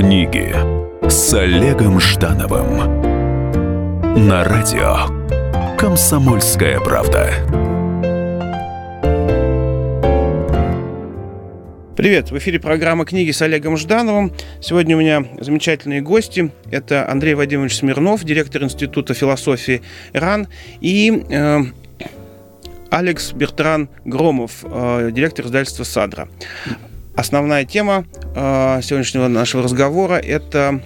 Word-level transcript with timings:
Книги 0.00 0.50
с 1.10 1.34
Олегом 1.34 2.00
Ждановым 2.00 3.02
на 4.26 4.44
радио 4.44 5.76
Комсомольская 5.76 6.80
правда. 6.80 7.34
Привет, 11.98 12.30
в 12.30 12.38
эфире 12.38 12.58
программа 12.58 13.04
«Книги» 13.04 13.30
с 13.30 13.42
Олегом 13.42 13.76
Ждановым. 13.76 14.32
Сегодня 14.62 14.96
у 14.96 15.00
меня 15.00 15.22
замечательные 15.38 16.00
гости. 16.00 16.50
Это 16.70 17.06
Андрей 17.06 17.34
Вадимович 17.34 17.76
Смирнов, 17.76 18.24
директор 18.24 18.62
Института 18.62 19.12
философии 19.12 19.82
РАН, 20.14 20.48
и 20.80 21.26
э, 21.28 21.58
Алекс 22.88 23.32
Бертран 23.32 23.90
Громов, 24.06 24.64
э, 24.64 25.10
директор 25.12 25.44
издательства 25.44 25.84
«Садра». 25.84 26.26
Основная 27.14 27.64
тема 27.64 28.04
э, 28.34 28.80
сегодняшнего 28.82 29.28
нашего 29.28 29.62
разговора– 29.62 30.14
это 30.14 30.80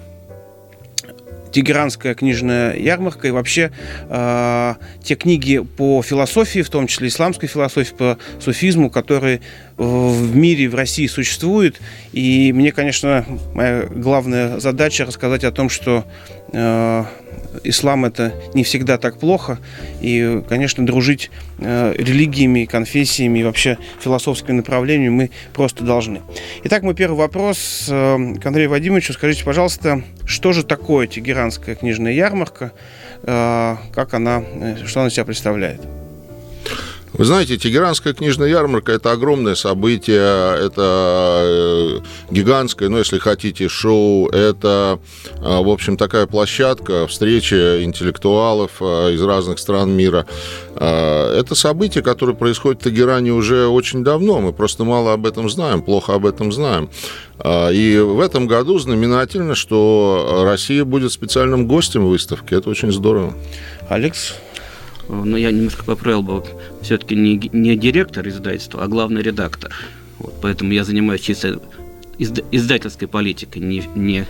Тегеранская 1.55 2.15
книжная 2.15 2.75
ярмарка 2.77 3.29
и 3.29 3.31
вообще 3.31 3.71
э, 4.09 4.75
те 5.05 5.15
книги 5.15 5.59
по 5.59 6.03
философии, 6.03 6.63
в 6.63 6.69
том 6.69 6.89
числе 6.89 7.09
исламской 7.09 7.49
философии, 7.49 7.95
по 7.95 8.19
суфизму, 8.41 8.91
которые 8.91 9.41
в 9.77 10.35
мире, 10.35 10.69
в 10.69 10.75
России 10.75 11.07
существуют. 11.07 11.81
И 12.13 12.53
мне, 12.53 12.73
конечно, 12.73 13.25
моя 13.55 13.85
главная 13.85 14.59
задача 14.59 15.05
рассказать 15.05 15.45
о 15.45 15.53
том, 15.53 15.69
что 15.69 16.05
э, 16.55 17.05
ислам 17.63 18.05
это 18.05 18.33
не 18.55 18.65
всегда 18.65 18.99
так 18.99 19.19
плохо. 19.19 19.59
И, 20.01 20.43
конечно, 20.49 20.85
дружить 20.85 21.31
э, 21.59 21.95
религиями, 21.97 22.65
конфессиями 22.65 23.41
и 23.41 23.45
вообще 23.45 23.79
философскими 24.01 24.57
направлениями 24.57 25.11
мы 25.11 25.31
просто 25.53 25.85
должны. 25.85 26.23
Итак, 26.65 26.83
мой 26.83 26.95
первый 26.95 27.17
вопрос 27.17 27.87
э, 27.91 28.35
к 28.41 28.47
Андрею 28.47 28.71
Вадимовичу. 28.71 29.13
Скажите, 29.13 29.45
пожалуйста, 29.45 30.03
что 30.25 30.53
же 30.53 30.65
такое 30.65 31.07
Тегеранская 31.07 31.75
книжная 31.75 32.13
ярмарка? 32.13 32.73
Э, 33.23 33.77
как 33.93 34.15
она, 34.15 34.43
э, 34.55 34.77
что 34.87 35.01
она 35.01 35.11
себя 35.11 35.25
представляет? 35.25 35.81
Вы 37.17 37.27
знаете, 37.27 37.57
Тегеранская 37.57 38.13
книжная 38.13 38.49
ярмарка– 38.49 38.91
это 38.95 39.13
огромное 39.13 39.55
событие, 39.55 40.17
это 40.19 41.43
э, 41.45 42.01
гигантское, 42.33 42.89
ну, 42.89 42.99
если 42.99 43.19
хотите, 43.19 43.69
шоу, 43.69 44.29
это, 44.31 44.99
э, 45.37 45.63
в 45.63 45.69
общем, 45.69 45.97
такая 45.97 46.27
площадка, 46.27 47.07
встречи 47.07 47.85
интеллектуалов 47.85 48.73
э, 48.81 49.13
из 49.13 49.23
разных 49.23 49.61
стран 49.61 49.93
мира. 49.93 50.27
Это 50.75 51.55
событие, 51.55 52.03
которое 52.03 52.35
происходит 52.35 52.81
в 52.81 52.85
Тегеране 52.85 53.31
уже 53.31 53.69
очень 53.69 54.03
давно, 54.03 54.41
мы 54.41 54.53
просто 54.53 54.83
мало 54.83 55.13
об 55.13 55.25
этом 55.25 55.49
знаем, 55.49 55.83
плохо 55.83 56.15
об 56.15 56.27
этом 56.27 56.53
знаем. 56.53 56.91
И 57.45 58.03
в 58.05 58.19
этом 58.19 58.49
году 58.49 58.81
знаменательно, 58.81 59.55
что 59.55 60.43
Россия 60.45 60.85
будет 60.85 61.13
специальным 61.13 61.69
гостем 61.69 62.07
выставки. 62.07 62.55
Это 62.55 62.71
очень 62.71 62.91
здорово. 62.91 63.35
Алекс, 63.89 64.35
но 65.09 65.37
я 65.37 65.51
немножко 65.51 65.85
поправил 65.85 66.23
бы, 66.23 66.45
все-таки 66.83 67.15
не, 67.15 67.51
не 67.53 67.77
директор 67.77 68.27
издательства, 68.29 68.83
а 68.83 68.89
главный 68.89 69.23
редактор. 69.23 69.73
Вот, 70.19 70.35
поэтому 70.41 70.73
я 70.73 70.85
занимаюсь 70.85 71.21
чисто 71.21 71.61
издательской 72.19 73.09
политикой, 73.09 73.59
не, 73.59 73.83
не 73.95 74.27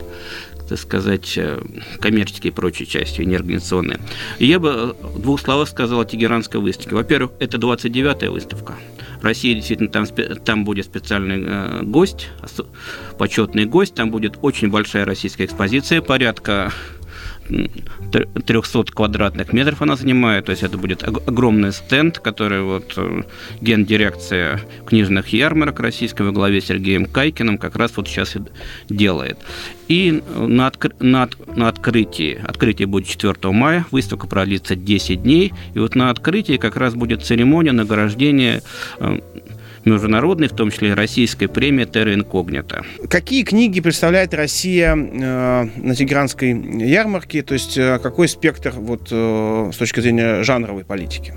так 0.68 0.78
сказать, 0.78 1.34
э, 1.36 1.62
коммерческие 2.00 2.50
и 2.50 2.54
прочие 2.54 2.86
части, 2.86 3.22
не 3.22 3.36
организационные. 3.36 4.00
И 4.38 4.46
я 4.46 4.58
бы 4.58 4.96
в 5.02 5.20
двух 5.20 5.40
словах 5.40 5.68
сказал 5.68 6.00
о 6.00 6.04
Тегеранской 6.04 6.60
выставке. 6.60 6.94
Во-первых, 6.94 7.32
это 7.38 7.58
29-я 7.58 8.30
выставка. 8.30 8.74
Россия 9.20 9.54
действительно 9.54 9.90
там, 9.90 10.06
там 10.44 10.64
будет 10.64 10.86
специальный 10.86 11.42
э, 11.46 11.82
гость, 11.82 12.28
почетный 13.18 13.66
гость, 13.66 13.94
там 13.94 14.10
будет 14.10 14.38
очень 14.42 14.70
большая 14.70 15.04
российская 15.04 15.44
экспозиция, 15.44 16.00
порядка 16.00 16.72
300 18.46 18.84
квадратных 18.92 19.52
метров 19.52 19.82
она 19.82 19.96
занимает, 19.96 20.46
то 20.46 20.50
есть 20.50 20.62
это 20.62 20.78
будет 20.78 21.02
огромный 21.02 21.72
стенд, 21.72 22.18
который 22.18 22.62
вот 22.62 22.94
э, 22.96 23.22
гендирекция 23.60 24.60
книжных 24.86 25.28
ярмарок 25.28 25.80
российской 25.80 26.22
во 26.22 26.32
главе 26.32 26.60
с 26.60 26.66
Сергеем 26.66 27.06
Кайкиным 27.06 27.58
как 27.58 27.76
раз 27.76 27.92
вот 27.96 28.08
сейчас 28.08 28.36
и 28.36 28.40
делает. 28.88 29.38
И 29.88 30.22
на, 30.34 30.66
откр... 30.66 30.94
на, 31.00 31.28
на 31.54 31.68
открытии, 31.68 32.40
открытие 32.42 32.86
будет 32.86 33.06
4 33.06 33.34
мая, 33.52 33.84
выставка 33.90 34.26
продлится 34.26 34.76
10 34.76 35.22
дней, 35.22 35.52
и 35.74 35.78
вот 35.78 35.94
на 35.94 36.10
открытии 36.10 36.56
как 36.56 36.76
раз 36.76 36.94
будет 36.94 37.22
церемония 37.22 37.72
награждения 37.72 38.62
э, 38.98 39.18
международной, 39.84 40.48
в 40.48 40.52
том 40.52 40.70
числе 40.70 40.90
и 40.90 40.92
российской 40.92 41.46
премии 41.46 41.84
«Терра 41.84 42.14
инкогнита». 42.14 42.84
Какие 43.08 43.44
книги 43.44 43.80
представляет 43.80 44.34
Россия 44.34 44.94
э, 44.94 45.68
на 45.76 45.94
Тегеранской 45.94 46.50
ярмарке? 46.50 47.42
То 47.42 47.54
есть 47.54 47.76
э, 47.76 47.98
какой 48.02 48.28
спектр 48.28 48.72
вот, 48.76 49.08
э, 49.10 49.70
с 49.72 49.76
точки 49.76 50.00
зрения 50.00 50.42
жанровой 50.42 50.84
политики? 50.84 51.34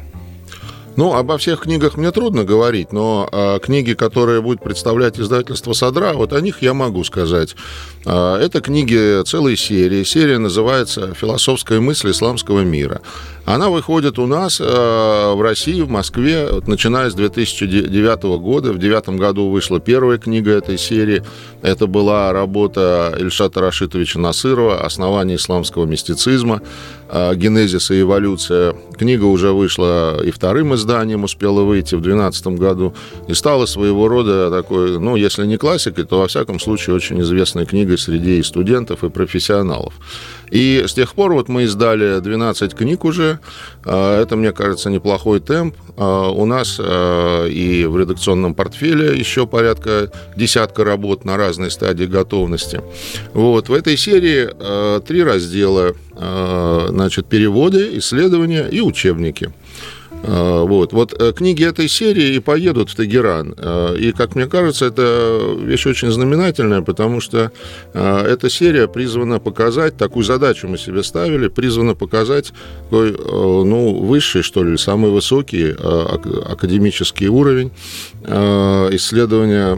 Ну, 0.98 1.14
обо 1.14 1.38
всех 1.38 1.62
книгах 1.62 1.96
мне 1.96 2.12
трудно 2.12 2.44
говорить, 2.44 2.92
но 2.92 3.30
э, 3.32 3.60
книги, 3.60 3.94
которые 3.94 4.42
будет 4.42 4.64
представлять 4.64 5.20
издательство 5.20 5.74
«Садра», 5.74 6.14
вот 6.14 6.34
о 6.34 6.42
них 6.42 6.64
я 6.64 6.74
могу 6.74 7.04
сказать. 7.04 7.56
Э, 8.04 8.38
это 8.42 8.62
книги 8.62 9.24
целой 9.24 9.58
серии. 9.58 10.04
Серия 10.04 10.40
называется 10.40 11.14
«Философская 11.14 11.80
мысль 11.80 12.10
исламского 12.10 12.62
мира». 12.62 13.02
Она 13.48 13.70
выходит 13.70 14.20
у 14.20 14.26
нас 14.26 14.60
э, 14.60 14.64
в 14.66 15.42
России, 15.42 15.80
в 15.82 15.90
Москве, 15.90 16.50
вот, 16.52 16.68
начиная 16.68 17.10
с 17.10 17.14
2009 17.14 18.24
года. 18.42 18.74
В 18.74 18.78
2009 18.78 19.20
году 19.20 19.50
вышла 19.50 19.80
первая 19.80 20.18
книга 20.18 20.52
этой 20.52 20.78
серии. 20.78 21.24
Это 21.62 21.88
была 21.88 22.34
работа 22.34 23.16
Ильшата 23.18 23.62
Рашитовича 23.62 24.20
Насырова 24.20 24.84
«Основание 24.84 25.38
исламского 25.38 25.86
мистицизма», 25.86 26.62
э, 27.10 27.36
«Генезис 27.36 27.90
и 27.92 28.02
эволюция». 28.02 28.76
Книга 28.98 29.24
уже 29.24 29.54
вышла 29.54 30.22
и 30.22 30.32
вторым 30.32 30.76
изданием, 30.76 30.87
успела 31.24 31.62
выйти 31.62 31.96
в 31.96 32.02
2012 32.02 32.48
году, 32.48 32.94
и 33.28 33.34
стала 33.34 33.66
своего 33.66 34.08
рода 34.08 34.50
такой, 34.50 35.00
ну, 35.00 35.16
если 35.16 35.46
не 35.46 35.58
классикой, 35.58 36.06
то, 36.06 36.20
во 36.20 36.28
всяком 36.28 36.60
случае, 36.60 36.96
очень 36.96 37.22
известной 37.22 37.66
книгой 37.66 37.98
среди 37.98 38.42
студентов, 38.44 39.04
и 39.04 39.10
профессионалов. 39.10 39.94
И 40.52 40.84
с 40.88 40.94
тех 40.94 41.14
пор 41.14 41.34
вот 41.34 41.50
мы 41.50 41.64
издали 41.64 42.20
12 42.20 42.74
книг 42.74 43.06
уже. 43.06 43.40
А, 43.86 44.22
это, 44.22 44.36
мне 44.36 44.52
кажется, 44.52 44.90
неплохой 44.90 45.40
темп. 45.40 45.76
А, 45.98 46.30
у 46.30 46.46
нас 46.46 46.78
а, 46.80 47.46
и 47.46 47.86
в 47.86 47.98
редакционном 47.98 48.54
портфеле 48.54 49.18
еще 49.18 49.46
порядка 49.48 50.12
десятка 50.36 50.84
работ 50.84 51.26
на 51.26 51.38
разной 51.38 51.72
стадии 51.72 52.06
готовности. 52.06 52.82
Вот. 53.34 53.70
В 53.70 53.74
этой 53.74 53.98
серии 53.98 54.50
три 55.02 55.24
раздела. 55.24 55.94
Значит, 56.18 57.28
переводы, 57.28 58.00
исследования 58.00 58.68
и 58.72 58.82
учебники. 58.82 59.54
А, 60.24 60.64
вот. 60.64 60.94
вот 60.94 61.14
э, 61.20 61.34
книги 61.34 61.64
этой 61.66 61.88
серии 61.88 62.36
и 62.36 62.40
поедут 62.40 62.90
в 62.90 62.96
Тегеран. 62.96 63.56
А, 63.58 63.94
и, 63.96 64.12
как 64.12 64.36
мне 64.36 64.48
кажется, 64.48 64.86
это 64.86 65.56
вещь 65.60 65.86
очень 65.86 66.12
знаменательная, 66.12 66.82
потому 66.82 67.22
что 67.22 67.52
эта 67.94 68.50
серия 68.50 68.88
призвана 68.88 69.40
показать, 69.40 69.98
такую 69.98 70.24
задачу 70.24 70.68
мы 70.68 70.78
себе 70.78 71.04
ставили, 71.04 71.48
призвана 71.48 71.96
показать 71.96 72.54
такой, 72.86 73.12
ну, 73.12 73.96
высший, 74.04 74.44
что 74.44 74.64
ли, 74.64 74.78
самый 74.78 75.12
высокий 75.12 75.72
академический 75.72 77.28
уровень 77.28 77.72
исследования 78.24 79.76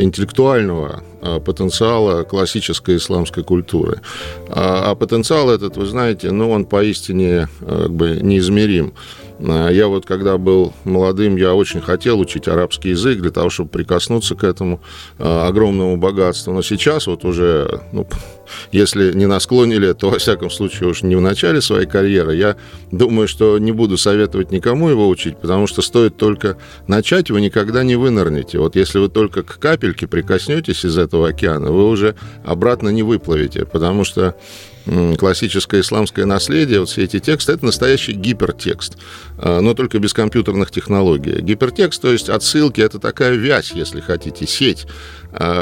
интеллектуального 0.00 1.02
потенциала 1.44 2.22
классической 2.22 2.96
исламской 2.96 3.44
культуры. 3.44 4.00
А 4.48 4.94
потенциал 4.94 5.50
этот, 5.50 5.76
вы 5.76 5.86
знаете, 5.86 6.30
ну, 6.30 6.50
он 6.50 6.64
поистине 6.64 7.48
как 7.60 7.92
бы 7.92 8.18
неизмерим. 8.20 8.94
А 9.38 9.68
я 9.68 9.88
вот, 9.88 10.06
когда 10.06 10.38
был 10.38 10.72
молодым, 10.84 11.36
я 11.36 11.54
очень 11.54 11.80
хотел 11.80 12.20
учить 12.20 12.48
арабский 12.48 12.90
язык 12.90 13.20
для 13.20 13.30
того, 13.30 13.50
чтобы 13.50 13.68
прикоснуться 13.68 14.34
к 14.34 14.44
этому 14.44 14.80
а, 15.18 15.46
огромному 15.46 15.96
богатству. 15.96 16.52
Но 16.52 16.62
сейчас 16.62 17.06
вот 17.06 17.24
уже, 17.24 17.82
ну, 17.92 18.06
если 18.72 19.12
не 19.12 19.26
на 19.26 19.38
склоне 19.40 19.76
лет, 19.76 19.98
то, 19.98 20.10
во 20.10 20.18
всяком 20.18 20.50
случае, 20.50 20.88
уж 20.88 21.02
не 21.02 21.16
в 21.16 21.20
начале 21.20 21.60
своей 21.60 21.86
карьеры, 21.86 22.34
я 22.34 22.56
думаю, 22.90 23.28
что 23.28 23.58
не 23.58 23.72
буду 23.72 23.98
советовать 23.98 24.50
никому 24.50 24.88
его 24.88 25.08
учить, 25.08 25.38
потому 25.38 25.66
что 25.66 25.82
стоит 25.82 26.16
только 26.16 26.56
начать, 26.86 27.30
вы 27.30 27.40
никогда 27.40 27.82
не 27.82 27.96
вынырнете. 27.96 28.58
Вот 28.58 28.74
если 28.76 28.98
вы 28.98 29.08
только 29.08 29.42
к 29.42 29.58
капельке 29.58 30.06
прикоснетесь 30.06 30.84
из 30.84 30.96
этого 30.96 31.05
океана, 31.14 31.70
вы 31.70 31.88
уже 31.88 32.14
обратно 32.44 32.88
не 32.90 33.02
выплывете, 33.02 33.64
потому 33.64 34.04
что 34.04 34.36
классическое 35.18 35.80
исламское 35.80 36.26
наследие, 36.26 36.80
вот 36.80 36.88
все 36.88 37.04
эти 37.04 37.18
тексты, 37.18 37.52
это 37.52 37.64
настоящий 37.64 38.12
гипертекст, 38.12 38.96
а, 39.38 39.60
но 39.60 39.74
только 39.74 39.98
без 39.98 40.12
компьютерных 40.12 40.70
технологий. 40.70 41.40
Гипертекст, 41.40 42.00
то 42.00 42.12
есть 42.12 42.28
отсылки, 42.28 42.80
это 42.80 42.98
такая 43.00 43.34
вязь, 43.34 43.72
если 43.72 44.00
хотите, 44.00 44.46
сеть, 44.46 44.86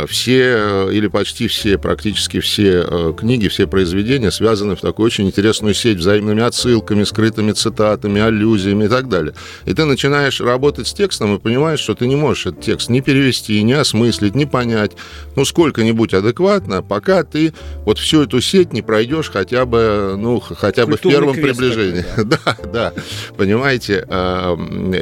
все 0.07 0.89
или 0.91 1.09
почти 1.09 1.49
все, 1.49 1.79
практически 1.79 2.41
все 2.41 2.85
э, 2.87 3.13
книги, 3.19 3.49
все 3.49 3.67
произведения 3.67 4.31
связаны 4.31 4.77
в 4.77 4.81
такую 4.81 5.07
очень 5.07 5.27
интересную 5.27 5.75
сеть 5.75 5.99
взаимными 5.99 6.43
отсылками, 6.43 7.03
скрытыми 7.03 7.53
цитатами, 7.53 8.21
аллюзиями 8.21 8.85
и 8.85 8.89
так 8.89 9.09
далее. 9.09 9.35
И 9.65 9.75
ты 9.75 9.85
начинаешь 9.85 10.41
работать 10.41 10.87
с 10.87 10.95
текстом 10.95 11.35
и 11.35 11.39
понимаешь, 11.41 11.81
что 11.81 11.95
ты 11.95 12.07
не 12.07 12.15
можешь 12.15 12.47
этот 12.47 12.61
текст 12.61 12.89
ни 12.89 13.01
перевести, 13.01 13.61
ни 13.63 13.73
осмыслить, 13.73 14.35
ни 14.35 14.45
понять, 14.45 14.93
ну, 15.35 15.45
сколько-нибудь 15.45 16.15
адекватно, 16.15 16.83
пока 16.83 17.25
ты 17.25 17.53
вот 17.85 17.99
всю 17.99 18.23
эту 18.23 18.41
сеть 18.41 18.73
не 18.73 18.83
пройдешь 18.83 19.31
хотя 19.31 19.67
бы, 19.67 20.15
ну, 20.17 20.41
хотя 20.41 20.87
бы 20.87 20.97
в 20.97 21.01
первом 21.01 21.35
приближении. 21.35 22.05
Да. 22.17 22.39
да, 22.45 22.57
да, 22.73 22.93
понимаете, 23.37 24.07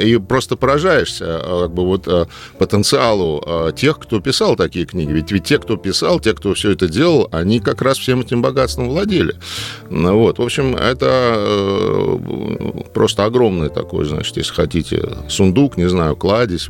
и 0.01 0.17
просто 0.17 0.57
поражаешься 0.57 1.41
как 1.63 1.75
бы 1.75 1.85
вот 1.85 2.29
потенциалу 2.59 3.73
тех, 3.77 3.99
кто 3.99 4.21
писал 4.21 4.57
такие 4.63 4.87
книги. 4.87 5.11
Ведь, 5.13 5.33
ведь 5.33 5.45
те, 5.45 5.59
кто 5.59 5.77
писал, 5.77 6.21
те, 6.21 6.35
кто 6.35 6.55
все 6.55 6.71
это 6.71 6.89
делал, 6.89 7.29
они 7.33 7.61
как 7.61 7.83
раз 7.83 7.99
всем 7.99 8.21
этим 8.21 8.43
богатством 8.43 8.89
владели. 8.89 9.35
Ну 9.91 10.19
вот. 10.19 10.39
В 10.39 10.43
общем, 10.43 10.77
это 10.77 11.35
э, 11.37 12.83
просто 12.95 13.25
огромный 13.25 13.71
такой, 13.71 14.05
значит, 14.05 14.37
если 14.37 14.53
хотите, 14.53 15.03
сундук, 15.29 15.77
не 15.77 15.89
знаю, 15.89 16.17
кладезь. 16.17 16.69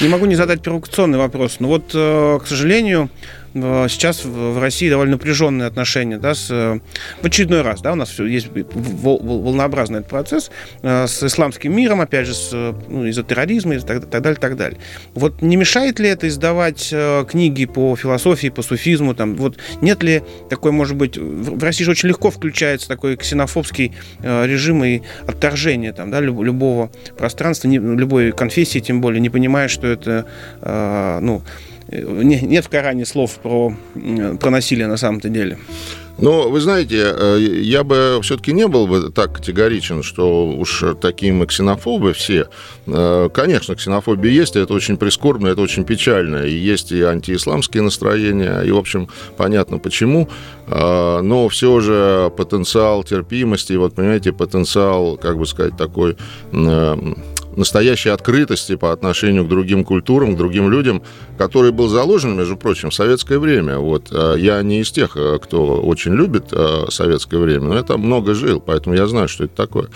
Не 0.00 0.08
могу 0.08 0.26
не 0.26 0.34
задать 0.34 0.62
провокационный 0.62 1.18
вопрос. 1.18 1.56
Но 1.60 1.68
вот, 1.68 1.90
э, 1.94 2.38
к 2.42 2.46
сожалению, 2.46 3.08
сейчас 3.54 4.24
в 4.24 4.60
России 4.60 4.90
довольно 4.90 5.12
напряженные 5.12 5.66
отношения, 5.66 6.18
да, 6.18 6.34
с, 6.34 6.50
э, 6.50 6.80
в 7.22 7.24
очередной 7.24 7.62
раз, 7.62 7.80
да, 7.80 7.92
у 7.92 7.94
нас 7.94 8.10
все 8.10 8.26
есть 8.26 8.48
волнообразный 8.52 10.00
этот 10.00 10.10
процесс 10.10 10.50
э, 10.82 11.06
с 11.06 11.22
исламским 11.22 11.74
миром, 11.74 12.00
опять 12.00 12.26
же, 12.26 12.34
с, 12.34 12.50
ну, 12.52 13.06
из-за 13.06 13.22
терроризма 13.22 13.76
и 13.76 13.78
так, 13.78 14.06
так 14.10 14.22
далее, 14.22 14.38
так 14.40 14.56
далее. 14.56 14.80
Вот 15.14 15.40
не 15.40 15.56
мешает 15.56 16.00
ли 16.00 16.08
это 16.08 16.26
издавать 16.26 16.92
книги 17.28 17.66
по 17.66 17.94
философии, 17.94 18.48
по 18.48 18.62
суфизму, 18.62 19.14
там, 19.14 19.36
вот 19.36 19.58
нет 19.80 20.02
ли 20.02 20.22
такой, 20.50 20.72
может 20.72 20.96
быть, 20.96 21.16
в 21.16 21.62
России 21.62 21.84
же 21.84 21.92
очень 21.92 22.08
легко 22.08 22.30
включается 22.30 22.88
такой 22.88 23.16
ксенофобский 23.16 23.92
режим 24.20 24.84
и 24.84 25.02
отторжение 25.26 25.92
там, 25.92 26.10
да, 26.10 26.20
любого 26.20 26.90
пространства, 27.16 27.68
любой 27.68 28.32
конфессии, 28.32 28.80
тем 28.80 29.00
более, 29.00 29.20
не 29.20 29.30
понимая, 29.30 29.68
что 29.68 29.86
это, 29.86 30.26
ну, 31.22 31.42
нет 32.02 32.64
в 32.64 32.68
Коране 32.68 33.06
слов 33.06 33.38
про, 33.42 33.74
про 34.40 34.50
насилие 34.50 34.86
на 34.86 34.96
самом-то 34.96 35.28
деле. 35.28 35.58
Но, 36.16 36.48
вы 36.48 36.60
знаете, 36.60 37.12
э, 37.12 37.38
я 37.40 37.82
бы 37.82 38.20
все-таки 38.22 38.52
не 38.52 38.68
был 38.68 38.86
бы 38.86 39.10
так 39.10 39.34
категоричен, 39.34 40.02
что 40.04 40.46
уж 40.46 40.84
такие 41.00 41.32
мы 41.32 41.46
ксенофобы 41.46 42.12
все. 42.12 42.48
Э, 42.86 43.28
конечно, 43.34 43.74
ксенофобия 43.74 44.30
есть, 44.30 44.54
и 44.54 44.60
это 44.60 44.74
очень 44.74 44.96
прискорбно, 44.96 45.48
это 45.48 45.60
очень 45.60 45.84
печально. 45.84 46.44
И 46.44 46.54
есть 46.54 46.92
и 46.92 47.02
антиисламские 47.02 47.82
настроения, 47.82 48.60
и, 48.62 48.70
в 48.70 48.76
общем, 48.76 49.08
понятно 49.36 49.78
почему. 49.78 50.28
Э, 50.68 51.20
но 51.20 51.48
все 51.48 51.80
же 51.80 52.32
потенциал 52.36 53.02
терпимости, 53.02 53.72
вот, 53.72 53.94
понимаете, 53.94 54.32
потенциал, 54.32 55.16
как 55.16 55.36
бы 55.36 55.46
сказать, 55.46 55.76
такой 55.76 56.16
настоящей 57.56 58.10
открытости 58.10 58.76
по 58.76 58.92
отношению 58.92 59.44
к 59.44 59.48
другим 59.48 59.84
культурам, 59.84 60.34
к 60.34 60.38
другим 60.38 60.70
людям, 60.70 61.02
который 61.38 61.72
был 61.72 61.88
заложен, 61.88 62.36
между 62.36 62.56
прочим, 62.56 62.90
в 62.90 62.94
советское 62.94 63.38
время. 63.38 63.78
Вот. 63.78 64.08
А 64.10 64.34
я 64.34 64.62
не 64.62 64.80
из 64.80 64.90
тех, 64.90 65.16
э, 65.16 65.38
кто 65.42 65.80
очень 65.80 66.14
любит 66.14 66.46
э, 66.52 66.86
советское 66.90 67.38
время, 67.38 67.66
но 67.66 67.74
я 67.76 67.82
там 67.82 68.00
много 68.00 68.34
жил, 68.34 68.60
поэтому 68.60 68.94
я 68.94 69.06
знаю, 69.06 69.28
что 69.28 69.44
это 69.44 69.54
такое. 69.54 69.88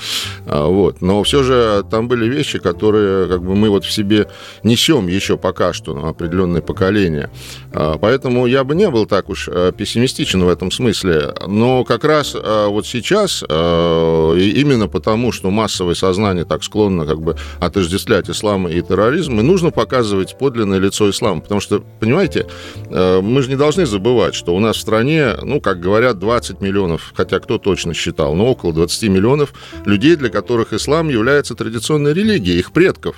А, 0.47 0.67
вот. 0.67 1.01
Но 1.01 1.23
все 1.23 1.43
же 1.43 1.85
там 1.91 2.09
были 2.09 2.27
вещи, 2.29 2.59
которые 2.59 3.29
как 3.29 3.43
бы, 3.43 3.55
мы 3.55 3.71
вот 3.71 3.85
в 3.85 3.93
себе 3.93 4.29
несем 4.63 5.07
еще 5.07 5.37
пока 5.37 5.73
что, 5.73 5.95
на 5.95 6.09
определенное 6.09 6.63
поколение. 6.63 7.31
А, 7.73 7.99
поэтому 7.99 8.47
я 8.47 8.65
бы 8.65 8.75
не 8.75 8.91
был 8.91 9.07
так 9.07 9.29
уж 9.29 9.49
э, 9.49 9.73
пессимистичен 9.77 10.45
в 10.45 10.49
этом 10.49 10.71
смысле. 10.71 11.35
Но 11.47 11.85
как 11.85 12.05
раз 12.05 12.35
вот 12.35 12.87
сейчас, 12.87 13.43
именно 13.43 14.89
потому, 14.89 15.33
что 15.33 15.51
массовое 15.51 15.95
сознание 15.95 16.45
так 16.45 16.63
склонно 16.63 17.07
как 17.07 17.21
бы 17.21 17.37
отождествлять 17.61 18.31
ислам 18.31 18.69
и 18.69 18.81
терроризм, 18.83 19.41
и 19.41 19.43
нужно 19.43 19.71
показывать 19.71 20.37
подлинное 20.39 20.79
лицо 20.79 21.11
ислама. 21.11 21.41
Потому 21.41 21.61
что, 21.61 21.83
понимаете, 22.01 22.47
э, 22.91 23.21
мы 23.21 23.43
же 23.43 23.49
не 23.49 23.57
должны 23.57 23.87
забывать, 23.87 24.35
что 24.35 24.55
у 24.55 24.61
нас 24.61 24.77
в 24.77 24.81
стране, 24.81 25.35
ну, 25.43 25.61
как 25.61 25.81
говорят, 25.81 26.19
20 26.19 26.61
миллионов, 26.61 27.13
хотя 27.15 27.39
кто 27.41 27.59
точно 27.59 27.95
считал, 27.95 28.35
но 28.35 28.47
около 28.47 28.73
20 28.73 29.09
миллионов 29.09 29.53
людей, 29.85 30.17
для 30.17 30.29
которых 30.29 30.73
ислам 30.73 31.09
является 31.09 31.55
традиционной 31.55 32.13
религией, 32.13 32.59
их 32.59 32.73
предков. 32.73 33.17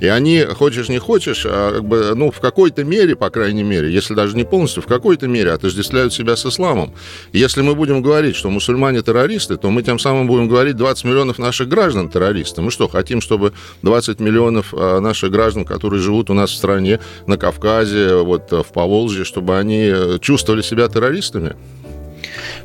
И 0.00 0.06
они, 0.06 0.42
хочешь 0.44 0.88
не 0.88 0.98
хочешь, 0.98 1.46
а 1.46 1.72
как 1.74 1.84
бы, 1.84 2.12
ну, 2.14 2.30
в 2.30 2.40
какой-то 2.40 2.84
мере, 2.84 3.16
по 3.16 3.30
крайней 3.30 3.62
мере, 3.62 3.92
если 3.92 4.14
даже 4.14 4.36
не 4.36 4.44
полностью, 4.44 4.82
в 4.82 4.86
какой-то 4.86 5.28
мере 5.28 5.52
отождествляют 5.52 6.12
себя 6.12 6.36
с 6.36 6.46
исламом. 6.46 6.92
И 7.32 7.38
если 7.38 7.60
мы 7.62 7.74
будем 7.74 8.02
говорить, 8.02 8.34
что 8.34 8.50
мусульмане 8.50 9.02
террористы, 9.02 9.56
то 9.56 9.70
мы 9.70 9.82
тем 9.82 9.98
самым 9.98 10.26
будем 10.26 10.48
говорить 10.48 10.76
20 10.76 11.04
миллионов 11.04 11.38
наших 11.38 11.68
граждан 11.68 12.08
террористы. 12.08 12.62
Мы 12.62 12.70
что, 12.70 12.88
хотим, 12.88 13.20
чтобы 13.20 13.52
20 13.82 14.20
миллионов 14.20 14.72
а, 14.72 15.00
наших 15.00 15.30
граждан, 15.30 15.64
которые 15.64 16.00
живут 16.00 16.30
у 16.30 16.34
нас 16.34 16.50
в 16.50 16.54
стране, 16.54 17.00
на 17.26 17.36
Кавказе, 17.36 18.16
вот 18.16 18.50
в 18.50 18.72
Поволжье, 18.72 19.24
чтобы 19.24 19.58
они 19.58 19.92
чувствовали 20.20 20.62
себя 20.62 20.88
террористами? 20.88 21.56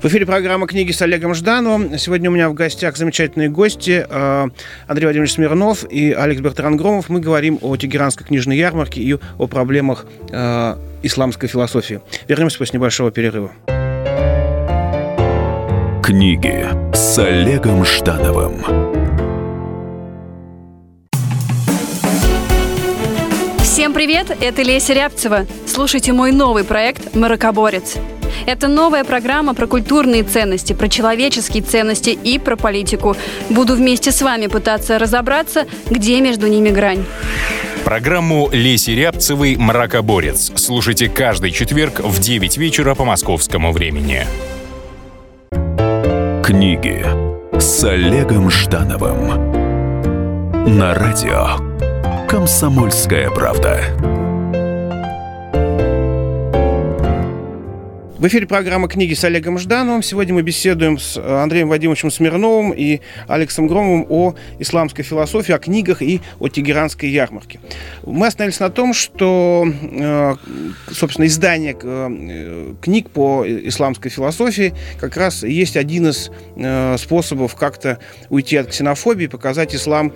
В 0.01 0.07
эфире 0.07 0.25
программа 0.25 0.67
«Книги 0.67 0.91
с 0.91 1.01
Олегом 1.01 1.33
Ждановым». 1.33 1.97
Сегодня 1.97 2.29
у 2.29 2.33
меня 2.33 2.49
в 2.49 2.53
гостях 2.53 2.97
замечательные 2.97 3.49
гости 3.49 4.05
э, 4.07 4.47
Андрей 4.87 5.05
Владимирович 5.05 5.33
Смирнов 5.33 5.83
и 5.89 6.11
Алекс 6.11 6.41
Бертран 6.41 6.75
Громов. 6.77 7.09
Мы 7.09 7.21
говорим 7.21 7.57
о 7.61 7.75
Тегеранской 7.77 8.27
книжной 8.27 8.57
ярмарке 8.57 9.01
и 9.01 9.13
о 9.13 9.47
проблемах 9.47 10.05
э, 10.31 10.75
исламской 11.01 11.47
философии. 11.47 12.01
Вернемся 12.27 12.57
после 12.57 12.77
небольшого 12.77 13.11
перерыва. 13.11 13.51
Книги 16.03 16.67
с 16.93 17.17
Олегом 17.17 17.85
Ждановым. 17.85 18.63
Всем 23.63 23.93
привет, 23.93 24.35
это 24.39 24.61
Леся 24.61 24.93
Рябцева. 24.93 25.45
Слушайте 25.65 26.13
мой 26.13 26.31
новый 26.31 26.63
проект 26.63 27.15
«Маракоборец». 27.15 27.97
Это 28.45 28.67
новая 28.67 29.03
программа 29.03 29.53
про 29.53 29.67
культурные 29.67 30.23
ценности, 30.23 30.73
про 30.73 30.87
человеческие 30.87 31.63
ценности 31.63 32.09
и 32.09 32.39
про 32.39 32.55
политику. 32.55 33.15
Буду 33.49 33.75
вместе 33.75 34.11
с 34.11 34.21
вами 34.21 34.47
пытаться 34.47 34.99
разобраться, 34.99 35.65
где 35.89 36.19
между 36.21 36.47
ними 36.47 36.69
грань. 36.69 37.05
Программу 37.83 38.49
Леси 38.51 38.91
Рябцевой 38.91 39.57
«Мракоборец» 39.57 40.51
слушайте 40.55 41.07
каждый 41.07 41.51
четверг 41.51 41.99
в 41.99 42.19
9 42.19 42.57
вечера 42.57 42.95
по 42.95 43.05
московскому 43.05 43.71
времени. 43.71 44.25
Книги 46.43 47.05
с 47.59 47.83
Олегом 47.83 48.49
Ждановым 48.49 49.53
на 50.65 50.95
радио 50.95 51.57
«Комсомольская 52.27 53.29
правда». 53.29 54.14
В 58.17 58.27
эфире 58.27 58.47
программа 58.47 58.87
«Книги 58.87 59.13
с 59.13 59.25
Олегом 59.25 59.59
Ждановым». 59.59 60.01
Сегодня 60.01 60.33
мы 60.33 60.41
беседуем 60.41 60.97
с 60.97 61.17
э, 61.17 61.43
Андреем 61.43 61.67
Вадимовичем 61.67 62.09
Смирновым 62.09 62.71
и 62.71 63.01
Алексом 63.27 63.67
Громовым 63.67 64.05
о 64.07 64.35
исламской 64.57 65.03
философии, 65.03 65.51
о 65.51 65.57
книгах 65.59 66.01
и 66.01 66.21
о 66.39 66.47
Тегеранской 66.47 67.09
ярмарке. 67.09 67.59
Мы 68.05 68.27
остановились 68.27 68.61
на 68.61 68.69
том, 68.69 68.93
что, 68.93 69.67
э, 69.67 70.35
собственно, 70.93 71.25
издание 71.25 71.75
э, 71.77 72.73
книг 72.81 73.09
по 73.09 73.43
исламской 73.45 74.09
философии 74.09 74.73
как 74.97 75.17
раз 75.17 75.43
есть 75.43 75.75
один 75.75 76.07
из 76.07 76.31
способов 77.01 77.55
как-то 77.55 77.99
уйти 78.29 78.55
от 78.55 78.67
ксенофобии, 78.67 79.27
показать 79.27 79.75
ислам 79.75 80.13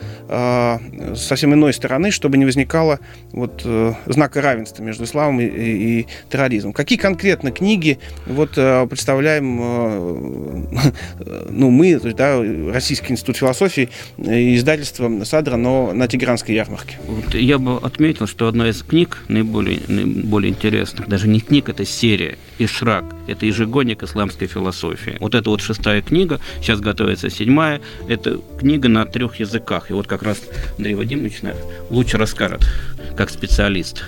совсем 1.16 1.54
иной 1.54 1.74
стороны, 1.74 2.12
чтобы 2.12 2.38
не 2.38 2.46
возникало 2.46 3.00
вот 3.32 3.66
знака 4.06 4.42
равенства 4.42 4.84
между 4.84 5.04
исламом 5.04 5.42
и, 5.42 5.46
и 5.46 6.08
терроризмом. 6.30 6.74
Какие 6.74 6.98
конкретно 6.98 7.52
книги 7.52 7.89
вот 8.26 8.58
э, 8.58 8.86
представляем, 8.88 9.60
э, 9.62 10.92
ну, 11.50 11.72
мы, 11.72 11.98
то 12.00 12.08
есть, 12.08 12.18
да, 12.18 12.42
Российский 12.72 13.14
институт 13.14 13.38
философии, 13.38 13.90
издательство 14.18 15.24
Садра, 15.24 15.56
но 15.56 15.94
на 15.94 16.08
Тегеранской 16.08 16.56
ярмарке. 16.56 16.98
Вот 17.08 17.34
я 17.34 17.58
бы 17.58 17.78
отметил, 17.78 18.28
что 18.28 18.48
одна 18.48 18.70
из 18.70 18.84
книг 18.84 19.24
наиболее, 19.28 19.80
наиболее 19.88 20.52
интересных, 20.52 21.08
даже 21.08 21.28
не 21.28 21.40
книг, 21.40 21.70
это 21.70 21.86
серия, 21.86 22.38
Ишрак, 22.58 23.06
это 23.30 23.46
ежегодник 23.46 24.04
исламской 24.04 24.48
философии. 24.48 25.18
Вот 25.20 25.36
это 25.36 25.50
вот 25.50 25.62
шестая 25.62 26.02
книга, 26.02 26.40
сейчас 26.62 26.80
готовится 26.80 27.30
седьмая, 27.30 27.82
это 28.08 28.40
книга 28.60 28.90
на 28.90 29.06
трех 29.06 29.40
языках. 29.40 29.90
И 29.90 29.94
вот 29.94 30.08
как 30.08 30.24
раз 30.24 30.42
Андрей 30.78 30.96
Вадимович 30.96 31.42
наверное, 31.42 31.66
лучше 31.90 32.18
расскажет, 32.18 32.62
как 33.16 33.30
специалист. 33.30 34.02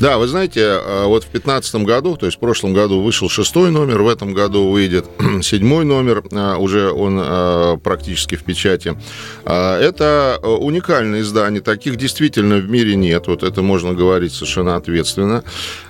Да, 0.00 0.18
вы 0.18 0.26
знаете, 0.26 0.60
э, 0.60 1.04
вот 1.04 1.24
в 1.24 1.30
2015 1.30 1.84
году, 1.84 2.16
то 2.16 2.26
есть 2.26 2.36
в 2.36 2.40
прошлом 2.40 2.74
году 2.74 3.00
вышел 3.00 3.28
шестой 3.28 3.70
номер, 3.70 4.02
в 4.02 4.08
этом 4.08 4.34
году 4.34 4.70
выйдет 4.70 5.06
седьмой 5.42 5.84
номер, 5.84 6.22
э, 6.30 6.56
уже 6.56 6.90
он 6.90 7.20
э, 7.22 7.78
практически 7.82 8.36
в 8.36 8.44
печати. 8.44 8.96
Это 9.44 10.38
уникальное 10.42 11.20
издание, 11.20 11.60
таких 11.60 11.96
действительно 11.96 12.56
в 12.56 12.68
мире 12.68 12.96
нет, 12.96 13.26
вот 13.26 13.42
это 13.42 13.62
можно 13.62 13.92
говорить 13.92 14.32
совершенно 14.32 14.76
ответственно. 14.76 15.44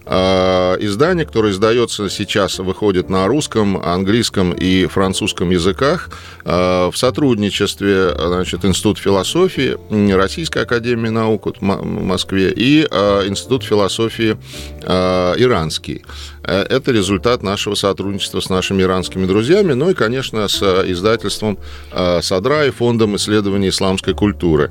Издание, 0.07 1.25
которое 1.25 1.53
издается 1.53 2.11
сейчас, 2.11 2.59
выходит 2.75 3.09
на 3.09 3.29
русском, 3.29 3.77
английском 3.77 4.53
и 4.53 4.87
французском 4.87 5.51
языках 5.51 6.11
в 6.45 6.93
сотрудничестве 6.95 8.13
значит, 8.19 8.65
Институт 8.65 8.99
философии, 8.99 9.77
Российская 10.13 10.63
академия 10.63 11.11
наук 11.11 11.47
в 11.47 11.63
Москве 11.63 12.53
и 12.55 12.83
Институт 12.83 13.63
философии 13.63 14.37
иранский. 14.83 16.05
Э, 16.45 16.63
это 16.69 16.93
результат 16.93 17.43
нашего 17.43 17.75
сотрудничества 17.75 18.41
с 18.41 18.49
нашими 18.49 18.83
иранскими 18.83 19.27
друзьями, 19.27 19.73
ну 19.73 19.91
и, 19.91 19.95
конечно, 19.95 20.47
с 20.49 20.63
издательством 20.63 21.59
э, 21.93 22.21
Садра 22.23 22.67
и 22.67 22.71
Фондом 22.71 23.17
исследований 23.17 23.69
исламской 23.69 24.15
культуры. 24.15 24.71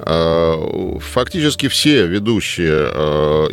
Э, 0.00 0.98
фактически 1.00 1.68
все 1.68 2.06
ведущие 2.06 2.72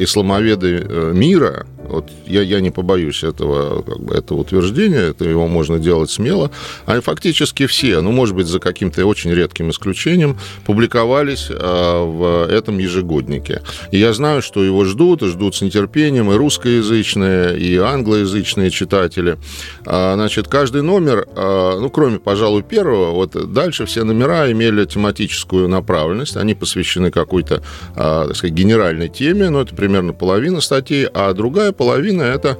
исламоведы 0.04 1.14
мира, 1.14 1.66
вот 1.84 2.10
я, 2.26 2.42
я 2.42 2.60
не 2.60 2.72
побоюсь 2.72 3.24
этого, 3.24 3.82
как 3.82 4.00
бы, 4.00 4.16
этого 4.16 4.40
утверждения, 4.40 5.10
это 5.10 5.26
его 5.26 5.48
можно 5.48 5.80
делать 5.80 6.10
смело, 6.10 6.52
они 6.86 7.02
фактически 7.02 7.68
все, 7.68 8.02
ну, 8.02 8.12
может 8.12 8.36
быть, 8.36 8.48
за 8.48 8.60
каким-то 8.60 9.06
очень 9.06 9.32
редким 9.32 9.70
исключением, 9.70 10.38
публиковались 10.66 11.50
в 11.50 12.48
этом 12.50 12.78
ежегоднике. 12.78 13.62
И 13.92 14.00
я 14.00 14.14
знаю, 14.14 14.42
что 14.42 14.64
его 14.64 14.86
ждут, 14.86 15.24
и 15.24 15.28
ждут 15.28 15.56
с 15.56 15.62
нетерпением 15.62 16.32
и 16.32 16.36
русскоязычные, 16.36 17.59
и 17.60 17.78
англоязычные 17.78 18.72
читатели. 18.72 19.38
А, 19.86 20.14
значит, 20.16 20.48
каждый 20.48 20.82
номер, 20.82 21.28
а, 21.36 21.78
ну, 21.80 21.90
кроме, 21.90 22.20
пожалуй, 22.20 22.64
первого, 22.64 23.12
вот 23.12 23.54
дальше 23.54 23.86
все 23.86 24.04
номера 24.04 24.50
имели 24.52 24.86
тематическую 24.86 25.68
направленность, 25.68 26.38
они 26.38 26.56
посвящены 26.56 27.12
какой-то, 27.12 27.62
а, 27.96 28.28
так 28.28 28.38
сказать, 28.38 28.56
генеральной 28.56 29.10
теме, 29.10 29.50
ну, 29.50 29.60
это 29.62 29.76
примерно 29.76 30.14
половина 30.14 30.62
статей, 30.62 31.06
а 31.14 31.34
другая 31.34 31.74
половина– 31.74 32.22
это 32.24 32.58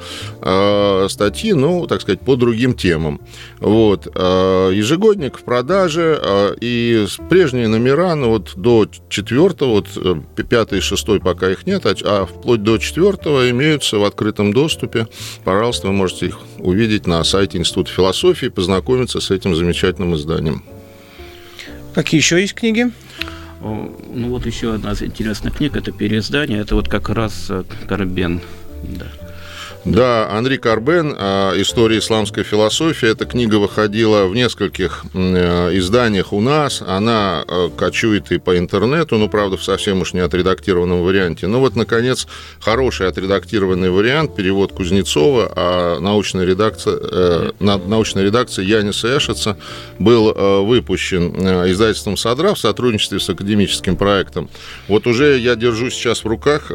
статьи, 1.10 1.54
ну, 1.54 1.88
так 1.88 2.02
сказать, 2.02 2.20
по 2.20 2.36
другим 2.36 2.74
темам. 2.74 3.22
Вот. 3.60 4.06
Ежегодник 4.06 5.38
в 5.38 5.44
продаже, 5.44 6.20
и 6.60 7.06
прежние 7.30 7.68
номера, 7.68 8.16
ну, 8.16 8.30
вот 8.30 8.54
до 8.56 8.88
четвертого, 9.10 9.70
вот 9.70 9.88
э, 9.96 10.16
пятый 10.50 10.80
и 10.80 10.82
шестой 10.82 11.20
пока 11.20 11.50
их 11.52 11.66
нет, 11.66 11.86
а 11.86 12.26
вплоть 12.26 12.64
до 12.64 12.78
четвертого 12.78 13.50
имеются 13.50 13.98
в 13.98 14.04
открытом 14.04 14.54
доступе 14.54 14.89
доступе. 14.90 15.08
Пожалуйста, 15.44 15.88
вы 15.88 15.94
можете 15.94 16.28
их 16.28 16.40
увидеть 16.58 17.08
на 17.08 17.24
сайте 17.24 17.58
Института 17.58 17.92
философии, 17.92 18.48
познакомиться 18.48 19.20
с 19.20 19.32
этим 19.32 19.56
замечательным 19.56 20.16
изданием. 20.16 20.64
Какие 21.94 22.20
еще 22.20 22.40
есть 22.40 22.54
книги? 22.54 22.92
Ну 23.62 24.30
вот 24.30 24.46
еще 24.46 24.74
одна 24.74 24.94
интересная 24.94 25.52
книга, 25.52 25.80
это 25.80 25.92
переиздание, 25.92 26.60
это 26.60 26.76
вот 26.76 26.88
как 26.88 27.10
раз 27.10 27.48
э, 27.50 27.64
Карбен. 27.88 28.42
Да. 28.84 29.08
Да, 29.86 30.30
Андрей 30.30 30.58
Карбен 30.58 31.14
«История 31.14 32.00
исламской 32.00 32.44
философии». 32.44 33.10
Эта 33.10 33.26
книга 33.26 33.56
выходила 33.56 34.26
в 34.26 34.36
нескольких 34.36 35.06
э, 35.14 35.78
изданиях 35.78 36.34
у 36.34 36.42
нас. 36.42 36.84
Она 36.86 37.46
э, 37.48 37.70
кочует 37.78 38.30
и 38.34 38.40
по 38.40 38.58
интернету, 38.58 39.18
ну, 39.18 39.30
правда, 39.30 39.56
в 39.56 39.64
совсем 39.64 40.02
уж 40.02 40.12
не 40.12 40.20
отредактированном 40.20 41.02
варианте. 41.02 41.48
Но 41.48 41.62
вот, 41.62 41.78
наконец, 41.78 42.28
хороший 42.60 43.08
отредактированный 43.08 43.90
вариант, 43.90 44.36
перевод 44.36 44.74
Кузнецова, 44.74 45.54
а 45.56 46.00
научная 46.02 46.46
редакция, 46.46 47.00
э, 47.02 47.52
научная 47.60 48.26
редакция 48.26 48.66
Яниса 48.66 49.18
Эшица 49.18 49.58
был 49.98 50.34
выпущен 50.66 51.32
издательством 51.72 52.18
«Садра» 52.18 52.54
в 52.54 52.60
сотрудничестве 52.60 53.20
с 53.20 53.30
академическим 53.30 53.96
проектом. 53.96 54.50
Вот 54.90 55.08
уже 55.08 55.38
я 55.38 55.56
держу 55.56 55.90
сейчас 55.90 56.26
в 56.26 56.28
руках 56.28 56.68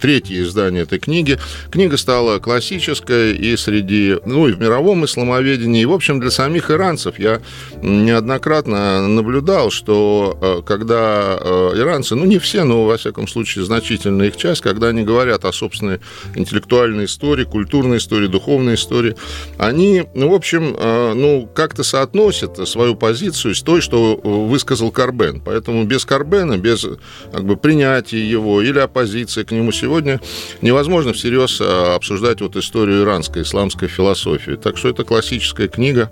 третье 0.00 0.42
издание 0.42 0.84
этой 0.84 0.98
книги. 0.98 1.38
Книга 1.70 1.96
стала 1.96 2.31
стала 2.32 2.38
классической 2.38 3.34
и 3.34 3.56
среди, 3.56 4.16
ну, 4.24 4.48
и 4.48 4.52
в 4.52 4.60
мировом 4.60 5.04
исламоведении, 5.04 5.82
и, 5.82 5.86
в 5.86 5.92
общем, 5.92 6.20
для 6.20 6.30
самих 6.30 6.70
иранцев. 6.70 7.18
Я 7.18 7.40
неоднократно 7.82 9.06
наблюдал, 9.08 9.70
что 9.70 10.38
э, 10.40 10.62
когда 10.66 11.38
э, 11.40 11.72
иранцы, 11.76 12.14
ну, 12.14 12.24
не 12.24 12.38
все, 12.38 12.64
но, 12.64 12.84
во 12.84 12.96
всяком 12.96 13.28
случае, 13.28 13.64
значительная 13.64 14.28
их 14.28 14.36
часть, 14.36 14.60
когда 14.60 14.88
они 14.88 15.02
говорят 15.02 15.44
о 15.44 15.52
собственной 15.52 16.00
интеллектуальной 16.34 17.04
истории, 17.04 17.44
культурной 17.44 17.98
истории, 17.98 18.28
духовной 18.28 18.74
истории, 18.74 19.14
они, 19.58 20.04
ну, 20.14 20.30
в 20.30 20.34
общем, 20.34 20.74
э, 20.78 21.14
ну, 21.14 21.48
как-то 21.54 21.82
соотносят 21.82 22.68
свою 22.68 22.94
позицию 22.94 23.54
с 23.54 23.62
той, 23.62 23.80
что 23.80 24.16
высказал 24.16 24.90
Карбен. 24.90 25.40
Поэтому 25.44 25.84
без 25.84 26.04
Карбена, 26.04 26.56
без 26.58 26.86
как 27.32 27.44
бы, 27.44 27.56
принятия 27.56 28.22
его 28.22 28.62
или 28.62 28.78
оппозиции 28.78 29.42
к 29.42 29.50
нему 29.50 29.72
сегодня 29.72 30.20
невозможно 30.60 31.12
всерьез 31.12 31.60
обсуждать 31.60 32.11
обсуждать 32.12 32.40
вот 32.42 32.56
историю 32.56 33.02
иранской 33.02 33.42
исламской 33.42 33.88
философии. 33.88 34.52
Так 34.52 34.76
что 34.76 34.88
это 34.88 35.02
классическая 35.04 35.68
книга, 35.68 36.10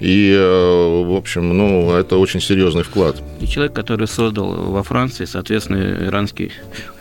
и, 0.00 0.32
э, 0.32 1.04
в 1.04 1.16
общем, 1.16 1.56
ну, 1.56 1.92
это 1.92 2.16
очень 2.18 2.40
серьезный 2.40 2.84
вклад. 2.84 3.16
И 3.40 3.46
человек, 3.46 3.74
который 3.74 4.06
создал 4.06 4.52
во 4.52 4.82
Франции, 4.82 5.24
соответственно, 5.24 6.06
иранский 6.06 6.52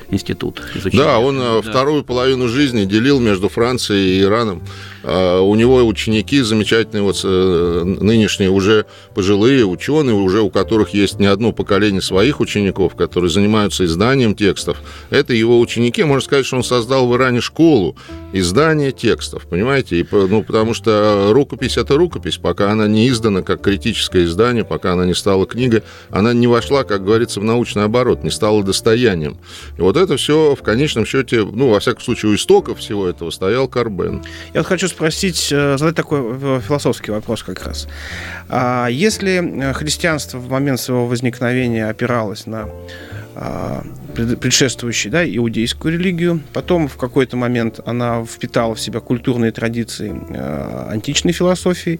институт 0.09 0.61
изучения. 0.73 1.03
Да, 1.03 1.19
он 1.19 1.39
э, 1.39 1.61
да. 1.63 1.69
вторую 1.69 2.03
половину 2.03 2.47
жизни 2.47 2.85
делил 2.85 3.19
между 3.19 3.49
Францией 3.49 4.17
и 4.17 4.21
Ираном. 4.23 4.63
А, 5.03 5.41
у 5.41 5.55
него 5.55 5.85
ученики 5.85 6.41
замечательные, 6.41 7.03
вот 7.03 7.21
э, 7.23 7.83
нынешние 7.83 8.49
уже 8.49 8.85
пожилые 9.15 9.65
ученые, 9.65 10.15
уже 10.15 10.41
у 10.41 10.49
которых 10.49 10.89
есть 10.89 11.19
не 11.19 11.25
одно 11.25 11.51
поколение 11.51 12.01
своих 12.01 12.39
учеников, 12.39 12.95
которые 12.95 13.29
занимаются 13.29 13.85
изданием 13.85 14.35
текстов. 14.35 14.81
Это 15.09 15.33
его 15.33 15.59
ученики. 15.59 16.03
Можно 16.03 16.25
сказать, 16.25 16.45
что 16.45 16.57
он 16.57 16.63
создал 16.63 17.07
в 17.07 17.15
Иране 17.15 17.41
школу 17.41 17.95
издания 18.33 18.91
текстов, 18.91 19.47
понимаете? 19.47 19.99
И, 19.99 20.07
ну, 20.11 20.43
потому 20.43 20.73
что 20.73 21.29
рукопись– 21.31 21.77
это 21.77 21.95
рукопись, 21.95 22.37
пока 22.37 22.71
она 22.71 22.87
не 22.87 23.09
издана 23.09 23.41
как 23.41 23.61
критическое 23.61 24.25
издание, 24.25 24.63
пока 24.63 24.93
она 24.93 25.05
не 25.05 25.13
стала 25.13 25.45
книгой, 25.45 25.83
она 26.09 26.33
не 26.33 26.47
вошла, 26.47 26.83
как 26.83 27.03
говорится, 27.03 27.39
в 27.39 27.43
научный 27.43 27.85
оборот, 27.85 28.23
не 28.23 28.31
стала 28.31 28.63
достоянием. 28.63 29.37
И 29.77 29.81
вот 29.81 29.97
это 29.97 30.17
все 30.17 30.55
в 30.55 30.61
конечном 30.61 31.05
счете, 31.05 31.43
ну, 31.43 31.69
во 31.69 31.79
всяком 31.79 32.01
случае, 32.01 32.31
у 32.31 32.35
истоков 32.35 32.79
всего 32.79 33.07
этого 33.07 33.29
стоял 33.29 33.67
Карбен. 33.67 34.23
Я 34.53 34.61
вот 34.61 34.67
хочу 34.67 34.88
спросить, 34.89 35.49
э, 35.51 35.77
задать 35.77 35.95
такой 35.95 36.19
э, 36.21 36.61
философский 36.65 37.11
вопрос 37.11 37.43
как 37.43 37.65
раз. 37.65 37.87
А 38.49 38.87
если 38.87 39.69
э, 39.69 39.73
христианство 39.73 40.37
в 40.37 40.49
момент 40.49 40.79
своего 40.79 41.07
возникновения 41.07 41.87
опиралось 41.87 42.45
на 42.45 42.67
предшествующей 44.15 45.09
да, 45.09 45.27
иудейскую 45.27 45.93
религию. 45.93 46.41
Потом 46.53 46.87
в 46.87 46.97
какой-то 46.97 47.37
момент 47.37 47.79
она 47.85 48.25
впитала 48.25 48.75
в 48.75 48.81
себя 48.81 48.99
культурные 48.99 49.51
традиции 49.51 50.13
античной 50.91 51.31
философии. 51.31 51.99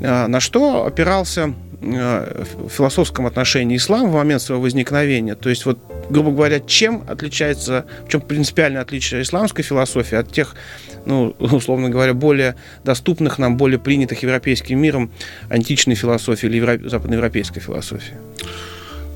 На 0.00 0.40
что 0.40 0.86
опирался 0.86 1.54
в 1.80 2.68
философском 2.68 3.26
отношении 3.26 3.76
ислам 3.76 4.10
в 4.10 4.14
момент 4.14 4.42
своего 4.42 4.62
возникновения? 4.62 5.34
То 5.34 5.48
есть 5.48 5.64
вот 5.66 5.78
грубо 6.10 6.32
говоря, 6.32 6.60
чем 6.60 7.04
отличается, 7.08 7.86
в 8.06 8.10
чем 8.10 8.20
принципиальное 8.20 8.82
отличие 8.82 9.22
исламской 9.22 9.64
философии 9.64 10.16
от 10.16 10.30
тех, 10.32 10.54
ну, 11.06 11.34
условно 11.38 11.88
говоря, 11.88 12.12
более 12.12 12.56
доступных 12.84 13.38
нам, 13.38 13.56
более 13.56 13.78
принятых 13.78 14.22
европейским 14.22 14.78
миром 14.78 15.10
античной 15.48 15.94
философии 15.94 16.46
или 16.46 16.56
евро... 16.56 16.78
западноевропейской 16.88 17.62
философии? 17.62 18.14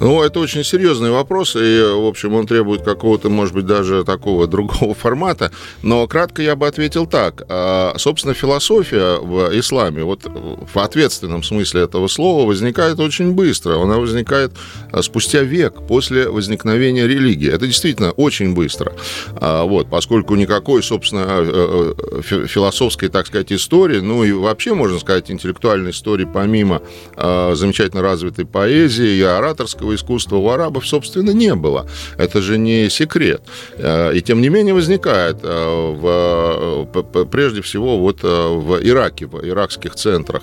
Ну, 0.04 0.23
это 0.23 0.38
очень 0.38 0.64
серьезный 0.64 1.11
вопрос, 1.11 1.56
и, 1.56 1.80
в 1.80 2.06
общем, 2.06 2.34
он 2.34 2.46
требует 2.46 2.82
какого-то, 2.82 3.30
может 3.30 3.54
быть, 3.54 3.64
даже 3.64 4.04
такого 4.04 4.46
другого 4.54 4.92
формата. 4.92 5.50
Но 5.80 6.06
кратко 6.06 6.42
я 6.42 6.56
бы 6.56 6.66
ответил 6.66 7.06
так. 7.06 7.42
А, 7.49 7.94
собственно, 7.96 8.34
философия 8.34 9.18
в 9.18 9.58
исламе, 9.58 10.04
вот 10.04 10.26
в 10.26 10.78
ответственном 10.78 11.42
смысле 11.42 11.84
этого 11.84 12.08
слова, 12.08 12.46
возникает 12.46 13.00
очень 13.00 13.32
быстро. 13.32 13.82
Она 13.82 13.96
возникает 13.96 14.52
а, 14.92 15.00
спустя 15.00 15.40
век 15.40 15.87
после 15.88 16.28
возникновения 16.28 17.06
религии. 17.06 17.50
Это 17.50 17.66
действительно 17.66 18.11
очень 18.11 18.52
быстро. 18.54 18.92
А, 19.37 19.64
вот, 19.64 19.88
поскольку 19.88 20.34
никакой, 20.34 20.82
собственно, 20.82 21.25
э, 21.28 21.94
э, 22.28 22.46
философской, 22.46 23.08
так 23.08 23.26
сказать, 23.26 23.50
истории, 23.52 24.00
ну 24.00 24.23
и 24.23 24.32
вообще, 24.32 24.75
можно 24.75 24.99
сказать, 24.99 25.30
интеллектуальной 25.30 25.92
истории, 25.92 26.28
помимо 26.30 26.82
замечательно 27.16 28.02
развитой 28.02 28.44
поэзии 28.44 29.16
и 29.16 29.23
ораторского 29.23 29.93
искусства 29.94 30.36
у 30.36 30.48
арабов, 30.48 30.86
собственно, 30.86 31.30
не 31.30 31.54
было. 31.54 31.86
Это 32.18 32.40
же 32.40 32.58
не 32.58 32.90
секрет. 32.90 33.42
И 33.78 34.22
тем 34.24 34.40
не 34.40 34.48
менее 34.48 34.74
возникает 34.74 35.38
в, 35.42 36.88
прежде 37.30 37.62
всего 37.62 37.98
вот 37.98 38.22
в 38.22 38.78
Ираке, 38.82 39.26
в 39.26 39.46
иракских 39.46 39.94
центрах. 39.94 40.42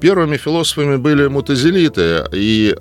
Первыми 0.00 0.36
философами 0.36 0.96
были 0.96 1.26
мутазилиты, 1.26 2.24
и 2.32 2.74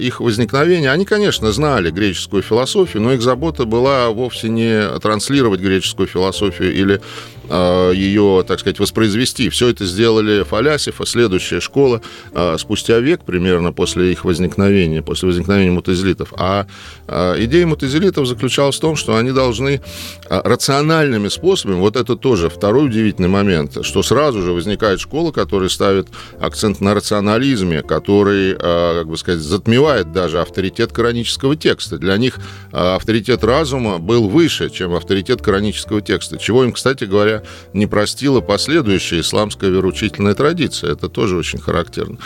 их 0.00 0.20
возникновение, 0.20 0.90
они, 0.90 1.04
конечно, 1.04 1.52
знали 1.52 1.90
греческую 1.90 2.42
философию, 2.42 3.02
но 3.02 3.12
их 3.12 3.22
забота 3.22 3.64
была 3.64 4.10
вовсе 4.10 4.48
не 4.48 4.98
транслировать 5.00 5.60
греческую 5.60 6.08
философию 6.08 6.72
или 6.72 7.00
Э, 7.43 7.43
ее, 7.48 8.44
так 8.46 8.60
сказать, 8.60 8.78
воспроизвести. 8.78 9.48
Все 9.48 9.68
это 9.68 9.84
сделали 9.84 10.42
Фалясифа, 10.42 11.04
следующая 11.06 11.60
школа, 11.60 12.00
э, 12.32 12.56
спустя 12.58 12.98
век 12.98 13.24
примерно 13.24 13.72
после 13.72 14.12
их 14.12 14.24
возникновения, 14.24 15.02
после 15.02 15.28
возникновения 15.28 15.70
мутазилитов. 15.70 16.32
А 16.36 16.66
э, 17.06 17.44
идея 17.44 17.66
мутазилитов 17.66 18.26
заключалась 18.26 18.76
в 18.76 18.80
том, 18.80 18.96
что 18.96 19.16
они 19.16 19.32
должны 19.32 19.80
рациональными 20.28 21.28
способами, 21.28 21.78
вот 21.78 21.96
это 21.96 22.16
тоже 22.16 22.48
второй 22.48 22.86
удивительный 22.86 23.28
момент, 23.28 23.84
что 23.84 24.02
сразу 24.02 24.42
же 24.42 24.52
возникает 24.52 25.00
школа, 25.00 25.32
которая 25.32 25.68
ставит 25.68 26.08
акцент 26.40 26.80
на 26.80 26.94
рационализме, 26.94 27.82
который, 27.82 28.54
как 28.54 29.06
бы 29.06 29.16
сказать, 29.16 29.40
затмевает 29.40 30.12
даже 30.12 30.40
авторитет 30.40 30.92
коранического 30.92 31.56
текста. 31.56 31.98
Для 31.98 32.16
них 32.16 32.38
авторитет 32.72 33.44
разума 33.44 33.98
был 33.98 34.28
выше, 34.28 34.70
чем 34.70 34.94
авторитет 34.94 35.42
коранического 35.42 36.00
текста, 36.00 36.38
чего 36.38 36.64
им, 36.64 36.72
кстати 36.72 37.04
говоря, 37.04 37.33
говоря, 37.34 37.42
не 37.72 37.86
простила 37.86 38.40
последующая 38.40 39.20
исламская 39.20 39.70
вероучительная 39.70 40.34
традиция. 40.34 40.92
Это 40.92 41.08
тоже 41.08 41.36
очень 41.36 41.60
характерно. 41.60 42.18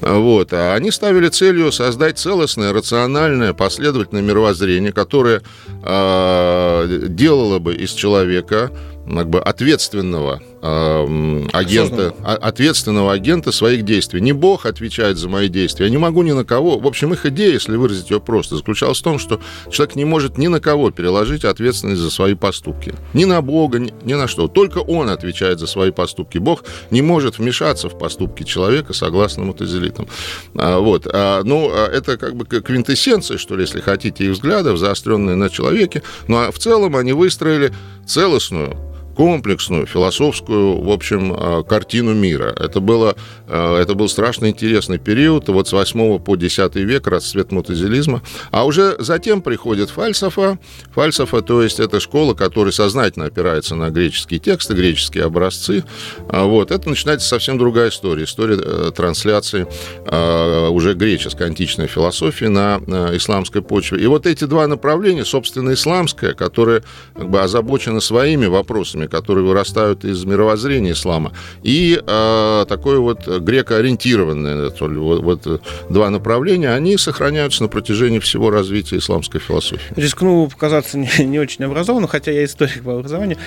Вот. 0.00 0.52
А 0.52 0.74
они 0.74 0.90
ставили 0.90 1.28
целью 1.28 1.72
создать 1.72 2.18
целостное, 2.18 2.72
рациональное, 2.72 3.52
последовательное 3.52 4.22
мировоззрение, 4.22 4.92
которое 4.92 5.42
э, 5.82 7.06
делало 7.08 7.58
бы 7.58 7.74
из 7.74 7.92
человека 7.92 8.70
как 9.06 9.30
бы 9.30 9.40
ответственного 9.40 10.42
агента, 10.62 12.14
а, 12.24 12.34
ответственного 12.34 13.12
агента 13.12 13.52
своих 13.52 13.84
действий. 13.84 14.20
Не 14.20 14.32
Бог 14.32 14.66
отвечает 14.66 15.18
за 15.18 15.28
мои 15.28 15.48
действия. 15.48 15.86
Я 15.86 15.90
не 15.90 15.98
могу 15.98 16.22
ни 16.22 16.32
на 16.32 16.44
кого. 16.44 16.78
В 16.78 16.86
общем, 16.86 17.12
их 17.12 17.26
идея, 17.26 17.52
если 17.52 17.76
выразить 17.76 18.10
ее 18.10 18.20
просто, 18.20 18.56
заключалась 18.56 18.98
в 18.98 19.02
том, 19.02 19.18
что 19.18 19.40
человек 19.70 19.96
не 19.96 20.04
может 20.04 20.38
ни 20.38 20.48
на 20.48 20.60
кого 20.60 20.90
переложить 20.90 21.44
ответственность 21.44 22.00
за 22.00 22.10
свои 22.10 22.34
поступки. 22.34 22.94
Ни 23.12 23.24
на 23.24 23.42
Бога, 23.42 23.78
ни, 23.78 23.92
ни 24.02 24.14
на 24.14 24.28
что. 24.28 24.48
Только 24.48 24.78
он 24.78 25.10
отвечает 25.10 25.58
за 25.58 25.66
свои 25.66 25.90
поступки. 25.90 26.38
Бог 26.38 26.64
не 26.90 27.02
может 27.02 27.38
вмешаться 27.38 27.88
в 27.88 27.98
поступки 27.98 28.42
человека, 28.42 28.92
согласно 28.92 29.44
мутазилитам. 29.44 30.08
А, 30.54 30.78
вот. 30.78 31.06
А, 31.06 31.42
ну, 31.44 31.70
это 31.70 32.16
как 32.16 32.34
бы 32.34 32.46
квинтэссенция, 32.46 33.38
что 33.38 33.56
ли, 33.56 33.62
если 33.62 33.80
хотите, 33.80 34.24
их 34.24 34.32
взглядов, 34.32 34.78
заостренные 34.78 35.36
на 35.36 35.50
человеке. 35.50 36.02
Ну, 36.28 36.36
а 36.38 36.50
в 36.50 36.58
целом 36.58 36.96
они 36.96 37.12
выстроили 37.12 37.72
целостную 38.06 38.76
комплексную 39.16 39.86
философскую, 39.86 40.82
в 40.82 40.90
общем, 40.90 41.32
э, 41.32 41.64
картину 41.66 42.12
мира. 42.12 42.54
Это, 42.58 42.80
было, 42.80 43.16
э, 43.48 43.76
это 43.80 43.94
был 43.94 44.08
страшно 44.08 44.50
интересный 44.50 44.98
период, 44.98 45.48
вот 45.48 45.68
с 45.68 45.72
8 45.72 46.18
по 46.18 46.36
10 46.36 46.76
век, 46.76 47.06
расцвет 47.06 47.50
мутазилизма. 47.50 48.22
А 48.50 48.66
уже 48.66 48.96
затем 48.98 49.40
приходит 49.40 49.88
фальсафа. 49.88 50.58
Фальсафа, 50.94 51.40
то 51.40 51.62
есть 51.62 51.80
это 51.80 51.98
школа, 51.98 52.34
которая 52.34 52.72
сознательно 52.72 53.24
опирается 53.24 53.74
на 53.74 53.88
греческие 53.88 54.38
тексты, 54.38 54.74
греческие 54.74 55.24
образцы. 55.24 55.84
А 56.28 56.44
вот. 56.44 56.70
Это 56.70 56.90
начинается 56.90 57.26
совсем 57.26 57.56
другая 57.56 57.88
история. 57.88 58.24
История 58.24 58.58
э, 58.62 58.92
трансляции 58.94 59.66
уже 60.06 60.94
греческой 60.94 61.46
античной 61.46 61.86
философии 61.86 62.46
на 62.46 62.78
исламской 63.16 63.62
почве. 63.62 64.02
И 64.02 64.06
вот 64.06 64.26
эти 64.26 64.44
два 64.44 64.66
направления, 64.66 65.24
собственно, 65.24 65.72
исламское, 65.72 66.34
которое 66.34 66.82
как 67.14 67.30
бы 67.30 67.40
озабочено 67.40 68.00
своими 68.00 68.46
вопросами, 68.46 69.05
которые 69.08 69.44
вырастают 69.44 70.04
из 70.04 70.24
мировоззрения 70.24 70.92
ислама, 70.92 71.32
и 71.62 72.00
э, 72.04 72.64
такое 72.68 72.98
вот 72.98 73.26
греко-ориентированное, 73.26 74.70
вот, 74.80 75.46
вот 75.46 75.62
два 75.90 76.10
направления, 76.10 76.70
они 76.70 76.96
сохраняются 76.96 77.62
на 77.62 77.68
протяжении 77.68 78.18
всего 78.18 78.50
развития 78.50 78.98
исламской 78.98 79.40
философии. 79.40 79.94
Рискну 79.96 80.48
показаться 80.48 80.98
не, 80.98 81.08
не 81.24 81.38
очень 81.38 81.64
образованным, 81.64 82.08
хотя 82.08 82.32
я 82.32 82.44
историк 82.44 82.82
по 82.82 82.94
образованию. 82.94 83.38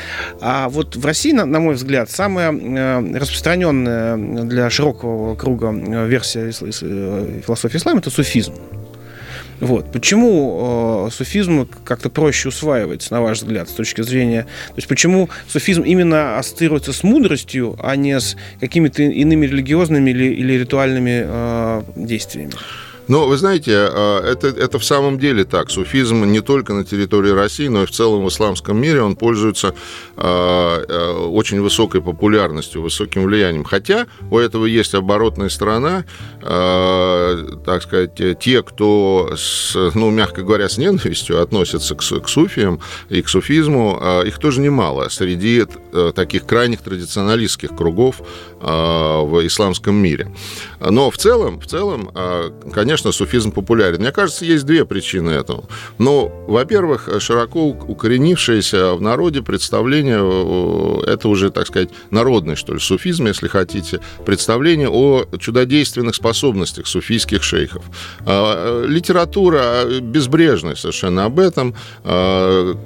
А 0.41 0.69
вот 0.69 0.95
в 0.95 1.05
России, 1.05 1.31
на, 1.31 1.45
на 1.45 1.59
мой 1.59 1.75
взгляд, 1.75 2.09
самая 2.09 2.51
э, 2.51 3.17
распространенная 3.17 4.17
для 4.43 4.69
широкого 4.69 5.35
круга 5.35 5.71
э, 5.71 6.07
версия 6.07 6.49
э, 6.49 7.41
философии 7.45 7.77
ислама– 7.77 7.99
это 7.99 8.09
суфизм. 8.09 8.53
Вот. 9.59 9.91
Почему 9.91 11.07
э, 11.07 11.11
суфизм 11.11 11.67
как-то 11.83 12.09
проще 12.09 12.49
усваивается, 12.49 13.13
на 13.13 13.21
ваш 13.21 13.39
взгляд, 13.39 13.69
с 13.69 13.73
точки 13.73 14.01
зрения... 14.01 14.43
То 14.69 14.75
есть 14.77 14.87
почему 14.87 15.29
суфизм 15.47 15.83
именно 15.83 16.37
ассоциируется 16.37 16.93
с 16.93 17.03
мудростью, 17.03 17.75
а 17.79 17.95
не 17.95 18.19
с 18.19 18.37
какими-то 18.59 19.03
иными 19.03 19.45
религиозными 19.45 20.11
или, 20.11 20.33
или 20.33 20.53
ритуальными 20.53 21.23
э, 21.25 21.81
действиями? 21.95 22.53
Но 23.09 23.27
вы 23.27 23.37
знаете, 23.37 23.73
а, 23.75 24.21
это, 24.23 24.47
это 24.47 24.77
в 24.77 24.85
самом 24.85 25.17
деле 25.17 25.43
так. 25.43 25.71
Суфизм 25.71 26.25
не 26.25 26.41
только 26.41 26.73
на 26.73 26.85
территории 26.85 27.31
России, 27.31 27.67
но 27.67 27.83
и 27.83 27.85
в 27.87 27.91
целом 27.91 28.23
в 28.23 28.29
исламском 28.29 28.79
мире 28.79 29.01
он 29.01 29.15
пользуется 29.15 29.73
а, 30.15 30.85
а, 30.87 31.27
очень 31.27 31.59
высокой 31.59 32.01
популярностью, 32.03 32.83
высоким 32.83 33.23
влиянием. 33.23 33.63
Хотя 33.63 34.05
у 34.29 34.37
этого 34.37 34.67
есть 34.67 34.93
оборотная 34.93 35.49
сторона, 35.49 36.05
так 36.39 37.81
сказать, 37.81 38.39
те, 38.39 38.61
кто, 38.61 39.33
с, 39.35 39.75
ну, 39.95 40.11
мягко 40.11 40.43
говоря, 40.43 40.69
с 40.69 40.77
ненавистью 40.77 41.41
относятся 41.41 41.95
к, 41.95 42.01
к 42.01 42.29
суфиям 42.29 42.79
и 43.09 43.23
к 43.23 43.29
суфизму, 43.29 43.99
их 44.25 44.37
тоже 44.37 44.61
немало 44.61 45.09
среди 45.09 45.65
э, 45.93 46.11
таких 46.15 46.45
крайних 46.45 46.81
традиционалистских 46.81 47.75
кругов 47.75 48.21
в 48.61 49.47
исламском 49.47 49.95
мире. 49.95 50.33
Но 50.79 51.09
в 51.09 51.17
целом, 51.17 51.59
в 51.59 51.65
целом, 51.65 52.11
конечно, 52.73 52.99
конечно, 52.99 53.11
суфизм 53.11 53.51
популярен. 53.51 53.99
Мне 53.99 54.11
кажется, 54.11 54.45
есть 54.45 54.65
две 54.65 54.83
причины 54.85 55.31
этому. 55.31 55.65
Ну, 55.99 56.31
во-первых, 56.47 57.09
широко 57.19 57.67
укоренившееся 57.67 58.93
в 58.95 59.01
народе 59.01 59.41
представление, 59.41 60.19
э, 60.21 61.11
это 61.13 61.29
уже, 61.29 61.49
так 61.49 61.67
сказать, 61.67 61.89
народный, 62.11 62.55
что 62.55 62.73
ли, 62.73 62.79
суфизм, 62.79 63.27
если 63.27 63.47
хотите, 63.47 63.99
представление 64.25 64.89
о 64.89 65.25
чудодейственных 65.37 66.15
способностях 66.15 66.87
суфийских 66.87 67.43
шейхов. 67.43 67.83
Э, 68.25 68.85
литература 68.87 69.85
безбрежная 70.01 70.75
совершенно 70.75 71.25
об 71.25 71.39
этом, 71.39 71.75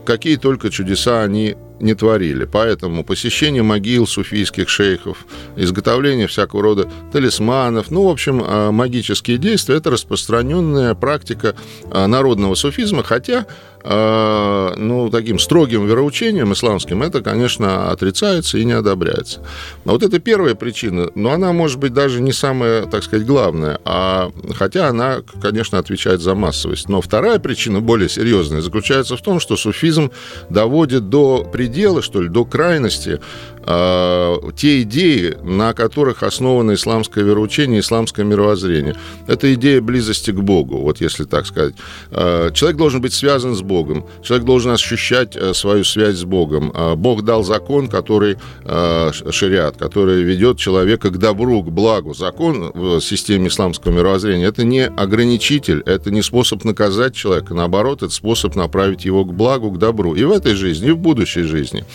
какие 0.06 0.36
только 0.38 0.70
чудеса 0.70 1.24
они 1.24 1.56
не 1.84 1.94
творили. 1.94 2.46
Поэтому 2.46 3.04
посещение 3.04 3.62
могил 3.62 4.08
суфийских 4.08 4.70
шейхов, 4.70 5.26
изготовление 5.56 6.28
всякого 6.28 6.64
рода 6.64 6.90
талисманов, 7.12 7.92
ну, 7.92 8.08
в 8.08 8.10
общем, 8.10 8.42
а, 8.44 8.72
магические 8.72 9.38
действия– 9.38 9.76
это 9.78 9.92
распространенная 9.92 10.96
практика 10.96 11.56
а, 11.92 12.08
народного 12.08 12.56
суфизма, 12.56 13.04
хотя 13.04 13.46
а, 13.86 14.74
ну, 14.78 15.10
таким 15.10 15.40
строгим 15.40 15.86
вероучением 15.86 16.54
исламским, 16.54 17.04
это, 17.04 17.22
конечно, 17.22 17.92
отрицается 17.92 18.58
и 18.58 18.64
не 18.64 18.72
одобряется. 18.72 19.42
Но 19.84 19.92
вот 19.92 20.04
это 20.04 20.20
первая 20.20 20.56
причина, 20.56 21.10
но 21.16 21.32
она, 21.32 21.52
может 21.52 21.80
быть, 21.80 21.94
даже 21.94 22.22
не 22.22 22.32
самая, 22.32 22.86
так 22.86 23.04
сказать, 23.04 23.26
главная, 23.28 23.80
а, 23.84 24.32
хотя 24.56 24.88
она, 24.88 25.22
конечно, 25.42 25.80
отвечает 25.80 26.22
за 26.22 26.34
массовость. 26.34 26.88
Но 26.88 27.02
вторая 27.02 27.40
причина, 27.40 27.82
более 27.82 28.08
серьезная, 28.08 28.62
заключается 28.62 29.18
в 29.18 29.22
том, 29.22 29.42
что 29.42 29.58
суфизм 29.58 30.12
доводит 30.50 31.10
до 31.10 31.44
предела, 31.44 31.73
что 32.02 32.22
ли, 32.22 32.30
до 32.30 32.46
крайности 32.46 33.20
те 33.66 34.82
идеи, 34.82 35.38
на 35.44 35.74
которых 35.74 36.24
основано 36.24 36.74
исламское 36.74 37.24
вероучение, 37.24 37.80
исламское 37.80 38.26
мировоззрение. 38.26 38.96
Это 39.28 39.54
идея 39.54 39.82
близости 39.82 40.32
к 40.32 40.40
Богу, 40.40 40.80
вот 40.80 41.02
если 41.02 41.24
так 41.24 41.46
сказать. 41.46 41.76
Э, 42.12 42.50
человек 42.54 42.78
должен 42.78 43.02
быть 43.02 43.14
связан 43.14 43.56
с 43.56 43.62
Богом, 43.62 44.06
человек 44.22 44.46
должен 44.46 44.72
ощущать 44.72 45.36
э, 45.36 45.54
свою 45.54 45.84
связь 45.84 46.18
с 46.18 46.24
Богом. 46.24 46.72
Э, 46.74 46.96
Бог 46.96 47.24
дал 47.24 47.44
закон, 47.44 47.88
который 47.88 48.38
шариат, 48.64 49.78
который 49.78 50.24
ведет 50.24 50.58
человека 50.58 51.10
к 51.10 51.18
добру, 51.18 51.62
к 51.64 51.72
благу. 51.72 52.14
Закон 52.14 52.72
в 52.74 53.02
системе 53.02 53.48
исламского 53.48 53.92
мировоззрения– 53.92 54.48
это 54.48 54.64
не 54.64 54.86
ограничитель, 54.86 55.82
это 55.86 56.12
не 56.12 56.22
способ 56.22 56.64
наказать 56.64 57.16
человека, 57.16 57.54
наоборот, 57.54 58.04
это 58.04 58.14
способ 58.14 58.56
направить 58.56 59.06
его 59.06 59.26
к 59.26 59.34
благу, 59.34 59.72
к 59.72 59.78
добру. 59.78 60.16
И 60.16 60.24
в 60.24 60.32
этой 60.32 60.54
жизни, 60.54 60.90
и 60.90 60.92
в 60.92 60.98
будущей 60.98 61.44
жизни. 61.44 61.86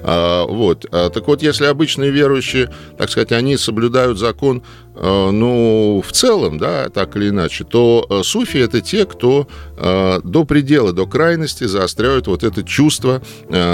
Вот. 0.00 0.86
Так 1.18 1.26
вот, 1.26 1.42
если 1.42 1.64
обычные 1.64 2.12
верующие, 2.12 2.70
так 2.96 3.10
сказать, 3.10 3.32
они 3.32 3.56
соблюдают 3.56 4.18
закон, 4.20 4.62
э, 4.94 5.30
ну, 5.32 6.00
в 6.06 6.12
целом, 6.12 6.58
да, 6.58 6.90
так 6.90 7.16
или 7.16 7.30
иначе, 7.30 7.64
то 7.64 8.06
э, 8.08 8.22
суфи– 8.22 8.56
это 8.58 8.80
те, 8.80 9.04
кто 9.04 9.48
э, 9.76 10.20
до 10.22 10.44
предела, 10.44 10.92
до 10.92 11.06
крайности 11.06 11.64
заостряют 11.64 12.28
вот 12.28 12.44
это 12.44 12.62
чувство 12.62 13.20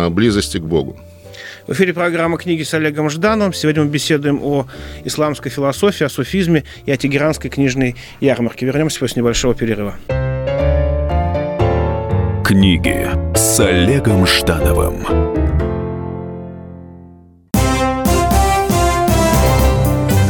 близости 0.08 0.56
к 0.56 0.62
Богу. 0.62 0.98
В 1.66 1.72
эфире 1.74 1.92
программа 1.92 2.38
«Книги 2.38 2.62
с 2.62 2.72
Олегом 2.72 3.10
Ждановым». 3.10 3.52
Сегодня 3.52 3.84
мы 3.84 3.90
беседуем 3.90 4.40
о 4.42 4.66
исламской 5.04 5.50
философии, 5.50 6.04
о 6.04 6.08
суфизме 6.08 6.64
и 6.86 6.92
о 6.92 6.96
тегеранской 6.96 7.50
книжной 7.50 7.94
ярмарке. 8.22 8.64
Вернемся 8.64 9.00
после 9.00 9.20
небольшого 9.20 9.54
перерыва. 9.54 9.96
Книги 12.42 13.06
с 13.36 13.60
Олегом 13.60 14.26
Ждановым 14.26 15.33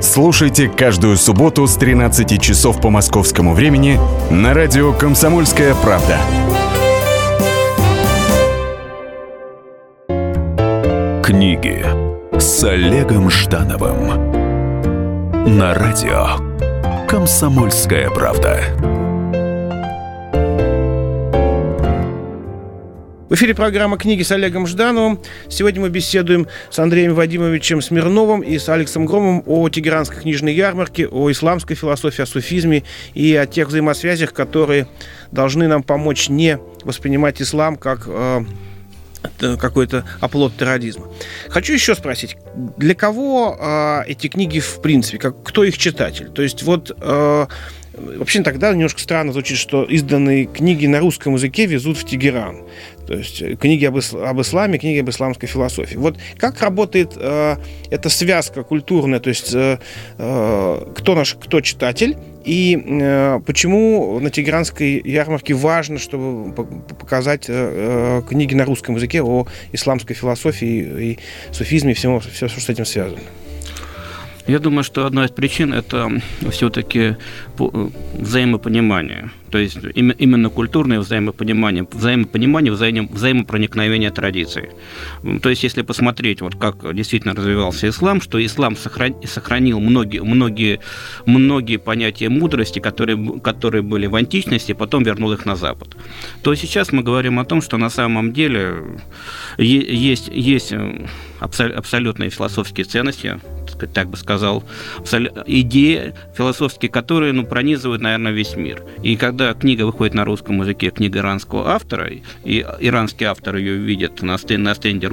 Слушайте 0.00 0.68
каждую 0.68 1.16
субботу 1.16 1.66
с 1.66 1.76
13 1.76 2.40
часов 2.40 2.80
по 2.80 2.90
московскому 2.90 3.54
времени 3.54 3.98
на 4.30 4.54
радио 4.54 4.92
«Комсомольская 4.92 5.74
правда». 5.74 6.18
Книги 11.22 11.84
с 12.38 12.64
Олегом 12.64 13.30
Ждановым 13.30 14.32
на 15.46 15.74
радио 15.74 16.26
«Комсомольская 17.08 18.10
правда». 18.10 19.03
В 23.34 23.36
эфире 23.36 23.52
программа 23.52 23.98
«Книги 23.98 24.22
с 24.22 24.30
Олегом 24.30 24.64
Ждановым». 24.64 25.18
Сегодня 25.48 25.80
мы 25.80 25.88
беседуем 25.88 26.46
с 26.70 26.78
Андреем 26.78 27.14
Вадимовичем 27.14 27.82
Смирновым 27.82 28.42
и 28.42 28.60
с 28.60 28.68
Алексом 28.68 29.06
Громом 29.06 29.42
о 29.46 29.68
Тегеранской 29.68 30.20
книжной 30.20 30.54
ярмарке, 30.54 31.08
о 31.08 31.28
исламской 31.32 31.74
философии, 31.74 32.22
о 32.22 32.26
суфизме 32.26 32.84
и 33.12 33.34
о 33.34 33.46
тех 33.46 33.66
взаимосвязях, 33.66 34.32
которые 34.32 34.86
должны 35.32 35.66
нам 35.66 35.82
помочь 35.82 36.28
не 36.28 36.60
воспринимать 36.84 37.42
ислам 37.42 37.74
как 37.74 38.04
э, 38.06 38.44
какой-то 39.40 40.04
оплот 40.20 40.56
терроризма. 40.56 41.08
Хочу 41.48 41.72
еще 41.72 41.96
спросить, 41.96 42.36
для 42.76 42.94
кого 42.94 43.58
э, 43.60 44.02
эти 44.06 44.28
книги 44.28 44.60
в 44.60 44.80
принципе, 44.80 45.18
как, 45.18 45.42
кто 45.42 45.64
их 45.64 45.76
читатель? 45.76 46.28
То 46.28 46.42
есть 46.42 46.62
вот 46.62 46.96
э, 47.00 47.46
вообще 47.96 48.42
тогда 48.42 48.72
немножко 48.72 49.00
странно 49.00 49.32
звучит, 49.32 49.58
что 49.58 49.84
изданные 49.84 50.46
книги 50.46 50.86
на 50.86 51.00
русском 51.00 51.34
языке 51.34 51.66
везут 51.66 51.98
в 51.98 52.04
Тегеран. 52.04 52.62
То 53.06 53.14
есть 53.14 53.42
э, 53.42 53.56
книги 53.56 53.84
об, 53.84 53.96
ис- 53.96 54.22
об 54.22 54.40
исламе, 54.40 54.78
книги 54.78 55.00
об 55.00 55.10
исламской 55.10 55.48
философии. 55.48 55.96
Вот 55.96 56.18
как 56.38 56.60
работает 56.60 57.12
э, 57.16 57.56
эта 57.90 58.08
связка 58.08 58.62
культурная, 58.62 59.20
то 59.20 59.28
есть 59.28 59.54
э, 59.54 59.78
э, 60.18 60.92
кто 60.94 61.14
наш, 61.14 61.34
кто 61.34 61.60
читатель, 61.60 62.16
и 62.44 62.78
э, 62.84 63.40
почему 63.46 64.18
на 64.20 64.30
Тегеранской 64.30 65.00
ярмарке 65.04 65.54
важно, 65.54 65.98
чтобы 65.98 66.52
показать 66.52 67.46
э, 67.48 67.52
э, 67.52 68.22
книги 68.28 68.54
на 68.54 68.64
русском 68.64 68.96
языке 68.96 69.22
о 69.22 69.46
исламской 69.72 70.14
философии 70.14 71.10
и 71.10 71.18
суфизме 71.52 71.92
и 71.92 71.94
всему, 71.94 72.20
все, 72.20 72.48
что 72.48 72.60
с 72.60 72.68
этим 72.68 72.84
связано? 72.84 73.20
Я 74.46 74.58
думаю, 74.58 74.84
что 74.84 75.06
одна 75.06 75.24
из 75.24 75.30
причин– 75.30 75.72
это 75.74 76.20
все-таки 76.50 77.16
взаимопонимание. 77.56 79.30
То 79.50 79.58
есть 79.58 79.78
именно 79.94 80.50
культурное 80.50 80.98
взаимопонимание, 81.00 81.86
взаимопонимание, 81.90 82.72
взаим, 82.72 83.08
взаимопроникновение 83.08 84.10
традиций. 84.10 84.70
То 85.40 85.48
есть 85.48 85.62
если 85.62 85.82
посмотреть, 85.82 86.42
вот 86.42 86.56
как 86.56 86.94
действительно 86.94 87.34
развивался 87.34 87.88
ислам, 87.88 88.20
что 88.20 88.44
ислам 88.44 88.76
сохранил 88.76 89.80
многие, 89.80 90.22
многие, 90.22 90.80
многие 91.24 91.78
понятия 91.78 92.28
мудрости, 92.28 92.80
которые, 92.80 93.40
которые 93.40 93.82
были 93.82 94.06
в 94.06 94.14
античности, 94.16 94.72
потом 94.72 95.04
вернул 95.04 95.32
их 95.32 95.46
на 95.46 95.56
Запад. 95.56 95.96
То 96.42 96.54
сейчас 96.54 96.92
мы 96.92 97.02
говорим 97.02 97.38
о 97.38 97.44
том, 97.44 97.62
что 97.62 97.78
на 97.78 97.90
самом 97.90 98.32
деле 98.32 98.74
есть, 99.56 100.28
есть 100.28 100.74
абсолютные 101.38 102.30
философские 102.30 102.84
ценности, 102.84 103.38
так 103.74 104.08
бы 104.08 104.16
сказал, 104.16 104.64
идеи 105.46 106.14
философские, 106.36 106.90
которые 106.90 107.32
ну, 107.32 107.44
пронизывают, 107.44 108.02
наверное, 108.02 108.32
весь 108.32 108.56
мир. 108.56 108.82
И 109.02 109.16
когда 109.16 109.52
книга 109.54 109.84
выходит 109.84 110.14
на 110.14 110.24
русском 110.24 110.60
языке, 110.60 110.90
книга 110.90 111.20
иранского 111.20 111.70
автора, 111.70 112.10
и 112.44 112.66
иранский 112.80 113.26
автор 113.26 113.56
ее 113.56 113.76
видит 113.76 114.22
на 114.22 114.38
стенде, 114.38 114.64
на, 114.64 114.74
стенде 114.74 115.08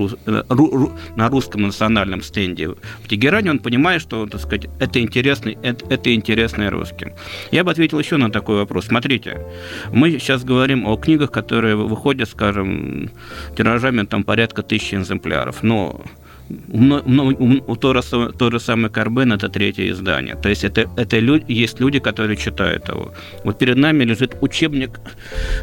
на 1.15 1.29
русском 1.29 1.61
национальном 1.61 2.21
стенде 2.21 2.69
в 2.69 3.07
Тегеране, 3.07 3.51
он 3.51 3.59
понимает, 3.59 4.01
что 4.01 4.25
так 4.25 4.41
сказать, 4.41 4.67
это, 4.79 4.99
интересный, 4.99 5.57
это, 5.61 5.85
это 5.93 6.13
интересно 6.13 6.69
русским. 6.69 7.13
Я 7.51 7.63
бы 7.63 7.71
ответил 7.71 7.99
еще 7.99 8.17
на 8.17 8.31
такой 8.31 8.57
вопрос. 8.57 8.85
Смотрите, 8.85 9.45
мы 9.91 10.11
сейчас 10.11 10.43
говорим 10.43 10.87
о 10.87 10.97
книгах, 10.97 11.31
которые 11.31 11.75
выходят, 11.75 12.29
скажем, 12.29 13.11
тиражами 13.55 14.05
там 14.05 14.23
порядка 14.23 14.63
тысячи 14.63 14.95
экземпляров, 14.95 15.63
но 15.63 16.01
у 16.71 17.75
то, 17.75 18.01
то 18.31 18.51
же 18.51 18.59
самое 18.59 18.89
Карбен 18.89 19.33
это 19.33 19.49
третье 19.49 19.89
издание. 19.89 20.35
То 20.35 20.49
есть 20.49 20.63
это, 20.63 20.89
это 20.97 21.19
люди, 21.19 21.45
есть 21.47 21.79
люди, 21.79 21.99
которые 21.99 22.37
читают 22.37 22.87
его. 22.87 23.13
Вот 23.43 23.57
перед 23.57 23.77
нами 23.77 24.03
лежит 24.03 24.35
учебник 24.41 24.99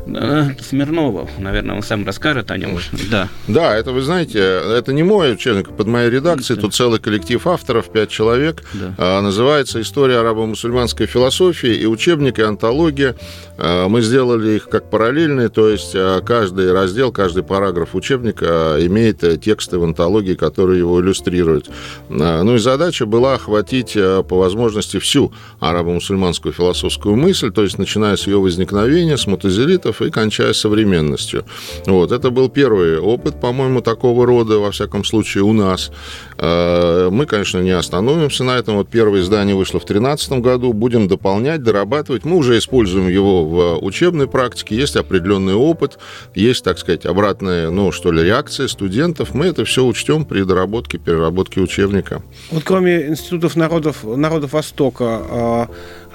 э, 0.07 0.51
Смирнова. 0.61 1.29
Наверное, 1.39 1.77
он 1.77 1.83
сам 1.83 2.07
расскажет 2.07 2.51
о 2.51 2.57
нем. 2.57 2.79
Да. 3.11 3.29
Да, 3.47 3.77
это 3.77 3.93
вы 3.93 4.03
знаете, 4.03 4.39
это 4.39 4.93
не 4.93 5.03
мой 5.03 5.33
учебник, 5.33 5.71
под 5.71 5.87
моей 5.87 6.11
редакцией. 6.11 6.57
Да. 6.57 6.63
Тут 6.63 6.75
целый 6.75 6.99
коллектив 7.01 7.45
авторов, 7.47 7.91
пять 7.91 8.11
человек. 8.11 8.63
Да. 8.75 8.95
А, 8.99 9.21
называется 9.21 9.81
«История 9.81 10.19
арабо-мусульманской 10.19 11.07
философии» 11.07 11.75
и 11.75 11.87
учебник, 11.87 12.39
и 12.39 12.43
антология. 12.43 13.15
А, 13.57 13.89
мы 13.89 14.03
сделали 14.03 14.57
их 14.57 14.69
как 14.69 14.91
параллельные, 14.91 15.49
то 15.49 15.69
есть 15.69 15.93
а, 15.95 16.21
каждый 16.21 16.73
раздел, 16.73 17.13
каждый 17.13 17.43
параграф 17.43 17.95
учебника 17.95 18.77
имеет 18.81 19.19
тексты 19.41 19.79
в 19.79 19.85
антологии, 19.85 20.35
которые 20.35 20.78
его 20.79 21.01
иллюстрирует. 21.01 21.71
А, 22.11 22.43
ну 22.43 22.55
и 22.55 22.59
задача 22.59 23.07
была 23.07 23.35
охватить 23.35 23.95
а, 23.97 24.23
по 24.23 24.39
возможности 24.39 24.99
всю 24.99 25.33
арабо-мусульманскую 25.61 26.53
философскую 26.53 27.17
мысль, 27.17 27.51
то 27.51 27.63
есть 27.63 27.79
начиная 27.79 28.17
с 28.17 28.27
ее 28.27 28.39
возникновения, 28.39 29.17
с 29.17 29.27
мутазилитов 29.27 30.03
и 30.03 30.11
кончая 30.11 30.53
современностью. 30.53 31.45
Вот. 31.87 32.13
Это 32.13 32.31
был 32.31 32.49
первый 32.49 32.99
опыт, 32.99 33.41
по-моему, 33.41 33.81
такого 33.81 34.27
рода, 34.27 34.59
во 34.59 34.71
всяком 34.71 35.05
случае, 35.05 35.45
у 35.45 35.53
нас. 35.53 35.91
А, 36.39 37.11
мы, 37.11 37.27
конечно, 37.27 37.59
не 37.59 37.71
остановимся 37.73 38.45
на 38.45 38.57
этом. 38.57 38.77
Вот 38.77 38.89
первое 38.89 39.21
издание 39.21 39.55
вышло 39.55 39.81
в 39.81 39.85
2013 39.85 40.33
году. 40.41 40.73
Будем 40.73 41.09
дополнять, 41.09 41.63
дорабатывать. 41.63 42.25
Мы 42.25 42.37
уже 42.37 42.59
используем 42.59 43.09
его 43.09 43.45
в 43.45 43.85
учебной 43.85 44.29
практике. 44.29 44.77
Есть 44.77 44.97
определенный 44.97 45.55
опыт, 45.55 45.99
есть, 46.35 46.65
так 46.65 46.79
сказать, 46.79 47.05
обратная, 47.07 47.71
ну, 47.71 47.93
что 47.93 48.13
ли, 48.13 48.23
реакция 48.23 48.69
студентов. 48.69 49.35
Мы 49.35 49.47
это 49.47 49.65
все 49.65 49.85
учтем 49.85 50.25
при 50.25 50.43
доработке 50.43 50.69
доработки, 50.69 50.97
переработки 50.97 51.59
учебника. 51.61 52.23
Вот 52.51 52.63
кроме 52.65 53.09
институтов 53.09 53.57
народов, 53.57 54.05
народов 54.05 54.53
Востока, 54.53 55.05
а, 55.05 55.69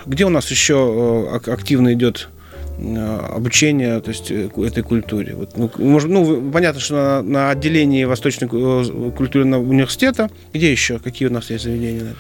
где 0.05 0.25
у 0.25 0.29
нас 0.29 0.49
еще 0.51 1.29
э, 1.33 1.51
активно 1.51 1.93
идет 1.93 2.29
э, 2.77 3.17
обучение 3.35 3.99
то 4.01 4.09
есть, 4.09 4.31
э, 4.31 4.49
этой 4.57 4.83
культуре. 4.83 5.35
Вот, 5.35 5.57
ну, 5.57 5.71
может, 5.77 6.09
ну, 6.09 6.51
понятно, 6.51 6.79
что 6.79 6.95
на, 6.95 7.21
на 7.21 7.49
отделении 7.51 8.03
Восточной 8.03 8.47
культурного 8.47 9.61
университета. 9.61 10.29
Где 10.53 10.71
еще? 10.71 10.99
Какие 10.99 11.27
у 11.27 11.31
нас 11.31 11.49
есть 11.49 11.63
заведения? 11.63 12.15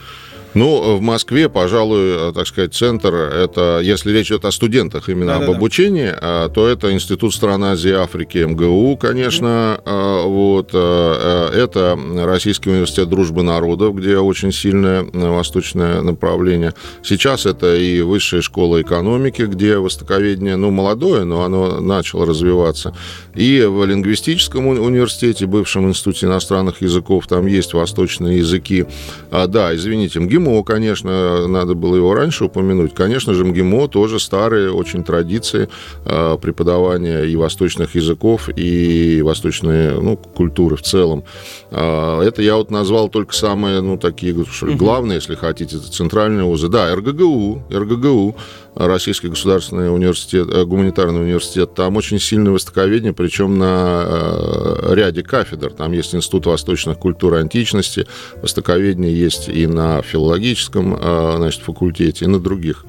Ну, 0.53 0.97
в 0.97 1.01
Москве, 1.01 1.49
пожалуй, 1.49 2.33
так 2.33 2.47
сказать, 2.47 2.73
центр, 2.73 3.13
это, 3.13 3.79
если 3.83 4.11
речь 4.11 4.27
идет 4.27 4.45
о 4.45 4.51
студентах 4.51 5.09
именно 5.09 5.33
да, 5.33 5.37
об 5.37 5.45
да, 5.45 5.55
обучении, 5.55 6.11
да. 6.11 6.49
то 6.49 6.67
это 6.67 6.91
Институт 6.93 7.33
стран 7.33 7.63
Азии 7.63 7.89
и 7.89 7.93
Африки 7.93 8.37
МГУ, 8.39 8.97
конечно, 8.97 9.79
mm-hmm. 9.83 10.27
вот, 10.27 10.69
это 10.69 11.97
Российский 12.25 12.69
университет 12.69 13.09
дружбы 13.09 13.43
народов, 13.43 13.95
где 13.95 14.17
очень 14.17 14.51
сильное 14.51 15.03
восточное 15.13 16.01
направление. 16.01 16.73
Сейчас 17.03 17.45
это 17.45 17.75
и 17.75 18.01
Высшая 18.01 18.41
школа 18.41 18.81
экономики, 18.81 19.43
где 19.43 19.77
востоковедение, 19.77 20.55
ну, 20.55 20.71
молодое, 20.71 21.23
но 21.23 21.43
оно 21.43 21.79
начало 21.79 22.25
развиваться. 22.25 22.95
И 23.33 23.63
в 23.67 23.85
лингвистическом 23.85 24.67
университете, 24.67 25.45
бывшем 25.45 25.89
Институте 25.89 26.27
иностранных 26.27 26.81
языков, 26.81 27.27
там 27.27 27.47
есть 27.47 27.73
восточные 27.73 28.37
языки. 28.39 28.85
А, 29.31 29.47
да, 29.47 29.75
извините, 29.75 30.19
МГИМО 30.19 30.42
МГИМО, 30.43 30.63
конечно, 30.63 31.47
надо 31.47 31.73
было 31.73 31.95
его 31.95 32.13
раньше 32.13 32.45
упомянуть. 32.45 32.93
Конечно 32.93 33.33
же, 33.33 33.45
МГИМО 33.45 33.87
тоже 33.87 34.19
старые 34.19 34.71
очень 34.71 35.03
традиции 35.03 35.69
э, 36.05 36.37
преподавания 36.41 37.23
и 37.23 37.35
восточных 37.35 37.95
языков, 37.95 38.49
и 38.55 39.21
восточной 39.21 40.01
ну, 40.01 40.17
культуры 40.17 40.75
в 40.75 40.81
целом. 40.81 41.23
Э, 41.71 42.21
это 42.21 42.41
я 42.41 42.55
вот 42.55 42.71
назвал 42.71 43.09
только 43.09 43.33
самые, 43.33 43.81
ну, 43.81 43.97
такие, 43.97 44.35
что 44.45 44.67
ли, 44.67 44.75
главные, 44.75 45.15
если 45.15 45.35
хотите, 45.35 45.77
центральные 45.77 46.43
вузы. 46.43 46.67
Да, 46.67 46.93
РГГУ, 46.95 47.63
РГГУ, 47.71 48.35
Российский 48.75 49.27
государственный 49.27 49.93
университет, 49.93 50.47
э, 50.51 50.65
гуманитарный 50.65 51.21
университет, 51.21 51.75
там 51.75 51.95
очень 51.95 52.19
сильное 52.19 52.51
востоковедение, 52.51 53.13
причем 53.13 53.57
на 53.59 54.03
э, 54.05 54.93
ряде 54.95 55.21
кафедр. 55.21 55.71
Там 55.71 55.91
есть 55.91 56.15
Институт 56.15 56.47
восточных 56.47 56.97
культур 56.97 57.35
и 57.35 57.39
античности, 57.39 58.07
востоковедение 58.41 59.15
есть 59.15 59.47
и 59.47 59.67
на 59.67 60.01
филологическом 60.01 60.97
э, 60.99 61.33
значит, 61.37 61.61
факультете, 61.61 62.25
и 62.25 62.27
на 62.27 62.39
других. 62.39 62.85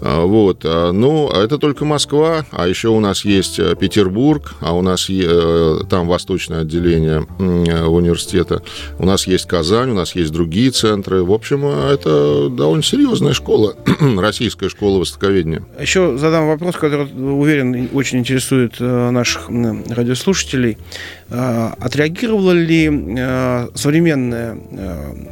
А, 0.00 0.24
вот. 0.24 0.62
А, 0.64 0.92
ну, 0.92 1.28
это 1.30 1.58
только 1.58 1.84
Москва, 1.84 2.44
а 2.50 2.68
еще 2.68 2.88
у 2.88 3.00
нас 3.00 3.24
есть 3.24 3.58
э, 3.58 3.74
Петербург, 3.76 4.54
а 4.60 4.72
у 4.72 4.82
нас 4.82 5.08
э, 5.08 5.78
там 5.88 6.06
восточное 6.06 6.60
отделение 6.62 7.26
университета, 7.38 8.62
у 8.98 9.06
нас 9.06 9.26
есть 9.26 9.46
Казань, 9.46 9.90
у 9.90 9.94
нас 9.94 10.14
есть 10.14 10.32
другие 10.32 10.70
центры. 10.70 11.22
В 11.22 11.32
общем, 11.32 11.66
это 11.66 12.48
довольно 12.48 12.82
серьезная 12.82 13.32
школа, 13.32 13.74
российская 14.18 14.68
школа 14.68 14.98
востоковедения. 14.98 15.62
Еще 15.80 16.16
задам 16.18 16.46
вопрос, 16.48 16.76
который, 16.76 17.06
уверен, 17.06 17.88
очень 17.92 18.18
интересует 18.18 18.76
э, 18.80 19.10
наших 19.10 19.48
радиослушателей. 19.48 20.78
Отреагировала 21.28 22.52
ли 22.52 22.86
современная 23.74 24.56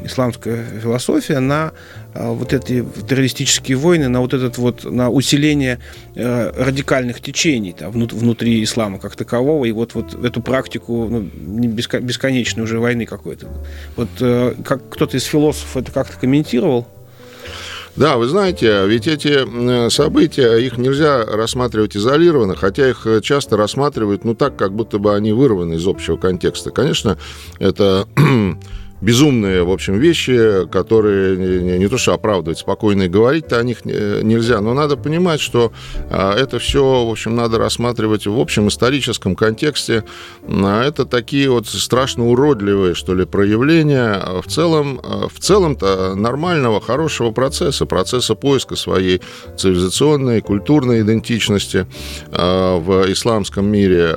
исламская 0.05 0.64
философия 0.83 1.38
на 1.38 1.55
а, 1.64 1.72
вот 2.14 2.53
эти 2.53 2.85
террористические 3.09 3.77
войны, 3.77 4.09
на 4.09 4.20
вот 4.20 4.35
этот 4.35 4.59
вот, 4.59 4.85
на 4.85 5.11
усиление 5.11 5.81
э, 6.14 6.53
радикальных 6.57 7.20
течений 7.20 7.72
там, 7.72 7.90
внутри 7.90 8.62
ислама 8.62 8.98
как 8.98 9.16
такового, 9.16 9.64
и 9.64 9.72
вот, 9.72 9.94
вот 9.94 10.14
эту 10.24 10.40
практику 10.40 11.09
ну, 11.09 11.20
бесконечной 11.20 12.62
уже 12.62 12.79
войны 12.79 13.07
какой-то. 13.07 13.48
Вот 13.96 14.09
э, 14.20 14.55
как 14.64 14.88
кто-то 14.90 15.16
из 15.16 15.24
философов 15.24 15.77
это 15.77 15.92
как-то 15.92 16.18
комментировал? 16.18 16.87
Да, 17.96 18.16
вы 18.16 18.27
знаете, 18.27 18.87
ведь 18.87 19.07
эти 19.07 19.88
события, 19.88 20.57
их 20.57 20.79
нельзя 20.79 21.24
рассматривать 21.24 21.96
изолированно, 21.96 22.57
хотя 22.57 22.88
их 22.88 23.07
часто 23.22 23.57
рассматривают, 23.57 24.24
ну, 24.24 24.35
так, 24.35 24.57
как 24.57 24.72
будто 24.72 24.98
бы 24.98 25.14
они 25.14 25.33
вырваны 25.33 25.74
из 25.74 25.87
общего 25.87 26.16
контекста. 26.16 26.72
Конечно, 26.72 27.18
это 27.61 28.09
безумные, 29.05 29.62
в 29.62 29.71
общем, 29.71 29.99
вещи, 29.99 30.67
которые 30.69 31.37
не, 31.37 31.79
не 31.79 31.88
то 31.88 31.99
что 31.99 32.14
оправдывать, 32.14 32.59
спокойно 32.59 33.07
говорить-то 33.07 33.59
о 33.59 33.62
них 33.62 33.85
нельзя. 33.85 34.61
Но 34.61 34.73
надо 34.73 34.97
понимать, 34.97 35.40
что 35.40 35.73
а, 36.11 36.35
это 36.35 36.59
все, 36.59 37.05
в 37.05 37.11
общем, 37.11 37.37
надо 37.37 37.59
рассматривать 37.59 38.27
в 38.27 38.38
общем 38.40 38.69
историческом 38.69 39.37
контексте. 39.37 40.05
А, 40.49 40.83
это 40.83 41.05
такие 41.05 41.51
вот 41.51 41.67
страшно 41.67 42.27
уродливые, 42.29 42.95
что 42.95 43.14
ли, 43.14 43.27
проявления 43.27 44.14
а, 44.14 44.40
в 44.40 44.47
целом, 44.47 45.01
в 45.03 45.38
целом-то 45.38 46.14
нормального, 46.14 46.81
хорошего 46.81 47.31
процесса, 47.31 47.85
процесса 47.85 48.35
поиска 48.35 48.75
своей 48.75 49.21
цивилизационной, 49.57 50.40
культурной 50.40 51.03
идентичности 51.03 51.87
в 52.31 53.12
исламском 53.12 53.67
мире, 53.67 54.17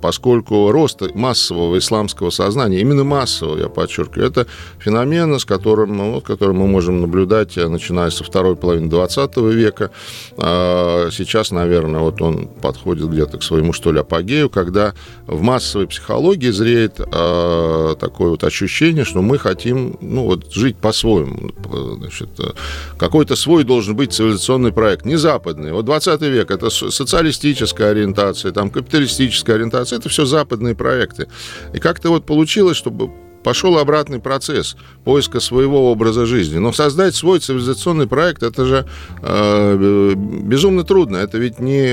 поскольку 0.00 0.70
рост 0.70 1.02
массового 1.14 1.78
исламского 1.78 2.30
сознания, 2.30 2.80
именно 2.80 3.04
массового, 3.04 3.58
я 3.58 3.68
подчеркиваю, 3.68 4.28
это 4.28 4.46
феномен, 4.78 5.38
с 5.38 5.44
которым, 5.44 5.96
ну, 5.96 6.20
который 6.20 6.54
мы 6.54 6.66
можем 6.66 7.00
наблюдать, 7.00 7.56
э, 7.56 7.68
начиная 7.68 8.10
со 8.10 8.24
второй 8.24 8.56
половины 8.56 8.88
20 8.88 9.36
века. 9.52 9.90
А, 10.36 11.08
сейчас, 11.10 11.50
наверное, 11.50 12.00
вот 12.00 12.20
он 12.22 12.48
подходит 12.48 13.08
где-то 13.08 13.38
к 13.38 13.42
своему, 13.42 13.72
что 13.72 13.92
ли, 13.92 14.00
апогею, 14.00 14.50
когда 14.50 14.94
в 15.26 15.42
массовой 15.42 15.86
психологии 15.86 16.50
зреет 16.50 17.00
а, 17.00 17.94
такое 17.96 18.30
вот 18.30 18.44
ощущение, 18.44 19.04
что 19.04 19.22
мы 19.22 19.38
хотим 19.38 19.96
ну, 20.00 20.24
вот, 20.24 20.52
жить 20.52 20.76
по-своему. 20.76 21.50
Э, 21.72 22.52
какой-то 22.98 23.36
свой 23.36 23.64
должен 23.64 23.96
быть 23.96 24.12
цивилизационный 24.12 24.72
проект, 24.72 25.04
не 25.04 25.16
западный. 25.16 25.72
Вот 25.72 25.84
20 25.84 26.20
век– 26.22 26.50
это 26.52 26.70
социалистическая 26.70 27.90
ориентация, 27.90 28.52
там, 28.52 28.70
капиталистическая 28.70 29.54
ориентация, 29.54 29.85
нас 29.86 29.92
это 29.92 30.08
все 30.08 30.24
западные 30.24 30.74
проекты. 30.74 31.28
И 31.72 31.78
как-то 31.78 32.10
вот 32.10 32.26
получилось, 32.26 32.76
чтобы 32.76 33.10
пошел 33.46 33.78
обратный 33.78 34.18
процесс 34.18 34.76
поиска 35.04 35.38
своего 35.38 35.92
образа 35.92 36.26
жизни. 36.26 36.58
Но 36.58 36.72
создать 36.72 37.14
свой 37.14 37.38
цивилизационный 37.38 38.08
проект 38.08 38.42
это 38.42 38.64
же 38.64 38.86
э, 39.22 40.14
безумно 40.16 40.82
трудно. 40.82 41.18
Это 41.18 41.38
ведь 41.38 41.60
не 41.60 41.86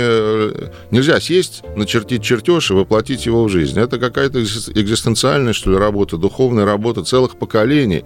нельзя 0.89 1.19
сесть, 1.19 1.61
начертить 1.75 2.23
чертеж 2.23 2.71
и 2.71 2.73
воплотить 2.73 3.27
его 3.27 3.43
в 3.43 3.49
жизнь. 3.49 3.79
Это 3.79 3.99
какая-то 3.99 4.41
экзистенциальная 4.41 5.53
что 5.53 5.69
ли 5.69 5.77
работа, 5.77 6.17
духовная 6.17 6.65
работа 6.65 7.03
целых 7.03 7.37
поколений. 7.37 8.03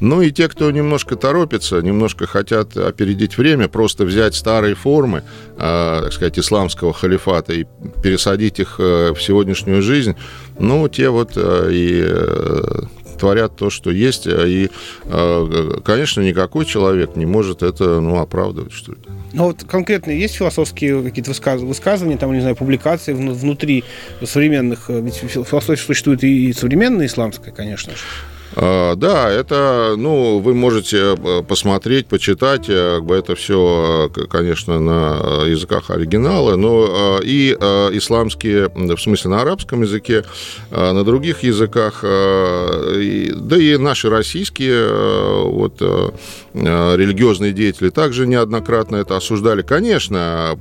Ну 0.00 0.22
и 0.22 0.30
те, 0.30 0.48
кто 0.48 0.70
немножко 0.70 1.16
торопится, 1.16 1.80
немножко 1.80 2.26
хотят 2.26 2.76
опередить 2.76 3.38
время, 3.38 3.68
просто 3.68 4.04
взять 4.04 4.34
старые 4.34 4.74
формы, 4.74 5.22
э, 5.58 6.00
так 6.04 6.12
сказать, 6.12 6.38
исламского 6.38 6.92
халифата 6.92 7.52
и 7.52 7.66
пересадить 8.02 8.58
их 8.58 8.76
э, 8.78 9.12
в 9.14 9.22
сегодняшнюю 9.22 9.82
жизнь, 9.82 10.14
ну, 10.58 10.88
те 10.88 11.08
вот 11.08 11.32
э, 11.36 11.68
и 11.72 12.02
э, 12.06 12.62
творят 13.18 13.56
то, 13.56 13.70
что 13.70 13.90
есть. 13.90 14.26
И, 14.26 14.70
э, 15.04 15.70
конечно, 15.84 16.20
никакой 16.20 16.64
человек 16.64 17.16
не 17.16 17.26
может 17.26 17.62
это 17.62 18.00
ну, 18.00 18.18
оправдывать, 18.18 18.72
что 18.72 18.92
ли. 18.92 18.98
Ну 19.32 19.44
вот 19.44 19.64
конкретно 19.64 20.12
есть 20.12 20.36
философские 20.36 21.02
какие-то 21.02 21.32
высказывания, 21.58 22.16
там, 22.16 22.32
не 22.32 22.40
знаю, 22.40 22.56
публикации 22.56 23.12
внутри 23.12 23.84
современных, 24.24 24.88
ведь 24.88 25.16
философия 25.16 25.76
существует 25.76 26.24
и 26.24 26.52
современная 26.52 27.06
исламская, 27.06 27.52
конечно 27.52 27.92
же. 27.92 27.98
А, 28.58 28.96
да, 28.96 29.30
это, 29.30 29.94
ну, 29.98 30.38
вы 30.38 30.54
можете 30.54 31.14
э, 31.14 31.42
посмотреть, 31.42 32.06
почитать, 32.06 32.70
э, 32.70 33.02
это 33.10 33.34
все, 33.34 34.10
э, 34.16 34.20
конечно, 34.30 34.80
на 34.80 35.44
языках 35.44 35.90
оригинала, 35.90 36.56
но 36.56 37.20
и 37.22 37.52
исламские, 37.52 38.70
в 38.74 38.98
смысле 38.98 39.30
на 39.30 39.42
арабском 39.42 39.82
языке, 39.82 40.24
на 40.70 41.04
других 41.04 41.42
языках, 41.42 42.00
да 42.02 43.56
и 43.56 43.76
наши 43.76 44.08
российские 44.08 45.44
вот 45.44 45.80
религиозные 46.54 47.52
деятели 47.52 47.90
также 47.90 48.26
неоднократно 48.26 48.96
это 48.96 49.16
осуждали. 49.16 49.62
Конечно, 49.62 50.56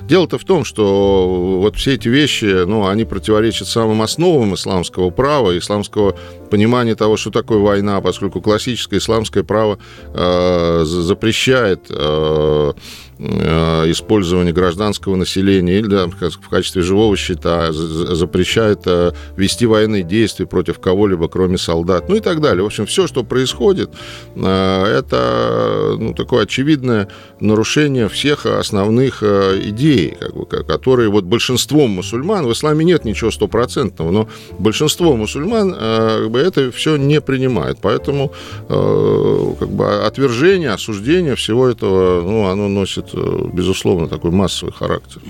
дело-то 0.00 0.38
в 0.38 0.44
том, 0.44 0.64
что 0.64 1.58
вот 1.60 1.76
все 1.76 1.94
эти 1.94 2.08
вещи, 2.08 2.64
ну, 2.66 2.86
они 2.86 3.04
противоречат 3.04 3.68
самым 3.68 4.02
основам 4.02 4.54
исламского 4.54 5.10
права, 5.10 5.56
исламского 5.56 6.16
понимания 6.50 6.94
того, 6.94 7.16
что 7.16 7.30
такое 7.42 7.58
война, 7.58 8.00
поскольку 8.00 8.40
классическое 8.40 8.98
исламское 8.98 9.42
право 9.44 9.78
э, 10.14 10.82
запрещает 10.84 11.86
э, 11.90 12.72
использование 13.18 14.52
гражданского 14.52 15.16
населения 15.16 15.78
или 15.78 15.86
да, 15.86 16.06
в 16.06 16.48
качестве 16.48 16.82
живого 16.82 17.16
щита, 17.16 17.72
запрещает 17.72 18.82
э, 18.86 19.12
вести 19.36 19.66
военные 19.66 20.04
действия 20.04 20.46
против 20.46 20.78
кого-либо, 20.78 21.28
кроме 21.28 21.58
солдат, 21.58 22.08
ну 22.08 22.16
и 22.16 22.20
так 22.20 22.40
далее. 22.40 22.62
В 22.62 22.66
общем, 22.66 22.86
все, 22.86 23.06
что 23.08 23.24
происходит, 23.24 23.90
э, 24.36 24.84
это 24.98 25.96
ну, 25.98 26.14
такое 26.14 26.44
очевидное 26.44 27.08
нарушение 27.40 28.08
всех 28.08 28.46
основных 28.46 29.22
идей, 29.22 30.16
как 30.18 30.36
бы, 30.36 30.46
которые 30.46 31.08
вот 31.08 31.24
большинством 31.24 31.90
мусульман, 31.90 32.46
в 32.46 32.52
исламе 32.52 32.84
нет 32.84 33.04
ничего 33.04 33.30
стопроцентного, 33.30 34.10
но 34.10 34.28
большинство 34.58 35.16
мусульман 35.16 35.74
как 35.74 36.30
бы, 36.30 36.38
это 36.38 36.70
все 36.70 36.96
не 36.96 37.20
принимает. 37.20 37.78
Поэтому 37.80 38.32
как 38.68 39.68
бы, 39.68 40.04
отвержение, 40.04 40.70
осуждение 40.70 41.34
всего 41.34 41.66
этого, 41.66 42.22
ну, 42.22 42.46
оно 42.46 42.68
носит 42.68 43.07
Э, 43.12 43.48
безусловно, 43.52 44.08
такой 44.08 44.30
массовый 44.30 44.72
характер. 44.72 45.20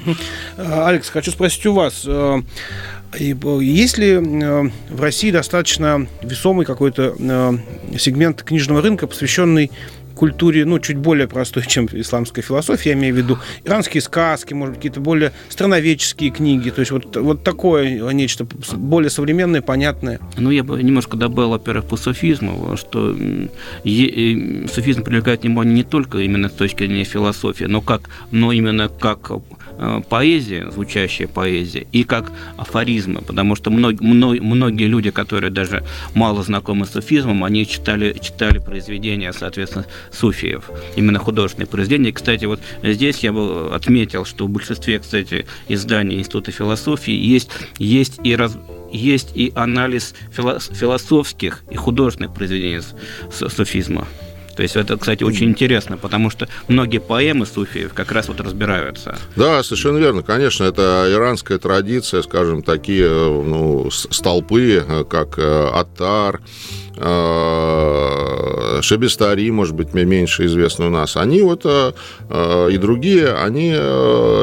Алекс, 0.56 1.08
хочу 1.08 1.30
спросить 1.30 1.64
у 1.66 1.74
вас, 1.74 2.04
э, 2.06 2.42
есть 3.18 3.98
ли 3.98 4.10
э, 4.12 4.70
в 4.90 5.00
России 5.00 5.30
достаточно 5.30 6.06
весомый 6.22 6.66
какой-то 6.66 7.14
сегмент 7.98 8.42
книжного 8.42 8.82
рынка, 8.82 9.06
посвященный 9.06 9.70
культуре, 10.18 10.64
ну, 10.64 10.78
чуть 10.80 10.96
более 10.96 11.28
простой, 11.28 11.64
чем 11.66 11.88
исламская 11.92 12.42
философия, 12.42 12.90
я 12.90 12.96
имею 12.96 13.14
в 13.14 13.18
виду 13.18 13.38
иранские 13.64 14.02
сказки, 14.02 14.52
может 14.52 14.74
быть, 14.74 14.78
какие-то 14.80 15.00
более 15.00 15.32
страноведческие 15.48 16.30
книги, 16.30 16.70
то 16.70 16.80
есть 16.80 16.90
вот, 16.90 17.16
вот 17.16 17.44
такое 17.44 18.12
нечто 18.12 18.46
более 18.76 19.10
современное, 19.10 19.62
понятное. 19.62 20.18
Ну, 20.36 20.50
я 20.50 20.64
бы 20.64 20.82
немножко 20.82 21.16
добавил, 21.16 21.50
во-первых, 21.50 21.86
по 21.86 21.96
суфизму, 21.96 22.76
что 22.76 23.16
суфизм 23.84 25.02
привлекает 25.04 25.42
внимание 25.42 25.74
не 25.74 25.84
только 25.84 26.18
именно 26.18 26.48
с 26.48 26.52
точки 26.52 26.78
зрения 26.78 27.04
философии, 27.04 27.64
но, 27.64 27.80
как, 27.80 28.10
но 28.32 28.52
именно 28.52 28.88
как 28.88 29.30
Э, 29.80 30.02
поэзия, 30.08 30.68
звучащая 30.72 31.28
поэзия, 31.28 31.86
и 31.92 32.02
как 32.02 32.32
афоризмы, 32.56 33.22
потому 33.22 33.54
что 33.54 33.70
многие, 33.70 34.40
многие 34.40 34.86
люди, 34.86 35.10
которые 35.12 35.52
даже 35.52 35.84
мало 36.14 36.42
знакомы 36.42 36.84
с 36.84 36.90
суфизмом, 36.90 37.44
они 37.44 37.64
читали, 37.64 38.16
читали 38.20 38.58
произведения, 38.58 39.32
соответственно, 39.32 39.86
суфиев, 40.12 40.70
именно 40.96 41.18
художественные 41.18 41.66
произведения. 41.66 42.12
Кстати, 42.12 42.44
вот 42.44 42.60
здесь 42.82 43.18
я 43.20 43.32
бы 43.32 43.70
отметил, 43.72 44.24
что 44.24 44.46
в 44.46 44.50
большинстве, 44.50 44.98
кстати, 44.98 45.46
изданий 45.68 46.18
Института 46.18 46.50
философии 46.52 47.12
есть, 47.14 47.50
есть 47.78 48.20
и 48.22 48.34
раз, 48.36 48.56
есть 48.90 49.30
и 49.34 49.52
анализ 49.54 50.14
философских 50.32 51.62
и 51.70 51.76
художественных 51.76 52.34
произведений 52.34 52.82
суфизма. 53.30 54.06
То 54.58 54.62
есть 54.62 54.74
это, 54.74 54.96
кстати, 54.96 55.22
очень 55.22 55.50
интересно, 55.50 55.96
потому 55.96 56.30
что 56.30 56.48
многие 56.66 56.98
поэмы 56.98 57.46
суфиев 57.46 57.94
как 57.94 58.10
раз 58.10 58.26
вот 58.26 58.40
разбираются. 58.40 59.16
Да, 59.36 59.62
совершенно 59.62 59.98
верно. 59.98 60.24
Конечно, 60.24 60.64
это 60.64 61.06
иранская 61.12 61.58
традиция, 61.58 62.22
скажем, 62.22 62.64
такие 62.64 63.08
ну, 63.08 63.88
столпы, 63.92 64.84
э, 64.84 65.04
как 65.04 65.38
э, 65.38 65.68
Атар, 65.72 66.40
Э, 66.40 66.87
Шебестари, 68.82 69.50
может 69.50 69.74
быть, 69.74 69.94
меньше 69.94 70.46
известны 70.46 70.86
у 70.86 70.90
нас, 70.90 71.16
они 71.16 71.42
вот 71.42 71.62
э, 71.64 71.92
э, 72.28 72.68
и 72.72 72.78
другие, 72.78 73.34
они 73.34 73.70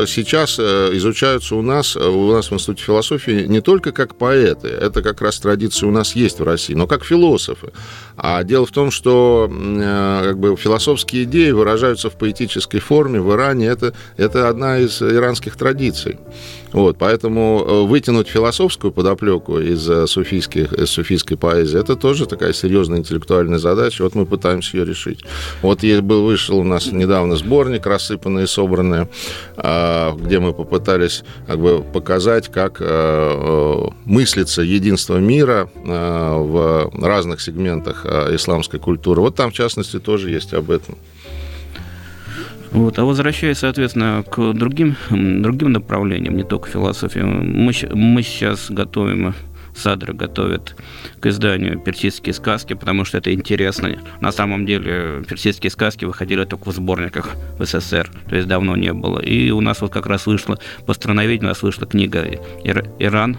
сейчас 0.07 0.59
изучаются 0.59 1.55
у 1.55 1.61
нас, 1.61 1.95
у 1.95 2.31
нас 2.31 2.51
в 2.51 2.53
Институте 2.53 2.83
философии 2.83 3.45
не 3.47 3.61
только 3.61 3.91
как 3.91 4.15
поэты, 4.15 4.67
это 4.67 5.01
как 5.01 5.21
раз 5.21 5.39
традиция 5.39 5.87
у 5.87 5.91
нас 5.91 6.15
есть 6.15 6.39
в 6.39 6.43
России, 6.43 6.73
но 6.73 6.87
как 6.87 7.03
философы. 7.03 7.71
А 8.17 8.43
дело 8.43 8.65
в 8.65 8.71
том, 8.71 8.91
что 8.91 9.49
как 9.49 10.37
бы, 10.39 10.55
философские 10.55 11.23
идеи 11.23 11.51
выражаются 11.51 12.09
в 12.09 12.13
поэтической 12.13 12.79
форме 12.79 13.19
в 13.19 13.33
Иране, 13.33 13.67
это, 13.67 13.93
это 14.17 14.49
одна 14.49 14.79
из 14.79 15.01
иранских 15.01 15.55
традиций. 15.55 16.17
Вот, 16.75 16.97
поэтому 16.97 17.85
вытянуть 17.85 18.27
философскую 18.27 18.91
подоплеку 18.91 19.59
из, 19.59 19.89
суфийских, 20.11 20.73
из 20.73 20.89
суфийской 20.89 21.37
поэзии, 21.37 21.79
это 21.79 21.95
тоже 21.95 22.25
такая 22.25 22.51
серьезная 22.51 22.99
интеллектуальная 22.99 23.59
задача. 23.59 24.03
Вот 24.03 24.13
мы 24.13 24.25
пытаемся 24.25 24.75
ее 24.75 24.83
решить. 24.83 25.23
Вот 25.61 25.83
был, 26.01 26.25
вышел 26.25 26.57
у 26.57 26.65
нас 26.65 26.87
недавно 26.91 27.37
сборник 27.37 27.85
«Рассыпанные 27.85 28.43
и 28.43 28.47
собранные», 28.47 29.07
а, 29.55 30.17
где 30.17 30.39
мы 30.39 30.51
попытались 30.51 31.23
как 31.47 31.59
бы, 31.61 31.81
показать, 31.81 32.51
как 32.51 32.81
а, 32.81 33.89
мыслится 34.03 34.61
единство 34.61 35.15
мира 35.15 35.69
в 35.75 36.91
разных 37.01 37.39
сегментах 37.39 38.05
исламской 38.05 38.81
культуры. 38.81 39.21
Вот 39.21 39.35
там, 39.35 39.51
в 39.51 39.53
частности, 39.53 39.97
тоже 39.97 40.29
есть 40.29 40.53
об 40.53 40.69
этом. 40.69 40.97
Вот. 42.75 42.99
А 42.99 43.05
возвращаясь, 43.05 43.59
соответственно, 43.59 44.23
к 44.29 44.53
другим, 44.53 44.97
другим 45.09 45.71
направлениям, 45.71 46.35
не 46.35 46.43
только 46.43 46.69
философии, 46.69 47.19
мы, 47.19 47.71
мы 47.93 48.21
сейчас 48.21 48.69
готовим 48.69 49.33
Садра 49.75 50.13
готовит 50.13 50.75
к 51.19 51.25
изданию 51.25 51.79
персидские 51.79 52.33
сказки, 52.33 52.73
потому 52.73 53.05
что 53.05 53.17
это 53.17 53.33
интересно. 53.33 53.97
На 54.21 54.31
самом 54.31 54.65
деле 54.65 55.23
персидские 55.27 55.69
сказки 55.69 56.05
выходили 56.05 56.45
только 56.45 56.69
в 56.69 56.73
сборниках 56.73 57.35
в 57.59 57.65
СССР, 57.65 58.09
то 58.29 58.35
есть 58.35 58.47
давно 58.47 58.75
не 58.75 58.93
было. 58.93 59.19
И 59.19 59.51
у 59.51 59.61
нас 59.61 59.81
вот 59.81 59.91
как 59.91 60.05
раз 60.05 60.27
вышла, 60.27 60.59
по 60.85 60.93
страноведению 60.93 61.47
у 61.47 61.49
нас 61.49 61.61
вышла 61.61 61.87
книга 61.87 62.25
«Иран», 62.99 63.37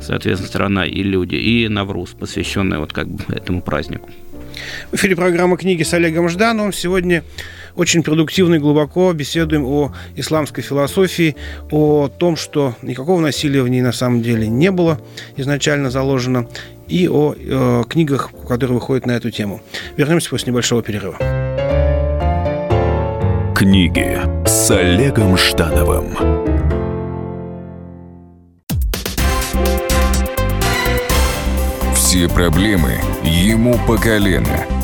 соответственно, 0.00 0.48
«Страна 0.48 0.86
и 0.86 1.02
люди», 1.02 1.36
и 1.36 1.68
«Навруз», 1.68 2.10
посвященная 2.10 2.78
вот 2.78 2.92
как 2.92 3.08
бы 3.08 3.22
этому 3.34 3.60
празднику. 3.60 4.10
В 4.90 4.94
эфире 4.94 5.16
программа 5.16 5.56
«Книги» 5.56 5.82
с 5.82 5.92
Олегом 5.92 6.28
Ждановым. 6.28 6.72
Сегодня 6.72 7.24
очень 7.76 8.02
продуктивно 8.02 8.54
и 8.54 8.58
глубоко 8.58 9.12
беседуем 9.12 9.64
о 9.64 9.92
исламской 10.16 10.62
философии, 10.62 11.36
о 11.70 12.08
том, 12.08 12.36
что 12.36 12.74
никакого 12.82 13.20
насилия 13.20 13.62
в 13.62 13.68
ней 13.68 13.82
на 13.82 13.92
самом 13.92 14.22
деле 14.22 14.48
не 14.48 14.70
было 14.70 15.00
изначально 15.36 15.90
заложено, 15.90 16.48
и 16.86 17.08
о 17.08 17.34
э, 17.34 17.84
книгах, 17.88 18.30
которые 18.46 18.74
выходят 18.74 19.06
на 19.06 19.12
эту 19.12 19.30
тему. 19.30 19.62
Вернемся 19.96 20.30
после 20.30 20.50
небольшого 20.50 20.82
перерыва. 20.82 21.16
Книги 23.54 24.18
с 24.46 24.70
Олегом 24.70 25.38
Ждановым. 25.38 26.16
Все 31.94 32.28
проблемы 32.28 33.00
ему 33.24 33.78
по 33.86 33.96
колено– 33.96 34.66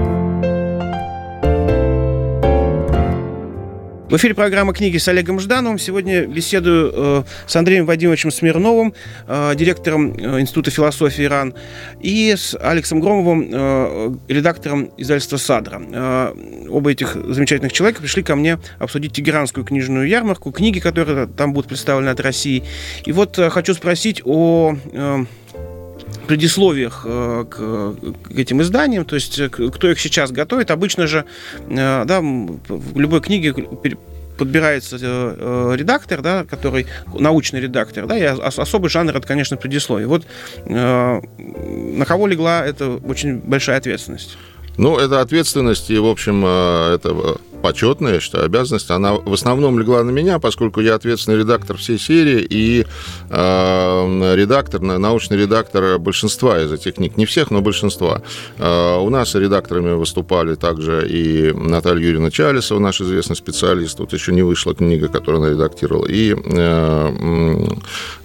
В 4.11 4.17
эфире 4.17 4.33
программа 4.33 4.73
«Книги» 4.73 4.97
с 4.97 5.07
Олегом 5.07 5.39
Ждановым. 5.39 5.79
Сегодня 5.79 6.25
беседую 6.25 6.91
э, 6.93 7.23
с 7.47 7.55
Андреем 7.55 7.85
Вадимовичем 7.85 8.29
Смирновым, 8.29 8.93
э, 9.25 9.53
директором 9.55 10.13
э, 10.13 10.41
Института 10.41 10.69
философии 10.69 11.23
Иран, 11.23 11.53
и 12.01 12.35
с 12.35 12.53
Алексом 12.59 12.99
Громовым, 12.99 14.19
редактором 14.27 14.91
издательства 14.97 15.37
«Садра». 15.37 16.33
Оба 16.69 16.91
этих 16.91 17.15
замечательных 17.15 17.71
человека 17.71 18.01
пришли 18.01 18.21
ко 18.21 18.35
мне 18.35 18.59
обсудить 18.79 19.13
Тегеранскую 19.13 19.65
книжную 19.65 20.09
ярмарку, 20.09 20.51
книги, 20.51 20.79
которые 20.79 21.27
там 21.27 21.53
будут 21.53 21.69
представлены 21.69 22.09
от 22.09 22.19
России. 22.19 22.65
И 23.05 23.13
вот 23.13 23.37
хочу 23.37 23.73
спросить 23.73 24.21
о... 24.25 24.75
предисловиях 26.27 27.03
э, 27.05 27.45
к, 27.49 27.95
этим 28.35 28.61
изданиям, 28.61 29.05
то 29.05 29.15
есть 29.15 29.39
э, 29.39 29.49
кто 29.49 29.89
их 29.89 29.99
сейчас 29.99 30.31
готовит. 30.31 30.71
Обычно 30.71 31.07
же 31.07 31.25
э, 31.67 32.03
да, 32.05 32.21
в 32.21 32.99
любой 32.99 33.21
книге 33.21 33.53
подбирается 34.37 34.95
редактор, 35.75 36.21
да, 36.21 36.45
который 36.45 36.87
научный 37.13 37.59
редактор, 37.59 38.07
да, 38.07 38.17
и 38.17 38.23
особый 38.23 38.89
жанр 38.89 39.15
это, 39.15 39.27
конечно, 39.27 39.55
предисловие. 39.55 40.07
Вот 40.07 40.25
на 40.65 42.05
кого 42.07 42.25
легла 42.25 42.65
эта 42.65 42.89
очень 42.89 43.37
большая 43.37 43.77
ответственность? 43.77 44.37
Ну, 44.77 44.97
это 44.97 45.21
ответственность, 45.21 45.91
и, 45.91 45.99
в 45.99 46.07
общем, 46.07 46.43
это 46.43 47.37
почетная, 47.61 48.19
что 48.19 48.43
обязанность, 48.43 48.89
она 48.91 49.13
в 49.13 49.33
основном 49.33 49.79
легла 49.79 50.03
на 50.03 50.11
меня, 50.11 50.39
поскольку 50.39 50.81
я 50.81 50.95
ответственный 50.95 51.39
редактор 51.39 51.77
всей 51.77 51.99
серии 51.99 52.45
и 52.49 52.85
э, 53.29 54.35
редактор, 54.35 54.81
научный 54.81 55.37
редактор 55.37 55.99
большинства 55.99 56.61
из 56.61 56.71
этих 56.71 56.95
книг. 56.95 57.17
Не 57.17 57.25
всех, 57.25 57.51
но 57.51 57.61
большинства. 57.61 58.21
Э, 58.57 58.97
у 58.97 59.09
нас 59.09 59.35
редакторами 59.35 59.93
выступали 59.93 60.55
также 60.55 61.07
и 61.07 61.51
Наталья 61.53 62.03
Юрьевна 62.03 62.31
Чалисова, 62.31 62.79
наш 62.79 63.01
известный 63.01 63.35
специалист. 63.35 63.97
Тут 63.97 64.13
еще 64.13 64.33
не 64.33 64.41
вышла 64.41 64.73
книга, 64.73 65.07
которую 65.07 65.43
она 65.43 65.51
редактировала. 65.51 66.07
И 66.07 66.35
э, 66.35 67.67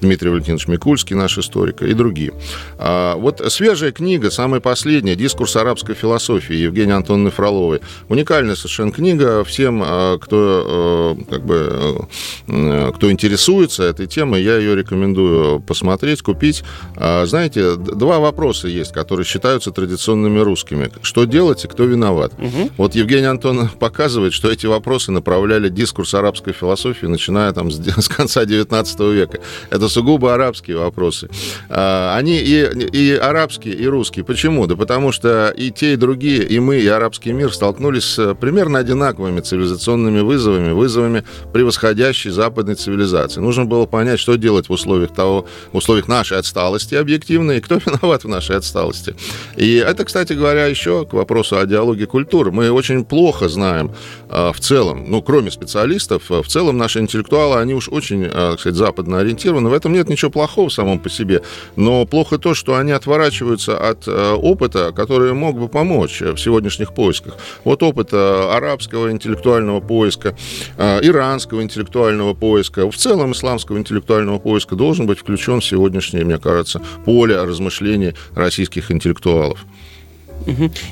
Дмитрий 0.01 0.31
Валентинович 0.31 0.69
Микульский, 0.69 1.17
наш 1.17 1.39
историк, 1.39 1.83
и 1.83 1.93
другие. 1.95 2.33
А, 2.79 3.17
вот 3.17 3.41
свежая 3.53 3.93
книга, 3.93 4.31
самая 4.31 4.61
последняя, 4.61 5.17
«Дискурс 5.17 5.57
арабской 5.57 5.95
философии» 5.95 6.55
Евгения 6.55 6.95
Антоновны 6.95 7.31
Фроловой. 7.31 7.81
Уникальная 8.09 8.55
совершенно 8.55 8.93
книга, 8.93 9.26
книга 9.27 9.45
всем, 9.45 9.85
кто, 10.21 11.17
как 11.29 11.45
бы, 11.45 12.07
кто 12.47 13.11
интересуется 13.11 13.85
этой 13.85 14.07
темой, 14.07 14.43
я 14.43 14.57
ее 14.57 14.77
рекомендую 14.77 15.61
посмотреть, 15.61 16.23
купить. 16.23 16.63
Знаете, 16.97 17.77
два 17.77 18.19
вопроса 18.19 18.69
есть, 18.69 18.93
которые 18.93 19.27
считаются 19.27 19.71
традиционными 19.71 20.39
русскими. 20.39 20.91
Что 21.03 21.25
делать 21.25 21.65
и 21.65 21.69
кто 21.69 21.85
виноват? 21.85 22.33
Угу. 22.39 22.71
Вот 22.77 22.95
Евгений 22.95 23.27
Антон 23.27 23.69
показывает, 23.79 24.33
что 24.33 24.51
эти 24.51 24.67
вопросы 24.67 25.13
направляли 25.13 25.69
дискурс 25.69 26.15
арабской 26.15 26.53
философии, 26.53 27.07
начиная 27.07 27.53
там 27.53 27.71
с, 27.71 27.79
с 28.03 28.09
конца 28.09 28.45
19 28.45 29.01
века. 29.01 29.41
Это 29.71 29.89
сугубо 29.89 30.35
арабские 30.35 30.79
вопросы. 30.79 31.29
Они 31.69 32.39
и, 32.39 32.65
и 32.93 33.15
арабские, 33.15 33.75
и 33.75 33.87
русские. 33.87 34.25
Почему? 34.25 34.67
Да 34.67 34.77
потому 34.77 35.13
что 35.13 35.49
и 35.49 35.71
те, 35.71 35.95
и 35.95 35.97
другие, 35.97 36.45
и 36.45 36.59
мы, 36.61 36.79
и 36.79 36.87
арабский 36.87 37.33
мир 37.33 37.53
столкнулись 37.53 38.05
с 38.05 38.35
примерно 38.35 38.79
одинаковыми 38.79 39.16
цивилизационными 39.41 40.21
вызовами, 40.21 40.73
вызовами 40.73 41.25
превосходящей 41.53 42.31
западной 42.31 42.75
цивилизации. 42.75 43.41
Нужно 43.41 43.65
было 43.65 43.87
понять, 43.87 44.21
что 44.21 44.37
делать 44.37 44.69
в 44.69 44.73
условиях 44.73 45.13
того, 45.13 45.47
в 45.73 45.77
условиях 45.77 46.09
нашей 46.09 46.39
отсталости 46.39 46.95
объективной, 46.95 47.59
и 47.59 47.61
кто 47.61 47.75
виноват 47.87 48.25
в 48.25 48.29
нашей 48.29 48.57
отсталости. 48.57 49.15
И 49.57 49.75
это, 49.75 50.05
кстати 50.05 50.33
говоря, 50.33 50.67
еще 50.67 51.07
к 51.07 51.13
вопросу 51.13 51.59
о 51.59 51.67
диалоге 51.67 52.07
культуры. 52.07 52.51
Мы 52.53 52.71
очень 52.71 53.05
плохо 53.05 53.49
знаем 53.49 53.93
а, 54.29 54.53
в 54.53 54.61
целом, 54.61 55.05
ну, 55.09 55.23
кроме 55.23 55.51
специалистов, 55.51 56.31
а, 56.31 56.43
в 56.43 56.49
целом 56.49 56.77
наши 56.77 57.01
интеллектуалы, 57.01 57.61
они 57.61 57.75
уж 57.75 57.89
очень, 57.89 58.25
а, 58.27 58.53
так 58.53 58.61
сказать, 58.61 58.77
западно 58.77 59.21
ориентированы. 59.21 59.69
В 59.69 59.73
этом 59.73 59.93
нет 59.93 60.09
ничего 60.09 60.31
плохого 60.31 60.69
в 60.69 60.73
самом 60.73 60.99
по 60.99 61.09
себе. 61.09 61.43
Но 61.77 62.05
плохо 62.07 62.39
то, 62.39 62.55
что 62.55 62.77
они 62.77 62.93
отворачиваются 62.93 63.77
от 63.77 64.09
опыта, 64.09 64.93
который 64.93 65.33
мог 65.33 65.59
бы 65.59 65.69
помочь 65.69 66.21
в 66.21 66.37
сегодняшних 66.39 66.95
поисках. 66.95 67.37
Вот 67.65 67.83
опыт 67.83 68.13
арабского 68.13 69.06
интеллектуального 69.11 69.81
поиска, 69.81 70.37
иранского 70.79 71.63
интеллектуального 71.63 72.35
поиска, 72.35 72.91
в 72.91 72.97
целом 72.97 73.33
исламского 73.33 73.79
интеллектуального 73.79 74.39
поиска 74.39 74.77
должен 74.77 75.07
быть 75.07 75.19
включен 75.19 75.61
в 75.61 75.65
сегодняшнее, 75.65 76.25
мне 76.25 76.39
кажется, 76.39 76.81
поле 77.05 77.43
размышлений 77.43 78.15
российских 78.35 78.91
интеллектуалов. 78.91 79.65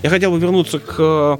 Я 0.03 0.11
хотел 0.11 0.33
бы 0.33 0.39
вернуться 0.39 0.79
к 0.79 0.99
Э, 0.99 1.39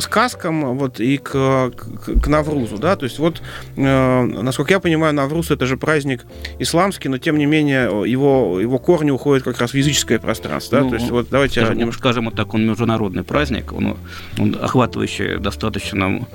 сказкам 0.00 0.76
вот, 0.76 1.00
и 1.00 1.18
к, 1.18 1.32
к, 1.70 2.20
к 2.20 2.26
Наврузу. 2.26 2.78
Да? 2.78 2.96
То 2.96 3.04
есть 3.04 3.18
вот, 3.18 3.42
э, 3.76 4.22
насколько 4.22 4.72
я 4.72 4.80
понимаю, 4.80 5.14
Навруз 5.14 5.50
это 5.50 5.66
же 5.66 5.76
праздник 5.76 6.24
исламский, 6.58 7.08
но 7.08 7.18
тем 7.18 7.38
не 7.38 7.46
менее 7.46 7.84
его, 8.08 8.60
его 8.60 8.78
корни 8.78 9.10
уходят 9.10 9.44
как 9.44 9.58
раз 9.58 9.72
в 9.72 9.74
языческое 9.74 10.18
пространство. 10.18 10.78
Да? 10.78 10.84
Ну, 10.84 10.90
То 10.90 10.96
есть 10.96 11.10
вот 11.10 11.28
давайте... 11.30 11.60
Скажем, 11.60 11.78
немножко... 11.78 12.00
скажем 12.00 12.24
вот 12.26 12.34
так, 12.34 12.52
он 12.54 12.66
международный 12.66 13.22
праздник, 13.22 13.72
он, 13.72 13.96
он 14.38 14.56
охватывающий 14.60 15.38
достаточно, 15.38 16.26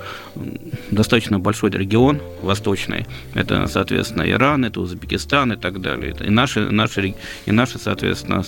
достаточно 0.90 1.38
большой 1.38 1.70
регион 1.70 2.20
восточный. 2.42 3.06
Это, 3.34 3.66
соответственно, 3.66 4.28
Иран, 4.28 4.64
это 4.64 4.80
Узбекистан 4.80 5.52
и 5.52 5.56
так 5.56 5.80
далее. 5.80 6.14
И 6.20 6.30
наши, 6.30 6.70
наши, 6.70 7.14
и 7.46 7.52
наши 7.52 7.78
соответственно, 7.78 8.44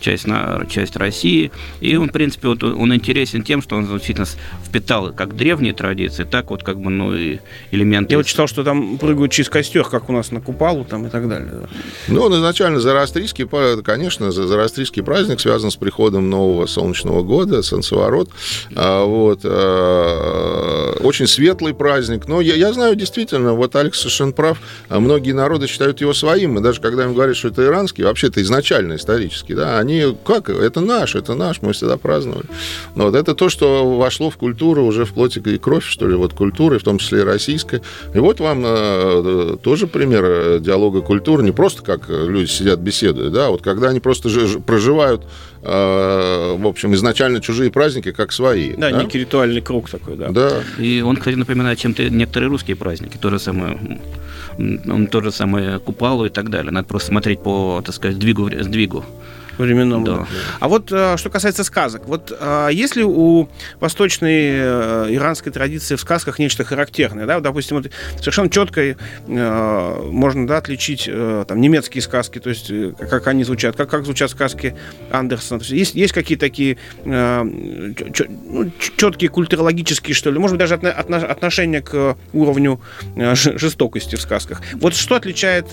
часть, 0.00 0.26
часть 0.70 0.96
России. 0.96 1.50
И 1.80 1.96
он, 1.96 2.08
в 2.08 2.12
принципе, 2.12 2.48
вот 2.48 2.62
он 2.62 2.94
интересен 2.94 3.42
тем, 3.42 3.62
что 3.62 3.76
он 3.76 3.86
значительно 3.86 4.26
впитал 4.64 5.12
как 5.12 5.36
древние 5.36 5.72
традиции, 5.72 6.24
так 6.24 6.50
вот 6.50 6.62
как 6.62 6.78
бы, 6.80 6.90
ну, 6.90 7.14
и 7.14 7.38
элементы... 7.70 8.14
Я 8.14 8.18
вот 8.18 8.26
читал, 8.26 8.46
что 8.46 8.64
там 8.64 8.98
прыгают 8.98 9.32
через 9.32 9.48
костер, 9.48 9.84
как 9.84 10.08
у 10.08 10.12
нас 10.12 10.30
на 10.30 10.40
Купалу 10.40 10.84
там 10.84 11.06
и 11.06 11.10
так 11.10 11.28
далее. 11.28 11.50
Ну, 12.08 12.22
он 12.22 12.34
изначально 12.34 12.80
зороастрийский, 12.80 13.46
конечно, 13.82 14.30
зороастрийский 14.30 15.02
праздник 15.02 15.40
связан 15.40 15.70
с 15.70 15.76
приходом 15.76 16.30
нового 16.30 16.66
солнечного 16.66 17.22
года, 17.22 17.62
солнцеворот. 17.62 18.30
А, 18.74 19.04
вот. 19.04 19.40
А, 19.44 20.96
очень 21.00 21.26
светлый 21.26 21.74
праздник. 21.74 22.28
Но 22.28 22.40
я, 22.40 22.54
я 22.54 22.72
знаю 22.72 22.96
действительно, 22.96 23.52
вот 23.54 23.76
Алекс 23.76 23.98
совершенно 23.98 24.32
прав, 24.32 24.58
а 24.88 25.00
многие 25.00 25.32
народы 25.32 25.66
считают 25.66 26.00
его 26.00 26.14
своим, 26.14 26.58
и 26.58 26.62
даже 26.62 26.80
когда 26.80 27.04
им 27.04 27.14
говорят, 27.14 27.36
что 27.36 27.48
это 27.48 27.64
иранский, 27.64 28.04
вообще 28.04 28.28
это 28.28 28.42
изначально 28.42 28.96
исторически, 28.96 29.54
да, 29.54 29.78
они, 29.78 30.16
как, 30.24 30.48
это 30.48 30.80
наш, 30.80 31.14
это 31.14 31.34
наш, 31.34 31.62
мы 31.62 31.72
всегда 31.72 31.96
праздновали. 31.96 32.46
Но 32.94 33.04
вот 33.04 33.14
это 33.14 33.34
то, 33.34 33.48
что 33.48 33.96
вошло 33.96 34.25
вошло 34.26 34.30
в 34.30 34.36
культуру 34.36 34.84
уже 34.84 35.04
в 35.04 35.12
плоти 35.12 35.38
и 35.38 35.58
кровь, 35.58 35.84
что 35.84 36.08
ли, 36.08 36.14
вот 36.14 36.32
культуры, 36.32 36.78
в 36.78 36.82
том 36.82 36.98
числе 36.98 37.20
и 37.20 37.24
российской. 37.24 37.80
И 38.14 38.18
вот 38.18 38.40
вам 38.40 38.62
э, 38.64 39.56
тоже 39.62 39.86
пример 39.86 40.24
э, 40.24 40.58
диалога 40.60 41.00
культуры, 41.00 41.42
не 41.42 41.52
просто 41.52 41.82
как 41.82 42.08
люди 42.08 42.50
сидят, 42.50 42.80
беседуют, 42.80 43.32
да, 43.32 43.50
вот 43.50 43.62
когда 43.62 43.88
они 43.88 44.00
просто 44.00 44.28
проживают 44.66 45.22
э, 45.62 46.56
в 46.58 46.66
общем, 46.66 46.94
изначально 46.94 47.40
чужие 47.40 47.70
праздники, 47.70 48.12
как 48.12 48.32
свои. 48.32 48.74
Да, 48.76 48.90
да? 48.90 49.02
некий 49.02 49.18
ритуальный 49.18 49.60
круг 49.60 49.90
такой, 49.90 50.16
да. 50.16 50.28
Да. 50.30 50.50
И 50.78 51.02
он, 51.02 51.16
кстати, 51.16 51.36
напоминает 51.36 51.78
чем-то 51.78 52.10
некоторые 52.10 52.48
русские 52.48 52.76
праздники, 52.76 53.18
то 53.20 53.30
же 53.30 53.38
самое, 53.38 54.00
он 54.58 55.06
то 55.06 55.20
же 55.22 55.32
самое 55.32 55.78
Купалу 55.78 56.26
и 56.26 56.30
так 56.30 56.50
далее. 56.50 56.72
Надо 56.72 56.88
просто 56.88 57.08
смотреть 57.08 57.40
по, 57.40 57.82
так 57.84 57.94
сказать, 57.94 58.16
сдвигу, 58.16 58.50
сдвигу 58.50 59.04
временном. 59.58 60.04
Да. 60.04 60.26
А 60.60 60.68
вот 60.68 60.92
э, 60.92 61.16
что 61.16 61.30
касается 61.30 61.64
сказок, 61.64 62.02
вот 62.06 62.36
а, 62.38 62.68
есть 62.68 62.96
ли 62.96 63.04
у 63.04 63.48
восточной 63.80 64.50
э, 64.50 65.06
иранской 65.10 65.52
традиции 65.52 65.96
в 65.96 66.00
сказках 66.00 66.38
нечто 66.38 66.64
характерное, 66.64 67.26
да, 67.26 67.40
допустим, 67.40 67.76
вот 67.76 67.90
совершенно 68.18 68.50
четко 68.50 68.80
э, 68.82 68.96
можно 70.10 70.46
да, 70.46 70.58
отличить 70.58 71.08
там 71.48 71.60
немецкие 71.60 72.02
сказки, 72.02 72.38
то 72.38 72.50
есть 72.50 72.70
как 72.98 73.26
они 73.26 73.44
звучат, 73.44 73.76
как, 73.76 73.90
как 73.90 74.04
звучат 74.04 74.30
сказки 74.30 74.76
Андерсона. 75.10 75.60
Есть, 75.62 75.94
есть 75.94 76.12
какие-то 76.12 76.46
такие 76.46 76.78
ну, 77.04 78.70
четкие 78.96 79.30
культурологические, 79.30 80.14
что 80.14 80.30
ли, 80.30 80.38
может 80.38 80.56
быть, 80.56 80.68
даже 80.68 80.74
отношение 80.74 81.82
к 81.82 82.16
уровню 82.32 82.80
жестокости 83.34 84.16
в 84.16 84.20
сказках. 84.20 84.62
Вот 84.74 84.94
что 84.94 85.16
отличает 85.16 85.66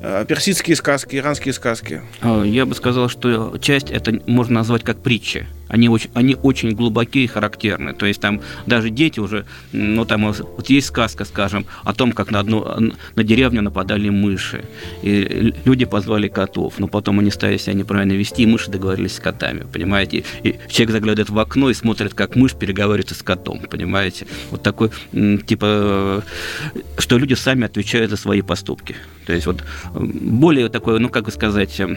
персидские 0.00 0.76
сказки, 0.76 1.16
иранские 1.16 1.52
сказки? 1.52 2.02
А, 2.20 2.42
я 2.42 2.66
бы 2.66 2.74
сказал, 2.74 3.08
что 3.08 3.56
часть 3.58 3.90
это 3.90 4.20
можно 4.26 4.54
назвать 4.54 4.84
как 4.84 5.02
притча. 5.02 5.46
Они 5.68 5.88
очень, 5.88 6.10
они 6.14 6.34
очень 6.34 6.70
глубокие 6.70 7.24
и 7.24 7.26
характерны. 7.26 7.92
То 7.92 8.06
есть 8.06 8.20
там 8.20 8.40
даже 8.66 8.90
дети 8.90 9.20
уже, 9.20 9.44
ну 9.72 10.04
там 10.04 10.32
вот 10.32 10.70
есть 10.70 10.86
сказка, 10.86 11.24
скажем, 11.24 11.66
о 11.84 11.92
том, 11.92 12.12
как 12.12 12.30
на 12.30 12.40
одну 12.40 12.92
на 13.14 13.24
деревню 13.24 13.62
нападали 13.62 14.08
мыши. 14.08 14.64
И 15.02 15.54
люди 15.64 15.84
позвали 15.84 16.28
котов, 16.28 16.78
но 16.78 16.88
потом 16.88 17.20
они 17.20 17.30
стали 17.30 17.58
себя 17.58 17.74
неправильно 17.74 18.12
вести, 18.12 18.44
и 18.44 18.46
мыши 18.46 18.70
договорились 18.70 19.16
с 19.16 19.20
котами, 19.20 19.66
понимаете? 19.70 20.24
И 20.42 20.58
человек 20.68 20.92
заглядывает 20.92 21.30
в 21.30 21.38
окно 21.38 21.70
и 21.70 21.74
смотрит, 21.74 22.14
как 22.14 22.34
мышь 22.34 22.54
переговаривается 22.54 23.14
с 23.14 23.22
котом, 23.22 23.60
понимаете? 23.60 24.26
Вот 24.50 24.62
такой, 24.62 24.90
типа, 25.12 26.24
что 26.96 27.18
люди 27.18 27.34
сами 27.34 27.66
отвечают 27.66 28.10
за 28.10 28.16
свои 28.16 28.40
поступки. 28.40 28.96
То 29.28 29.34
есть 29.34 29.44
вот 29.44 29.62
более 29.92 30.70
такой, 30.70 30.98
ну 31.00 31.10
как 31.10 31.30
сказать, 31.30 31.78
Э, 31.78 31.84
э, 31.84 31.94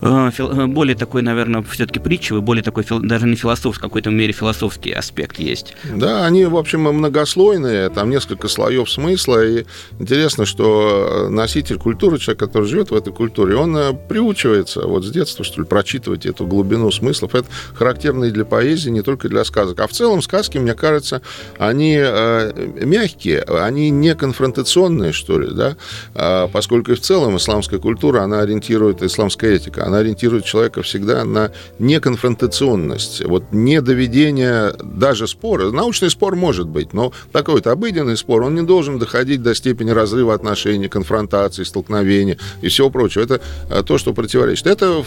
более 0.00 0.96
такой, 0.96 1.22
наверное, 1.22 1.62
все-таки 1.62 1.98
притчевый, 1.98 2.42
более 2.42 2.62
такой, 2.62 2.84
даже 3.02 3.26
не 3.26 3.36
философский, 3.36 3.78
в 3.78 3.80
какой-то 3.80 4.10
мере 4.10 4.32
философский 4.32 4.92
аспект 4.92 5.38
есть. 5.38 5.74
Да, 5.84 6.24
они, 6.26 6.44
в 6.44 6.56
общем, 6.56 6.82
многослойные, 6.82 7.88
там 7.90 8.10
несколько 8.10 8.48
слоев 8.48 8.90
смысла, 8.90 9.44
и 9.44 9.64
интересно, 9.98 10.44
что 10.44 11.28
носитель 11.30 11.78
культуры, 11.78 12.18
человек, 12.18 12.40
который 12.40 12.68
живет 12.68 12.90
в 12.90 12.94
этой 12.94 13.12
культуре, 13.12 13.56
он 13.56 13.76
э, 13.76 13.92
приучивается 14.08 14.86
вот 14.86 15.04
с 15.04 15.10
детства, 15.10 15.44
что 15.44 15.62
ли, 15.62 15.66
прочитывать 15.66 16.26
эту 16.26 16.46
глубину 16.46 16.90
смыслов. 16.90 17.34
Это 17.34 17.46
характерно 17.74 18.24
и 18.24 18.30
для 18.30 18.44
поэзии, 18.44 18.90
не 18.90 19.02
только 19.02 19.28
для 19.28 19.44
сказок. 19.44 19.80
А 19.80 19.86
в 19.86 19.92
целом 19.92 20.22
сказки, 20.22 20.58
мне 20.58 20.74
кажется, 20.74 21.22
они 21.58 21.96
мягкие, 21.96 23.42
они 23.42 23.90
не 23.90 24.14
конфронтационные, 24.14 25.12
что 25.12 25.38
ли, 25.38 25.48
да, 25.52 25.76
а 26.14 26.48
поскольку 26.48 26.92
и 26.92 26.94
в 26.94 27.00
целом 27.00 27.36
исламская 27.36 27.80
культура, 27.80 28.20
она 28.20 28.40
ориентирует, 28.40 29.02
исламская 29.02 29.54
этика, 29.54 29.85
она 29.86 29.98
ориентирует 29.98 30.44
человека 30.44 30.82
всегда 30.82 31.24
на 31.24 31.52
неконфронтационность, 31.78 33.24
вот 33.24 33.44
не 33.52 33.80
доведение 33.80 34.74
даже 34.82 35.28
спора. 35.28 35.70
Научный 35.70 36.10
спор 36.10 36.34
может 36.34 36.66
быть, 36.66 36.92
но 36.92 37.12
такой 37.30 37.54
вот 37.54 37.68
обыденный 37.68 38.16
спор, 38.16 38.42
он 38.42 38.56
не 38.56 38.62
должен 38.62 38.98
доходить 38.98 39.42
до 39.42 39.54
степени 39.54 39.90
разрыва 39.90 40.34
отношений, 40.34 40.88
конфронтации, 40.88 41.62
столкновения 41.62 42.36
и 42.62 42.68
всего 42.68 42.90
прочего. 42.90 43.22
Это 43.22 43.40
а, 43.70 43.84
то, 43.84 43.96
что 43.96 44.12
противоречит. 44.12 44.66
Это, 44.66 45.04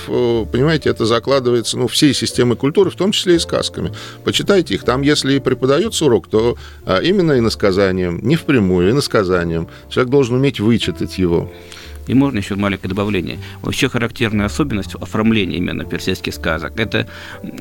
понимаете, 0.51 0.89
это 0.89 1.05
закладывается 1.05 1.77
ну, 1.77 1.87
всей 1.87 2.13
системы 2.13 2.55
культуры, 2.55 2.89
в 2.89 2.95
том 2.95 3.11
числе 3.11 3.35
и 3.35 3.39
сказками. 3.39 3.91
Почитайте 4.23 4.75
их. 4.75 4.83
Там, 4.83 5.01
если 5.01 5.33
и 5.33 5.39
преподается 5.39 6.05
урок, 6.05 6.29
то 6.29 6.55
а, 6.85 6.99
именно 6.99 7.37
иносказанием, 7.37 8.19
не 8.23 8.37
впрямую, 8.37 8.91
иносказанием. 8.91 9.67
Человек 9.89 10.09
должен 10.09 10.35
уметь 10.35 10.61
вычитать 10.61 11.17
его. 11.17 11.51
И 12.07 12.13
можно 12.13 12.39
еще 12.39 12.55
маленькое 12.55 12.89
добавление. 12.89 13.37
Вообще 13.61 13.87
характерная 13.87 14.47
особенность 14.47 14.95
оформления 14.95 15.57
именно 15.57 15.85
персидских 15.85 16.33
сказок– 16.33 16.73
это 16.79 17.07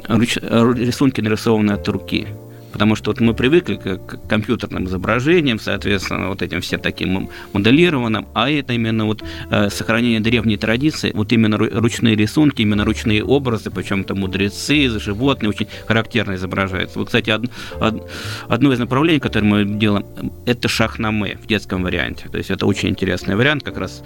рисунки, 0.09 1.21
нарисованные 1.21 1.75
от 1.75 1.89
руки. 1.89 2.27
Потому 2.73 2.97
что 2.97 3.11
вот 3.11 3.21
мы 3.21 3.35
привыкли 3.35 3.77
к 3.77 4.29
компьютерным 4.29 4.85
изображениям, 4.87 5.59
соответственно, 5.59 6.29
вот 6.29 6.43
этим 6.43 6.61
все 6.61 6.79
таким 6.79 7.31
моделированным, 7.53 8.29
а 8.35 8.51
это 8.51 8.73
именно 8.75 9.07
вот 9.07 9.23
э, 9.51 9.71
сохранение 9.71 10.21
древней 10.21 10.57
традиции, 10.57 11.11
вот 11.15 11.33
именно 11.33 11.57
ручные 11.57 12.15
рисунки, 12.15 12.63
именно 12.63 12.85
ручные 12.85 13.25
образы, 13.25 13.71
причем 13.71 14.03
это 14.03 14.15
мудрецы, 14.15 14.89
животные, 15.01 15.51
очень 15.51 15.69
характерно 15.87 16.35
изображаются. 16.35 16.99
Вот, 16.99 17.07
кстати, 17.07 17.31
од, 17.31 17.51
од, 17.81 18.11
одно 18.49 18.73
из 18.73 18.79
направлений, 18.79 19.21
которое 19.21 19.47
мы 19.47 19.65
делаем, 19.65 20.05
это 20.47 20.69
шахнаме 20.69 21.39
в 21.43 21.47
детском 21.47 21.83
варианте. 21.83 22.29
То 22.29 22.39
есть 22.39 22.51
это 22.51 22.67
очень 22.67 22.91
интересный 22.91 23.37
вариант, 23.37 23.63
как 23.63 23.79
раз 23.79 24.03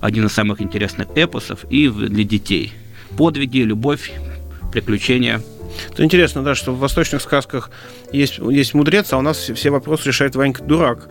один 0.00 0.26
из 0.26 0.32
самых 0.32 0.60
интересных 0.60 1.08
эпосов 1.16 1.64
и 1.70 1.88
для 1.88 2.24
детей. 2.24 2.72
Подвиги, 3.16 3.58
любовь, 3.58 4.12
приключения– 4.72 5.40
это 5.92 6.04
интересно, 6.04 6.42
да, 6.42 6.54
что 6.54 6.72
в 6.72 6.78
восточных 6.78 7.22
сказках 7.22 7.70
есть, 8.12 8.38
есть 8.38 8.74
мудрец, 8.74 9.12
а 9.12 9.18
у 9.18 9.22
нас 9.22 9.38
все 9.38 9.70
вопросы 9.70 10.08
решает 10.08 10.36
Ванька 10.36 10.62
Дурак. 10.62 11.08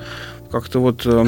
Как-то 0.51 0.79
вот... 0.79 1.01
Э, 1.05 1.25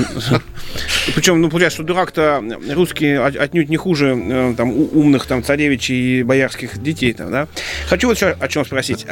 причем, 1.15 1.41
ну, 1.41 1.49
получается, 1.49 1.77
что 1.77 1.83
дурак-то 1.83 2.41
русский 2.71 3.13
отнюдь 3.13 3.67
не 3.67 3.77
хуже 3.77 4.15
э, 4.15 4.53
там, 4.55 4.71
умных 4.71 5.25
там 5.25 5.43
царевичей 5.43 6.19
и 6.19 6.23
боярских 6.23 6.81
детей. 6.81 7.13
Там, 7.13 7.31
да? 7.31 7.47
Хочу 7.89 8.07
вот 8.07 8.15
еще 8.15 8.27
о 8.39 8.47
чем 8.47 8.65
спросить. 8.65 9.05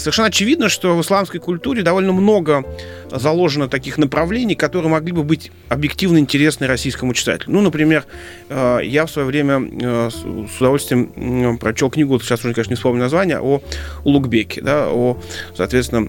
Совершенно 0.00 0.28
очевидно, 0.28 0.68
что 0.68 0.96
в 0.96 1.02
исламской 1.02 1.40
культуре 1.40 1.82
довольно 1.82 2.12
много 2.12 2.64
заложено 3.10 3.68
таких 3.68 3.98
направлений, 3.98 4.54
которые 4.54 4.90
могли 4.90 5.12
бы 5.12 5.22
быть 5.22 5.52
объективно 5.68 6.18
интересны 6.18 6.66
российскому 6.66 7.12
читателю. 7.12 7.52
Ну, 7.52 7.60
например, 7.60 8.06
э, 8.48 8.80
я 8.82 9.04
в 9.04 9.10
свое 9.10 9.26
время 9.28 9.60
э, 9.60 10.10
с 10.10 10.60
удовольствием 10.60 11.58
прочел 11.58 11.90
книгу, 11.90 12.18
сейчас 12.20 12.40
уже, 12.44 12.54
конечно, 12.54 12.72
не 12.72 12.76
вспомню 12.76 13.00
название, 13.00 13.40
о 13.40 13.60
Улугбеке, 14.04 14.62
да, 14.62 14.88
о, 14.88 15.20
соответственно, 15.54 16.08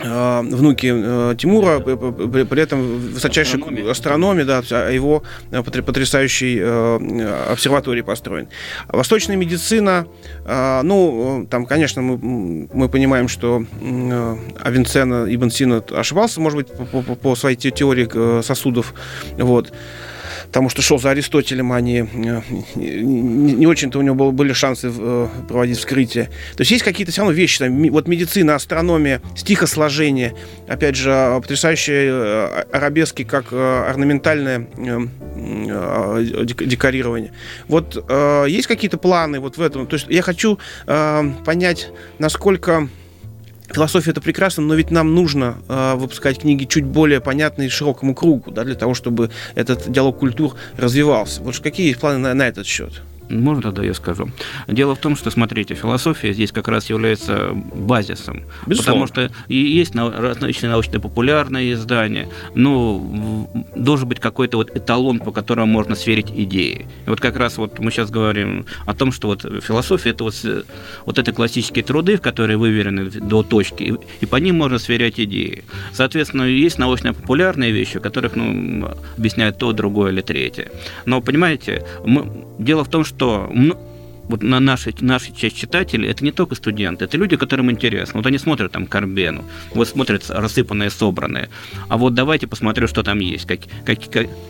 внуки 0.00 0.92
э, 0.94 1.34
Тимура, 1.36 1.80
при 1.80 2.62
этом 2.62 2.98
высочайшей 2.98 3.60
астрономии, 3.90 4.44
да, 4.44 4.62
а 4.70 4.90
его 4.90 5.22
э, 5.50 5.62
потрясающей 5.62 6.62
обсерватории 7.52 8.02
построен. 8.02 8.48
Восточная 8.88 9.36
медицина, 9.36 10.06
ну, 10.46 11.46
там, 11.50 11.66
конечно, 11.66 12.02
мы, 12.02 12.68
мы 12.72 12.88
понимаем, 12.88 13.28
что 13.28 13.64
Авенцена 14.60 15.26
Ибн 15.28 15.50
Сина 15.50 15.82
ошибался, 15.90 16.40
может 16.40 16.56
быть, 16.56 16.68
по, 16.68 17.02
по, 17.02 17.14
по 17.14 17.36
своей 17.36 17.56
теории 17.56 18.42
сосудов, 18.42 18.94
вот 19.36 19.72
потому 20.48 20.68
что 20.70 20.82
шел 20.82 20.98
за 20.98 21.10
Аристотелем, 21.10 21.72
а 21.72 21.80
не, 21.80 22.00
э, 22.00 22.40
не, 22.74 23.66
очень-то 23.66 23.98
у 23.98 24.02
него 24.02 24.32
были 24.32 24.52
шансы 24.54 24.90
э, 24.92 25.28
проводить 25.46 25.78
вскрытие. 25.78 26.24
То 26.56 26.62
есть 26.62 26.70
есть 26.70 26.84
какие-то 26.84 27.12
все 27.12 27.20
равно 27.20 27.34
вещи, 27.34 27.58
там, 27.58 27.90
вот 27.90 28.08
медицина, 28.08 28.54
астрономия, 28.54 29.20
стихосложение, 29.36 30.34
опять 30.66 30.96
же, 30.96 31.12
а, 31.12 31.38
потрясающие 31.40 32.08
э, 32.10 32.64
арабески 32.72 33.24
как 33.24 33.52
орнаментальное 33.52 34.66
декорирование. 36.44 37.32
Вот 37.68 37.96
есть 38.48 38.66
какие-то 38.66 38.98
планы 38.98 39.40
вот 39.40 39.56
в 39.58 39.62
этом? 39.62 39.86
То 39.86 39.94
есть 39.94 40.06
я 40.08 40.22
хочу 40.22 40.58
понять, 40.86 41.90
насколько 42.18 42.88
Философия 43.72 44.12
это 44.12 44.20
прекрасно, 44.20 44.62
но 44.62 44.74
ведь 44.74 44.90
нам 44.90 45.14
нужно 45.14 45.58
э, 45.68 45.94
выпускать 45.96 46.40
книги 46.40 46.64
чуть 46.64 46.84
более 46.84 47.20
понятные 47.20 47.68
широкому 47.68 48.14
кругу, 48.14 48.50
да, 48.50 48.64
для 48.64 48.74
того, 48.74 48.94
чтобы 48.94 49.30
этот 49.54 49.90
диалог 49.90 50.18
культур 50.18 50.54
развивался. 50.76 51.42
Вот 51.42 51.58
какие 51.58 51.92
планы 51.94 52.18
на, 52.18 52.34
на 52.34 52.48
этот 52.48 52.66
счет? 52.66 53.02
Можно 53.30 53.62
тогда 53.62 53.82
я 53.82 53.94
скажу? 53.94 54.30
Дело 54.66 54.94
в 54.94 54.98
том, 54.98 55.16
что, 55.16 55.30
смотрите, 55.30 55.74
философия 55.74 56.32
здесь 56.32 56.52
как 56.52 56.68
раз 56.68 56.88
является 56.90 57.50
базисом. 57.52 58.44
Безусловно. 58.66 59.06
Потому 59.06 59.28
что 59.28 59.34
и 59.48 59.56
есть 59.56 59.94
различные 59.94 60.70
научно-популярные 60.70 61.72
издания, 61.74 62.28
но 62.54 63.48
должен 63.76 64.08
быть 64.08 64.20
какой-то 64.20 64.56
вот 64.56 64.76
эталон, 64.76 65.18
по 65.18 65.32
которому 65.32 65.66
можно 65.72 65.94
сверить 65.94 66.30
идеи. 66.34 66.86
И 67.06 67.10
вот 67.10 67.20
как 67.20 67.36
раз 67.36 67.58
вот 67.58 67.78
мы 67.78 67.90
сейчас 67.90 68.10
говорим 68.10 68.66
о 68.86 68.94
том, 68.94 69.12
что 69.12 69.28
вот 69.28 69.42
философия– 69.62 70.10
это 70.10 70.24
вот, 70.24 70.34
вот 71.04 71.18
это 71.18 71.32
классические 71.32 71.84
труды, 71.84 72.16
в 72.16 72.20
которые 72.20 72.56
выверены 72.56 73.10
до 73.10 73.42
точки, 73.42 73.82
и, 73.82 73.94
и 74.20 74.26
по 74.26 74.36
ним 74.36 74.56
можно 74.56 74.78
сверять 74.78 75.20
идеи. 75.20 75.64
Соответственно, 75.92 76.42
есть 76.42 76.78
научно-популярные 76.78 77.72
вещи, 77.72 77.98
которых 77.98 78.36
ну, 78.36 78.90
объясняют 79.16 79.58
то, 79.58 79.72
другое 79.72 80.12
или 80.12 80.20
третье. 80.22 80.70
Но, 81.04 81.20
понимаете, 81.20 81.84
мы, 82.04 82.26
дело 82.58 82.84
в 82.84 82.88
том, 82.88 83.04
что 83.04 83.17
что 83.18 83.50
вот 84.28 84.42
на 84.42 84.60
нашей, 84.60 84.94
нашей 85.00 85.34
часть 85.34 85.56
читателей 85.56 86.08
это 86.08 86.22
не 86.22 86.30
только 86.30 86.54
студенты, 86.54 87.06
это 87.06 87.16
люди, 87.16 87.36
которым 87.36 87.70
интересно. 87.70 88.18
Вот 88.18 88.26
они 88.26 88.38
смотрят 88.38 88.70
там 88.70 88.86
Карбену, 88.86 89.44
вот 89.74 89.88
смотрят 89.88 90.24
рассыпанные, 90.28 90.90
собранные. 90.90 91.48
А 91.88 91.96
вот 91.96 92.14
давайте 92.14 92.46
посмотрю, 92.46 92.86
что 92.86 93.02
там 93.02 93.18
есть, 93.18 93.46
как, 93.46 93.60
как, 93.84 93.98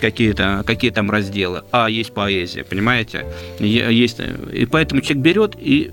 какие, 0.00 0.32
-то, 0.34 0.64
какие 0.64 0.90
там 0.90 1.10
разделы. 1.10 1.62
А, 1.70 1.88
есть 1.88 2.12
поэзия, 2.12 2.64
понимаете? 2.64 3.24
Есть, 3.60 4.20
и 4.52 4.66
поэтому 4.66 5.00
человек 5.00 5.24
берет 5.24 5.56
и, 5.56 5.92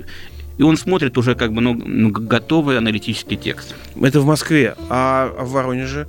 и 0.57 0.63
он 0.63 0.77
смотрит 0.77 1.17
уже 1.17 1.35
как 1.35 1.53
бы 1.53 1.61
ну, 1.61 1.73
ну, 1.73 2.09
готовый 2.09 2.77
аналитический 2.77 3.37
текст. 3.37 3.75
Это 4.01 4.21
в 4.21 4.25
Москве, 4.25 4.75
а 4.89 5.33
в 5.39 5.51
Воронеже? 5.51 6.07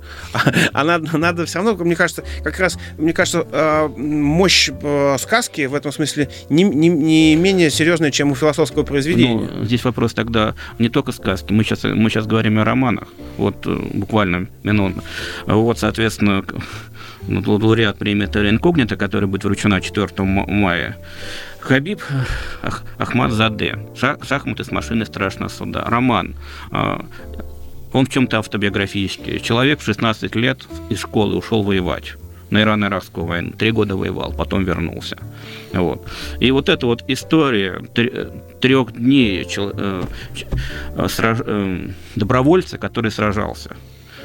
А 0.73 0.83
надо, 0.83 1.17
надо 1.17 1.45
все 1.45 1.59
равно, 1.59 1.83
мне 1.83 1.95
кажется, 1.95 2.23
как 2.43 2.59
раз, 2.59 2.77
мне 2.97 3.13
кажется, 3.13 3.45
а, 3.51 3.87
мощь 3.87 4.69
а, 4.83 5.17
сказки 5.17 5.65
в 5.65 5.75
этом 5.75 5.91
смысле 5.91 6.29
не, 6.49 6.63
не, 6.63 6.89
не 6.89 7.35
менее 7.35 7.69
серьезная, 7.69 8.11
чем 8.11 8.31
у 8.31 8.35
философского 8.35 8.83
произведения. 8.83 9.49
Ну, 9.51 9.65
здесь 9.65 9.83
вопрос 9.83 10.13
тогда 10.13 10.55
не 10.79 10.89
только 10.89 11.11
сказки, 11.11 11.51
мы 11.51 11.63
сейчас, 11.63 11.83
мы 11.83 12.09
сейчас 12.09 12.25
говорим 12.27 12.59
о 12.59 12.65
романах, 12.65 13.07
вот 13.37 13.65
э, 13.65 13.75
буквально 13.93 14.47
минутно. 14.63 15.03
Вот, 15.45 15.79
соответственно, 15.79 16.43
ну, 17.27 17.41
лауреат 17.45 17.97
премии 17.97 18.27
Терра 18.27 18.49
Инкогнита, 18.49 18.95
которая 18.95 19.27
будет 19.27 19.43
вручена 19.43 19.81
4 19.81 20.07
мая, 20.23 20.97
Хабиб 21.67 22.01
Ах, 22.63 22.83
Ахмад 22.97 23.31
Заде. 23.31 23.77
Шахматы 23.95 24.63
с 24.63 24.71
машины 24.71 25.05
страшного 25.05 25.49
суда. 25.49 25.83
Роман. 25.85 26.35
А, 26.71 27.05
он 27.91 28.05
в 28.05 28.09
чем-то 28.09 28.39
автобиографический. 28.39 29.39
Человек 29.39 29.81
в 29.81 29.83
16 29.83 30.33
лет 30.35 30.59
из 30.89 30.99
школы 30.99 31.35
ушел 31.35 31.63
воевать 31.63 32.13
на 32.51 32.61
Ирано-Иракскую 32.61 33.25
войну. 33.25 33.51
Три 33.51 33.71
года 33.71 33.97
воевал, 33.97 34.31
потом 34.31 34.63
вернулся. 34.63 35.17
Вот. 35.73 36.07
И 36.39 36.51
вот 36.51 36.69
эта 36.69 36.85
вот 36.85 37.03
история 37.09 37.81
трех 38.61 38.93
дней 38.93 39.45
э, 39.57 40.03
сраж... 41.09 41.39
Э, 41.45 41.89
добровольца, 42.15 42.77
который 42.77 43.11
сражался. 43.11 43.75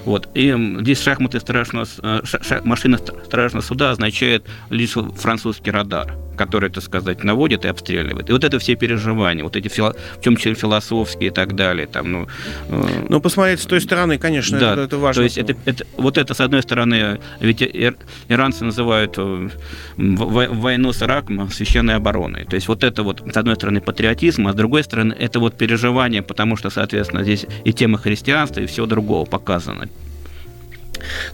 Вот. 0.04 0.28
И 0.34 0.54
здесь 0.80 1.02
шахматы 1.02 1.40
страшного, 1.40 1.86
э, 2.02 2.20
ша, 2.22 2.60
машина 2.62 2.98
страшного 2.98 3.62
суда 3.62 3.90
означает 3.90 4.46
лишь 4.70 4.92
французский 5.16 5.72
радар 5.72 6.14
который, 6.36 6.70
так 6.70 6.82
сказать, 6.82 7.24
наводит 7.24 7.64
и 7.64 7.68
обстреливает. 7.68 8.30
И 8.30 8.32
вот 8.32 8.44
это 8.44 8.58
все 8.58 8.74
переживания, 8.74 9.44
вот 9.44 9.56
эти 9.56 9.68
фило... 9.68 9.94
в 10.18 10.22
чем 10.22 10.36
числе 10.36 10.54
философские 10.54 11.28
и 11.28 11.32
так 11.32 11.54
далее. 11.54 11.86
Там, 11.86 12.12
ну, 12.12 12.28
э... 12.68 13.06
ну, 13.08 13.20
посмотреть 13.20 13.60
с 13.60 13.66
той 13.66 13.80
стороны, 13.80 14.18
конечно, 14.18 14.58
да, 14.58 14.72
это, 14.72 14.82
это 14.82 14.98
важно. 14.98 15.20
То 15.20 15.24
есть 15.24 15.38
это, 15.38 15.54
это, 15.64 15.84
вот 15.96 16.18
это, 16.18 16.34
с 16.34 16.40
одной 16.40 16.62
стороны, 16.62 17.20
ведь 17.40 17.62
ир... 17.62 17.96
иранцы 18.28 18.64
называют 18.64 19.14
э, 19.16 19.48
войну 19.96 20.92
с 20.92 21.02
Ираком 21.02 21.50
священной 21.50 21.96
обороной. 21.96 22.44
То 22.44 22.56
есть 22.56 22.68
вот 22.68 22.84
это 22.84 23.02
вот, 23.02 23.22
с 23.32 23.36
одной 23.36 23.56
стороны, 23.56 23.80
патриотизм, 23.80 24.46
а 24.48 24.52
с 24.52 24.54
другой 24.54 24.84
стороны, 24.84 25.14
это 25.18 25.40
вот 25.40 25.56
переживание, 25.56 26.22
потому 26.22 26.56
что, 26.56 26.70
соответственно, 26.70 27.22
здесь 27.22 27.46
и 27.64 27.72
тема 27.72 27.98
христианства, 27.98 28.60
и 28.60 28.66
все 28.66 28.86
другого 28.86 29.24
показано. 29.24 29.88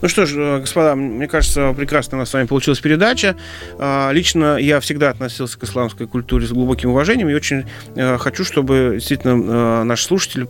Ну 0.00 0.08
что 0.08 0.26
ж, 0.26 0.34
э, 0.36 0.58
господа, 0.60 0.94
мне 0.94 1.26
кажется, 1.28 1.74
прекрасно 1.76 2.18
у 2.18 2.20
нас 2.20 2.30
с 2.30 2.34
вами 2.34 2.46
получилась 2.46 2.80
передача. 2.80 3.36
А, 3.78 4.10
лично 4.12 4.56
я 4.56 4.80
всегда 4.80 5.10
относился 5.10 5.58
к 5.58 5.64
исламской 5.64 6.06
культуре 6.06 6.46
с 6.46 6.50
глубоким 6.50 6.90
уважением 6.90 7.28
и 7.28 7.34
очень 7.34 7.64
э, 7.94 8.18
хочу, 8.18 8.44
чтобы 8.44 8.92
действительно 8.94 9.80
э, 9.80 9.82
наши 9.84 10.04
слушатели 10.04 10.48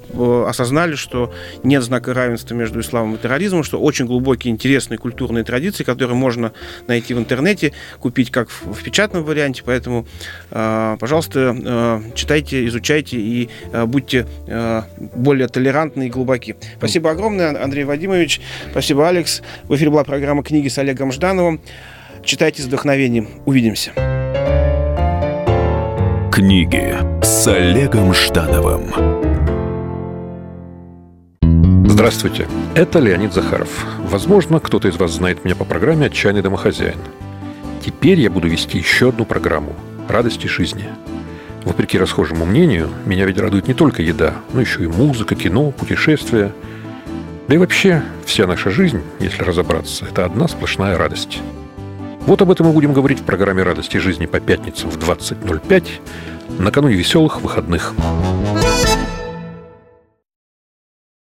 осознали, 0.48 0.94
что 0.94 1.32
нет 1.62 1.82
знака 1.82 2.14
равенства 2.14 2.54
между 2.54 2.80
исламом 2.80 3.16
и 3.16 3.18
терроризмом, 3.18 3.64
что 3.64 3.80
очень 3.80 4.06
глубокие, 4.06 4.52
интересные 4.52 4.98
культурные 4.98 5.44
традиции, 5.44 5.84
которые 5.84 6.16
можно 6.16 6.52
найти 6.86 7.14
в 7.14 7.18
интернете, 7.18 7.72
купить 8.00 8.30
как 8.30 8.48
в 8.48 8.82
печатном 8.82 9.24
варианте. 9.24 9.62
Поэтому, 9.64 10.06
пожалуйста, 10.50 12.02
читайте, 12.14 12.66
изучайте 12.66 13.18
и 13.18 13.48
будьте 13.86 14.26
более 15.14 15.48
толерантны 15.48 16.06
и 16.06 16.10
глубоки. 16.10 16.56
Спасибо 16.78 17.10
огромное, 17.10 17.62
Андрей 17.62 17.84
Вадимович. 17.84 18.40
Спасибо, 18.70 19.07
Алекс. 19.08 19.42
В 19.64 19.74
эфире 19.74 19.90
была 19.90 20.04
программа 20.04 20.42
«Книги 20.42 20.68
с 20.68 20.76
Олегом 20.76 21.12
Ждановым». 21.12 21.60
Читайте 22.22 22.60
с 22.60 22.66
вдохновением. 22.66 23.28
Увидимся. 23.46 23.92
Книги 26.30 26.94
с 27.22 27.46
Олегом 27.46 28.12
Ждановым. 28.12 28.92
Здравствуйте, 31.88 32.46
это 32.74 32.98
Леонид 32.98 33.32
Захаров. 33.32 33.86
Возможно, 34.00 34.60
кто-то 34.60 34.88
из 34.88 34.96
вас 34.96 35.12
знает 35.12 35.44
меня 35.44 35.56
по 35.56 35.64
программе 35.64 36.06
«Отчаянный 36.06 36.42
домохозяин». 36.42 36.98
Теперь 37.84 38.20
я 38.20 38.30
буду 38.30 38.46
вести 38.46 38.76
еще 38.76 39.08
одну 39.08 39.24
программу 39.24 39.74
«Радости 40.08 40.46
жизни». 40.46 40.84
Вопреки 41.64 41.98
расхожему 41.98 42.44
мнению, 42.44 42.88
меня 43.04 43.24
ведь 43.24 43.38
радует 43.38 43.68
не 43.68 43.74
только 43.74 44.02
еда, 44.02 44.34
но 44.52 44.60
еще 44.60 44.84
и 44.84 44.86
музыка, 44.86 45.34
кино, 45.34 45.70
путешествия. 45.70 46.52
Да 47.48 47.54
и 47.54 47.58
вообще, 47.58 48.02
вся 48.26 48.46
наша 48.46 48.70
жизнь, 48.70 49.00
если 49.20 49.42
разобраться, 49.42 50.04
это 50.04 50.26
одна 50.26 50.48
сплошная 50.48 50.98
радость. 50.98 51.38
Вот 52.26 52.42
об 52.42 52.50
этом 52.50 52.66
мы 52.66 52.74
будем 52.74 52.92
говорить 52.92 53.20
в 53.20 53.24
программе 53.24 53.62
«Радости 53.62 53.96
жизни» 53.96 54.26
по 54.26 54.38
пятницам 54.38 54.90
в 54.90 54.98
20.05 54.98 55.88
накануне 56.58 56.94
веселых 56.94 57.40
выходных. 57.40 57.94